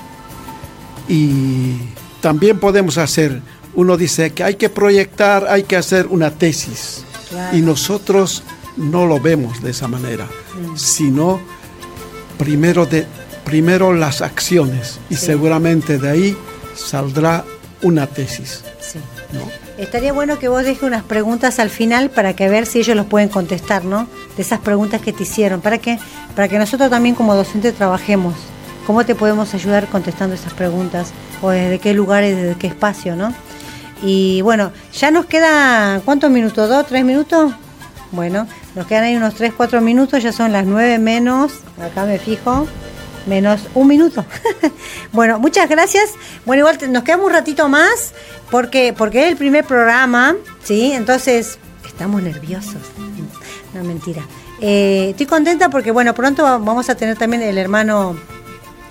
Y 1.09 1.77
también 2.21 2.59
podemos 2.59 2.99
hacer, 2.99 3.43
uno 3.75 3.97
dice 3.97 4.33
que 4.33 4.45
hay 4.45 4.55
que 4.57 4.69
proyectar, 4.69 5.47
hay 5.49 5.65
que 5.65 5.77
hacer 5.77 6.07
una 6.07 6.31
tesis. 6.31 7.05
Y 7.53 7.63
nosotros 7.63 8.45
no 8.77 9.07
lo 9.07 9.19
vemos 9.19 9.63
de 9.63 9.71
esa 9.71 9.89
manera, 9.89 10.27
mm. 10.27 10.77
sino 10.77 11.41
primero, 12.39 12.87
de, 12.87 13.07
primero 13.45 13.93
las 13.93 14.23
acciones 14.23 15.01
y 15.11 15.17
seguramente 15.17 15.99
de 15.99 16.11
ahí 16.11 16.37
saldrá 16.77 17.45
una 17.83 18.07
tesis. 18.07 18.63
Sí. 18.81 19.01
Estaría 19.79 20.13
bueno 20.13 20.39
que 20.39 20.49
vos 20.49 20.65
dejes 20.65 20.83
unas 20.85 21.03
preguntas 21.03 21.59
al 21.59 21.69
final 21.69 22.11
para 22.11 22.35
que 22.35 22.49
ver 22.49 22.67
si 22.67 22.79
ellos 22.79 22.97
los 22.97 23.07
pueden 23.07 23.29
contestar, 23.29 23.85
¿no? 23.85 24.07
De 24.37 24.43
esas 24.43 24.61
preguntas 24.61 25.01
que 25.01 25.13
te 25.13 25.25
hicieron, 25.25 25.61
para 25.61 25.79
que, 25.79 25.99
para 26.37 26.49
que 26.49 26.59
nosotros 26.59 26.91
también 26.91 27.15
como 27.15 27.35
docentes 27.35 27.75
trabajemos. 27.75 28.35
¿Cómo 28.87 29.05
te 29.05 29.15
podemos 29.15 29.53
ayudar 29.55 29.89
contestando 29.89 30.35
esas 30.35 30.53
preguntas? 30.53 31.13
¿O 31.43 31.51
desde 31.51 31.79
qué 31.79 31.93
lugares, 31.93 32.37
desde 32.37 32.57
qué 32.57 32.69
espacio, 32.69 33.17
no? 33.17 33.35
Y 34.03 34.43
bueno, 34.43 34.71
ya 34.93 35.11
nos 35.11 35.27
queda, 35.27 36.01
¿cuántos 36.05 36.31
minutos? 36.31 36.69
¿Dos, 36.69 36.87
tres 36.87 37.05
minutos? 37.05 37.53
Bueno, 38.15 38.47
nos 38.77 38.87
quedan 38.87 39.05
ahí 39.05 39.17
unos 39.17 39.35
3, 39.35 39.55
4 39.57 39.81
minutos, 39.81 40.23
ya 40.23 40.33
son 40.33 40.53
las 40.53 40.67
9 40.67 40.99
menos, 41.01 41.53
acá 41.83 42.05
me 42.05 42.19
fijo, 42.19 42.69
menos 43.27 43.61
un 43.75 43.89
minuto. 43.89 44.25
bueno, 45.13 45.39
muchas 45.39 45.69
gracias. 45.69 46.11
Bueno, 46.45 46.61
igual 46.61 46.93
nos 46.93 47.03
quedamos 47.03 47.27
un 47.27 47.33
ratito 47.33 47.69
más 47.69 48.13
porque, 48.51 48.95
porque 48.97 49.25
es 49.25 49.31
el 49.31 49.37
primer 49.37 49.65
programa, 49.65 50.37
¿sí? 50.63 50.93
Entonces, 50.93 51.59
estamos 51.87 52.23
nerviosos. 52.23 52.83
No, 53.75 53.85
mentira. 53.85 54.23
Eh, 54.61 55.09
estoy 55.11 55.27
contenta 55.27 55.69
porque, 55.69 55.91
bueno, 55.91 56.15
pronto 56.15 56.43
vamos 56.43 56.89
a 56.89 56.95
tener 56.95 57.17
también 57.17 57.43
el 57.43 57.59
hermano 57.59 58.17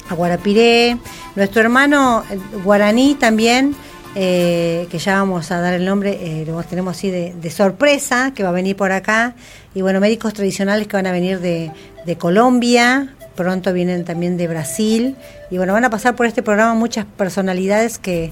Aguarapiré, 0.09 0.97
nuestro 1.35 1.61
hermano 1.61 2.23
guaraní 2.63 3.15
también 3.15 3.75
eh, 4.15 4.87
que 4.91 4.99
ya 4.99 5.15
vamos 5.15 5.49
a 5.49 5.59
dar 5.59 5.73
el 5.73 5.85
nombre, 5.85 6.19
eh, 6.21 6.45
lo 6.45 6.61
tenemos 6.63 6.95
así 6.95 7.09
de, 7.09 7.49
sorpresa, 7.49 8.31
que 8.35 8.43
va 8.43 8.49
a 8.49 8.51
venir 8.51 8.75
por 8.75 8.91
acá. 8.91 9.33
Y 9.73 9.81
bueno, 9.81 9.99
médicos 9.99 10.33
tradicionales 10.33 10.87
que 10.87 10.95
van 10.95 11.07
a 11.07 11.11
venir 11.11 11.39
de, 11.39 11.71
Colombia, 12.19 13.15
pronto 13.35 13.73
vienen 13.73 14.05
también 14.05 14.37
de 14.37 14.47
Brasil. 14.47 15.15
Y 15.49 15.57
bueno, 15.57 15.73
van 15.73 15.85
a 15.85 15.89
pasar 15.89 16.15
por 16.15 16.25
este 16.25 16.43
programa 16.43 16.73
muchas 16.73 17.05
personalidades 17.05 17.97
que, 17.97 18.31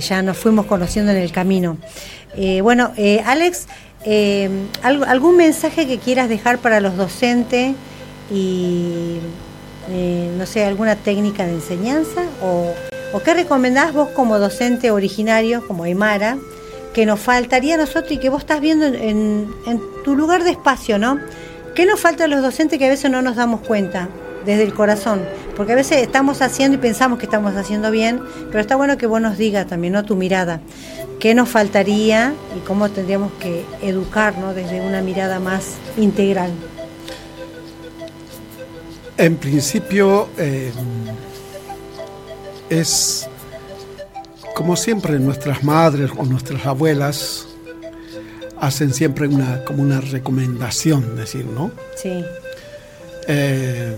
ya 0.00 0.22
nos 0.22 0.36
fuimos 0.36 0.66
conociendo 0.66 1.10
en 1.10 1.18
el 1.18 1.32
camino. 1.32 1.78
Eh, 2.36 2.60
bueno, 2.60 2.92
Alex, 3.24 3.66
¿algún 4.82 5.36
mensaje 5.36 5.88
que 5.88 5.98
quieras 5.98 6.28
dejar 6.28 6.58
para 6.58 6.78
los 6.78 6.96
docentes 6.96 7.74
y, 8.30 9.18
no 10.38 10.46
sé, 10.46 10.64
alguna 10.64 10.94
técnica 10.94 11.44
de 11.44 11.54
enseñanza 11.54 12.22
o 12.40 12.72
¿O 13.14 13.20
qué 13.20 13.32
recomendás 13.32 13.92
vos 13.92 14.08
como 14.08 14.40
docente 14.40 14.90
originario, 14.90 15.64
como 15.68 15.84
Aymara, 15.84 16.36
que 16.92 17.06
nos 17.06 17.20
faltaría 17.20 17.74
a 17.74 17.76
nosotros 17.76 18.10
y 18.10 18.18
que 18.18 18.28
vos 18.28 18.40
estás 18.40 18.60
viendo 18.60 18.86
en, 18.86 19.48
tu 20.02 20.16
lugar 20.16 20.42
de 20.42 20.50
espacio, 20.50 20.98
¿no? 20.98 21.20
¿Qué 21.76 21.86
nos 21.86 22.00
falta 22.00 22.24
a 22.24 22.26
los 22.26 22.42
docentes 22.42 22.76
que 22.76 22.86
a 22.86 22.88
veces 22.88 23.12
no 23.12 23.22
nos 23.22 23.36
damos 23.36 23.60
cuenta 23.60 24.08
desde 24.44 24.62
el 24.64 24.74
corazón? 24.74 25.22
Porque 25.56 25.72
a 25.72 25.76
veces 25.76 25.98
estamos 26.02 26.42
haciendo 26.42 26.76
y 26.76 26.80
pensamos 26.80 27.18
que 27.18 27.26
estamos 27.26 27.54
haciendo 27.56 27.90
bien, 27.90 28.20
pero 28.48 28.60
está 28.60 28.76
bueno 28.76 28.96
que 28.96 29.06
vos 29.06 29.20
nos 29.20 29.38
digas 29.38 29.66
también, 29.66 29.92
¿no? 29.92 30.04
Tu 30.04 30.16
mirada. 30.16 30.60
¿Qué 31.20 31.34
nos 31.34 31.48
faltaría 31.48 32.34
y 32.56 32.60
cómo 32.66 32.90
tendríamos 32.90 33.32
que 33.40 33.64
educarnos 33.82 34.54
desde 34.54 34.80
una 34.80 35.00
mirada 35.00 35.40
más 35.40 35.76
integral? 35.96 36.50
En 39.16 39.36
principio, 39.36 40.28
eh, 40.36 40.72
es, 42.68 43.28
como 44.54 44.76
siempre, 44.76 45.18
nuestras 45.18 45.62
madres 45.62 46.10
o 46.16 46.24
nuestras 46.24 46.66
abuelas 46.66 47.46
hacen 48.60 48.92
siempre 48.92 49.28
una, 49.28 49.64
como 49.64 49.82
una 49.82 50.00
recomendación, 50.00 51.16
decir, 51.16 51.46
¿no? 51.46 51.70
Sí. 51.96 52.24
Eh, 53.28 53.96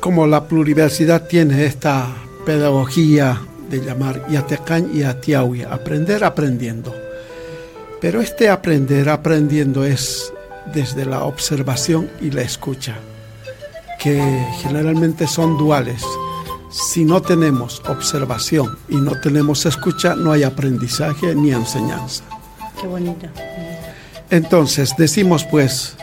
como 0.00 0.26
la 0.26 0.46
pluriversidad 0.46 1.26
tiene 1.26 1.64
esta 1.64 2.06
pedagogía 2.46 3.40
de 3.68 3.80
llamar 3.84 4.26
Yatecan 4.30 4.90
y 4.94 5.02
Atiahui, 5.02 5.62
aprender 5.62 6.24
aprendiendo. 6.24 6.94
Pero 8.00 8.20
este 8.20 8.48
aprender 8.48 9.08
aprendiendo 9.08 9.84
es 9.84 10.32
desde 10.72 11.04
la 11.04 11.24
observación 11.24 12.10
y 12.20 12.30
la 12.30 12.42
escucha, 12.42 12.96
que 13.98 14.46
generalmente 14.62 15.26
son 15.26 15.58
duales. 15.58 16.02
Si 16.70 17.04
no 17.04 17.22
tenemos 17.22 17.82
observación 17.88 18.78
y 18.88 18.96
no 18.96 19.18
tenemos 19.20 19.66
escucha, 19.66 20.14
no 20.14 20.32
hay 20.32 20.42
aprendizaje 20.42 21.34
ni 21.34 21.50
enseñanza. 21.50 22.24
Qué 22.80 22.86
bonito. 22.86 23.26
Entonces, 24.30 24.94
decimos 24.96 25.44
pues, 25.44 25.96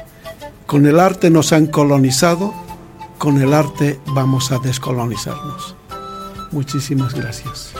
con 0.65 0.85
el 0.85 0.99
arte 0.99 1.29
nos 1.29 1.53
han 1.53 1.67
colonizado, 1.67 2.53
con 3.17 3.41
el 3.41 3.53
arte 3.53 3.99
vamos 4.07 4.51
a 4.51 4.59
descolonizarnos. 4.59 5.75
Muchísimas 6.51 7.13
gracias. 7.13 7.73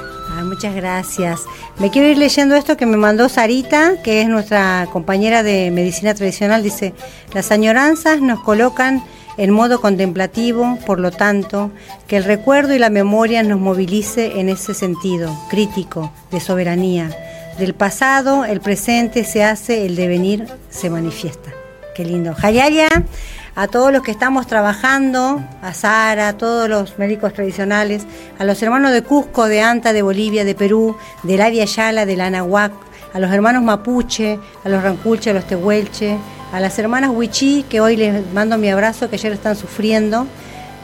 muchas 0.44 0.76
gracias. 0.76 1.42
Me 1.80 1.90
quiero 1.92 2.08
ir 2.08 2.18
leyendo 2.18 2.56
esto 2.56 2.78
que 2.78 2.86
me 2.86 2.98
mandó 2.98 3.30
Sarita, 3.30 4.02
que 4.04 4.22
es 4.22 4.28
nuestra 4.28 4.88
compañera 4.92 5.44
de 5.44 5.72
medicina 5.72 6.14
tradicional. 6.14 6.64
Dice, 6.64 6.94
las 7.34 7.52
añoranzas 7.52 8.22
nos 8.22 8.42
colocan 8.42 9.04
en 9.38 9.52
modo 9.52 9.82
contemplativo, 9.82 10.78
por 10.86 11.00
lo 11.00 11.12
tanto, 11.12 11.72
que 12.08 12.18
el 12.18 12.24
recuerdo 12.24 12.74
y 12.74 12.80
la 12.80 12.90
memoria 12.90 13.44
nos 13.44 13.60
movilice 13.60 14.40
en 14.40 14.50
ese 14.50 14.74
sentido, 14.74 15.38
crítico, 15.50 16.12
de 16.32 16.40
soberanía. 16.40 17.10
Del 17.60 17.74
pasado, 17.74 18.46
el 18.46 18.62
presente 18.62 19.24
se 19.24 19.44
hace, 19.44 19.86
el 19.86 19.96
devenir 19.96 20.48
se 20.70 20.90
manifiesta. 20.90 21.52
Qué 21.96 22.04
lindo. 22.04 22.36
Hayaya, 22.42 22.90
a 23.56 23.68
todos 23.68 23.92
los 23.92 24.04
que 24.04 24.12
estamos 24.12 24.48
trabajando, 24.48 25.42
a 25.62 25.74
Sara, 25.74 26.30
a 26.30 26.38
todos 26.38 26.70
los 26.70 27.00
médicos 27.00 27.34
tradicionales, 27.34 28.06
a 28.38 28.44
los 28.44 28.62
hermanos 28.62 28.92
de 28.92 29.02
Cusco, 29.02 29.48
de 29.48 29.62
Anta, 29.62 29.94
de 29.94 30.02
Bolivia, 30.02 30.44
de 30.44 30.56
Perú, 30.56 30.98
del 31.24 31.42
área 31.42 31.66
Yala, 31.66 32.06
del 32.06 32.22
Anahuac, 32.22 32.74
a 33.14 33.20
los 33.20 33.32
hermanos 33.32 33.64
Mapuche, 33.64 34.38
a 34.64 34.70
los 34.70 34.84
Ranculche, 34.84 35.30
a 35.30 35.34
los 35.34 35.48
Tehuelche, 35.48 36.18
a 36.52 36.60
las 36.60 36.78
hermanas 36.78 37.12
Huichí, 37.14 37.66
que 37.70 37.80
hoy 37.80 37.96
les 37.96 38.34
mando 38.34 38.58
mi 38.58 38.70
abrazo, 38.70 39.10
que 39.10 39.16
ayer 39.16 39.32
están 39.32 39.56
sufriendo 39.56 40.28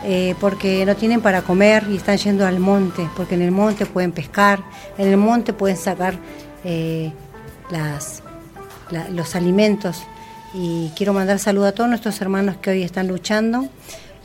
eh, 0.04 0.34
porque 0.40 0.86
no 0.86 0.96
tienen 0.96 1.22
para 1.22 1.44
comer 1.44 1.86
y 1.90 1.98
están 1.98 2.18
yendo 2.18 2.48
al 2.48 2.60
monte, 2.60 3.08
porque 3.16 3.36
en 3.36 3.42
el 3.42 3.52
monte 3.52 3.86
pueden 3.86 4.12
pescar, 4.12 4.60
en 4.98 5.08
el 5.08 5.18
monte 5.18 5.54
pueden 5.54 5.78
sacar 5.78 6.16
eh, 6.64 7.12
los 9.12 9.36
alimentos. 9.36 10.04
Y 10.54 10.90
quiero 10.96 11.14
mandar 11.14 11.40
saludo 11.40 11.68
a 11.68 11.72
todos 11.72 11.90
nuestros 11.90 12.20
hermanos 12.22 12.58
que 12.58 12.72
hoy 12.72 12.84
están 12.84 13.08
luchando 13.08 13.70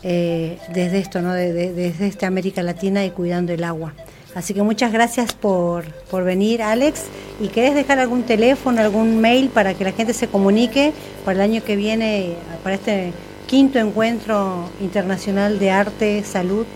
eh, 0.03 0.59
desde 0.74 0.99
esto, 0.99 1.22
¿no? 1.22 1.33
desde 1.33 2.07
esta 2.07 2.27
América 2.27 2.62
Latina 2.62 3.05
y 3.05 3.11
cuidando 3.11 3.53
el 3.53 3.62
agua. 3.62 3.93
Así 4.35 4.53
que 4.53 4.62
muchas 4.62 4.93
gracias 4.93 5.33
por, 5.33 5.85
por 6.11 6.24
venir, 6.24 6.62
Alex. 6.62 7.05
¿Y 7.41 7.49
querés 7.49 7.74
dejar 7.74 7.99
algún 7.99 8.24
teléfono, 8.24 8.81
algún 8.83 9.18
mail 9.20 9.49
para 9.49 9.72
que 9.72 9.85
la 9.85 9.93
gente 9.93 10.12
se 10.12 10.29
comunique 10.29 10.93
para 11.24 11.37
el 11.37 11.51
año 11.51 11.64
que 11.64 11.74
viene, 11.74 12.35
para 12.62 12.74
este 12.74 13.12
quinto 13.47 13.79
encuentro 13.79 14.68
internacional 14.81 15.59
de 15.59 15.70
arte, 15.70 16.22
salud 16.22 16.66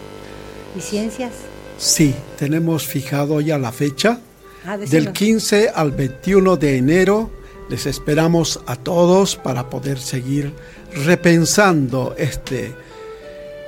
y 0.76 0.80
ciencias? 0.80 1.32
Sí, 1.76 2.14
tenemos 2.38 2.86
fijado 2.86 3.40
ya 3.42 3.58
la 3.58 3.72
fecha. 3.72 4.20
Ah, 4.64 4.78
Del 4.78 5.12
15 5.12 5.70
al 5.74 5.90
21 5.92 6.56
de 6.56 6.76
enero 6.76 7.30
les 7.70 7.86
esperamos 7.86 8.60
a 8.66 8.74
todos 8.74 9.36
para 9.36 9.70
poder 9.70 9.98
seguir 9.98 10.52
repensando 10.92 12.16
este 12.18 12.74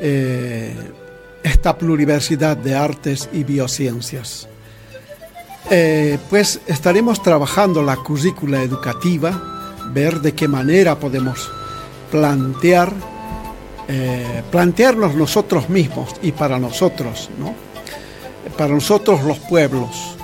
eh, 0.00 0.74
esta 1.44 1.78
pluriversidad 1.78 2.56
de 2.56 2.74
artes 2.74 3.28
y 3.32 3.44
biociencias. 3.44 4.48
Eh, 5.70 6.18
pues 6.28 6.60
estaremos 6.66 7.22
trabajando 7.22 7.82
la 7.82 7.96
currícula 7.96 8.62
educativa, 8.62 9.76
ver 9.92 10.20
de 10.20 10.34
qué 10.34 10.48
manera 10.48 10.98
podemos 10.98 11.50
plantear, 12.10 12.92
eh, 13.88 14.42
plantearnos 14.50 15.14
nosotros 15.14 15.68
mismos 15.68 16.14
y 16.22 16.32
para 16.32 16.58
nosotros, 16.58 17.30
¿no? 17.38 17.54
para 18.56 18.74
nosotros 18.74 19.22
los 19.22 19.38
pueblos. 19.38 20.16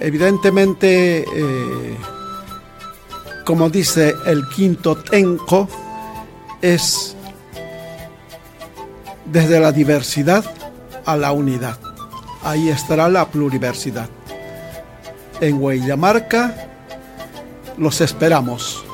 Evidentemente, 0.00 1.24
como 3.44 3.70
dice 3.70 4.14
el 4.26 4.48
quinto 4.48 4.96
tenco, 4.96 5.68
es 6.62 7.14
desde 9.26 9.60
la 9.60 9.72
diversidad 9.72 10.44
a 11.04 11.16
la 11.16 11.32
unidad. 11.32 11.78
Ahí 12.42 12.68
estará 12.68 13.08
la 13.08 13.28
pluriversidad. 13.28 14.08
En 15.40 15.62
Huellamarca 15.62 16.68
los 17.76 18.00
esperamos 18.00 18.84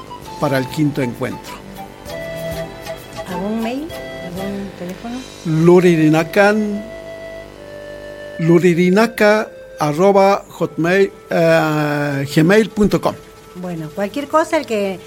para 0.40 0.58
el 0.58 0.66
quinto 0.68 1.02
encuentro. 1.02 1.54
¿Algún 3.28 3.62
mail? 3.62 3.88
¿Algún 4.26 4.70
teléfono? 4.78 5.18
Luririnacan 5.44 6.82
luririnaca 8.40 9.48
arroba 9.78 10.44
hotmail, 10.48 11.12
eh, 11.30 12.26
gmail.com. 12.34 13.14
Bueno, 13.56 13.90
cualquier 13.94 14.28
cosa, 14.28 14.56
el 14.56 14.66
que 14.66 14.98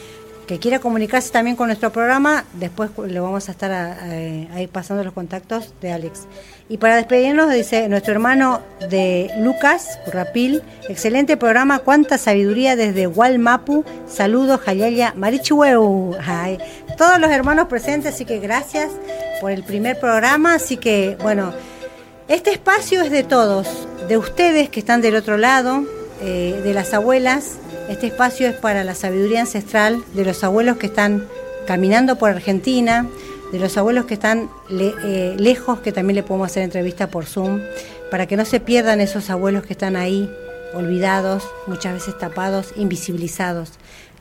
que 0.47 0.59
quiera 0.59 0.79
comunicarse 0.79 1.31
también 1.31 1.55
con 1.55 1.67
nuestro 1.67 1.91
programa, 1.91 2.45
después 2.53 2.91
le 3.07 3.19
vamos 3.19 3.47
a 3.47 3.51
estar 3.51 3.71
ahí 3.71 4.67
pasando 4.67 5.03
los 5.03 5.13
contactos 5.13 5.73
de 5.81 5.91
Alex. 5.91 6.27
Y 6.69 6.77
para 6.77 6.95
despedirnos, 6.95 7.51
dice 7.51 7.87
nuestro 7.87 8.13
hermano 8.13 8.61
de 8.89 9.31
Lucas 9.39 9.99
Rapil, 10.11 10.61
excelente 10.89 11.37
programa, 11.37 11.79
cuánta 11.79 12.17
sabiduría 12.17 12.75
desde 12.75 13.07
Walmapu, 13.07 13.85
saludos, 14.07 14.61
Jayaya, 14.61 15.13
Marichueu, 15.15 16.15
todos 16.97 17.19
los 17.19 17.31
hermanos 17.31 17.67
presentes, 17.67 18.13
así 18.13 18.25
que 18.25 18.39
gracias 18.39 18.91
por 19.39 19.51
el 19.51 19.63
primer 19.63 19.99
programa, 19.99 20.55
así 20.55 20.77
que 20.77 21.17
bueno, 21.21 21.53
este 22.27 22.51
espacio 22.51 23.01
es 23.01 23.11
de 23.11 23.23
todos, 23.23 23.87
de 24.07 24.17
ustedes 24.17 24.69
que 24.69 24.79
están 24.79 25.01
del 25.01 25.15
otro 25.15 25.37
lado, 25.37 25.83
eh, 26.21 26.61
de 26.63 26.73
las 26.73 26.93
abuelas, 26.93 27.57
este 27.89 28.07
espacio 28.07 28.47
es 28.47 28.55
para 28.55 28.83
la 28.83 28.95
sabiduría 28.95 29.41
ancestral 29.41 30.03
de 30.13 30.25
los 30.25 30.43
abuelos 30.43 30.77
que 30.77 30.87
están 30.87 31.27
caminando 31.67 32.17
por 32.17 32.29
Argentina, 32.29 33.07
de 33.51 33.59
los 33.59 33.77
abuelos 33.77 34.05
que 34.05 34.15
están 34.15 34.49
eh, 34.71 35.35
lejos, 35.37 35.79
que 35.79 35.91
también 35.91 36.15
le 36.15 36.23
podemos 36.23 36.47
hacer 36.47 36.63
entrevista 36.63 37.07
por 37.07 37.25
Zoom, 37.25 37.61
para 38.09 38.25
que 38.25 38.35
no 38.35 38.45
se 38.45 38.59
pierdan 38.59 39.01
esos 39.01 39.29
abuelos 39.29 39.63
que 39.63 39.73
están 39.73 39.95
ahí, 39.95 40.29
olvidados, 40.73 41.43
muchas 41.67 41.93
veces 41.93 42.17
tapados, 42.17 42.73
invisibilizados. 42.75 43.71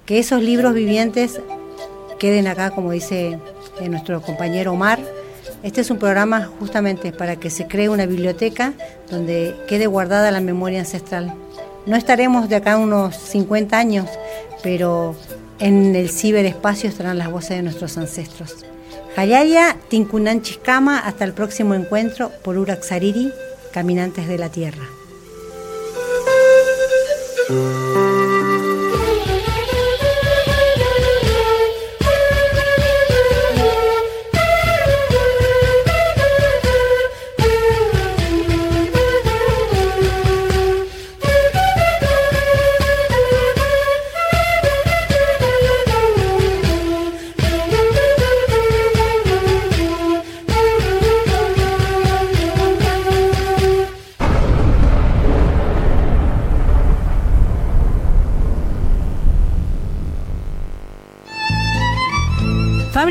Que 0.06 0.18
esos 0.18 0.42
libros 0.42 0.74
vivientes 0.74 1.40
queden 2.18 2.46
acá, 2.46 2.70
como 2.70 2.92
dice 2.92 3.38
eh, 3.80 3.88
nuestro 3.88 4.22
compañero 4.22 4.72
Omar. 4.72 5.00
Este 5.62 5.80
es 5.80 5.90
un 5.90 5.98
programa 5.98 6.48
justamente 6.58 7.12
para 7.12 7.36
que 7.36 7.50
se 7.50 7.66
cree 7.66 7.88
una 7.88 8.06
biblioteca 8.06 8.74
donde 9.10 9.56
quede 9.66 9.86
guardada 9.86 10.30
la 10.30 10.40
memoria 10.40 10.80
ancestral. 10.80 11.34
No 11.86 11.96
estaremos 11.96 12.48
de 12.48 12.56
acá 12.56 12.76
unos 12.76 13.16
50 13.16 13.76
años, 13.76 14.08
pero 14.62 15.16
en 15.58 15.96
el 15.96 16.10
ciberespacio 16.10 16.88
estarán 16.88 17.18
las 17.18 17.30
voces 17.30 17.56
de 17.56 17.62
nuestros 17.62 17.98
ancestros. 17.98 18.56
Hayaya 19.16 19.76
Tinkunan 19.88 20.42
Chiscama, 20.42 20.98
hasta 20.98 21.24
el 21.24 21.32
próximo 21.32 21.74
encuentro 21.74 22.30
por 22.42 22.56
Uraxariri, 22.56 23.32
Caminantes 23.72 24.28
de 24.28 24.38
la 24.38 24.48
Tierra. 24.48 24.84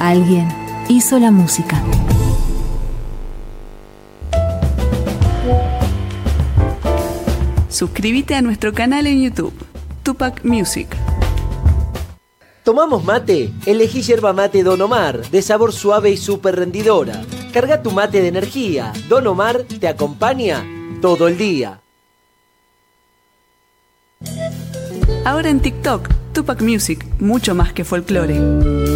alguien 0.00 0.48
hizo 0.88 1.18
la 1.18 1.30
música. 1.30 1.82
Suscríbete 7.68 8.34
a 8.34 8.42
nuestro 8.42 8.72
canal 8.72 9.06
en 9.06 9.22
YouTube, 9.22 9.52
Tupac 10.02 10.44
Music. 10.44 10.88
¿Tomamos 12.64 13.04
mate? 13.04 13.52
Elegí 13.64 14.02
yerba 14.02 14.32
mate 14.32 14.62
Don 14.62 14.80
Omar, 14.80 15.28
de 15.30 15.42
sabor 15.42 15.72
suave 15.72 16.10
y 16.10 16.16
súper 16.16 16.56
rendidora. 16.56 17.22
Carga 17.52 17.82
tu 17.82 17.90
mate 17.90 18.22
de 18.22 18.28
energía. 18.28 18.92
Don 19.08 19.26
Omar 19.26 19.62
te 19.64 19.86
acompaña 19.86 20.64
todo 21.00 21.28
el 21.28 21.38
día. 21.38 21.80
Ahora 25.24 25.50
en 25.50 25.60
TikTok, 25.60 26.08
Tupac 26.32 26.62
Music, 26.62 27.04
mucho 27.20 27.54
más 27.54 27.72
que 27.72 27.84
folclore. 27.84 28.95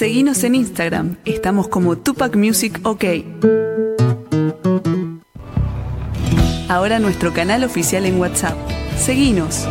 Seguinos 0.00 0.44
en 0.44 0.54
Instagram, 0.54 1.16
estamos 1.26 1.68
como 1.68 1.98
Tupac 1.98 2.34
Music 2.34 2.80
OK. 2.84 3.04
Ahora 6.70 6.98
nuestro 6.98 7.34
canal 7.34 7.64
oficial 7.64 8.06
en 8.06 8.18
WhatsApp. 8.18 8.56
Seguinos. 8.96 9.66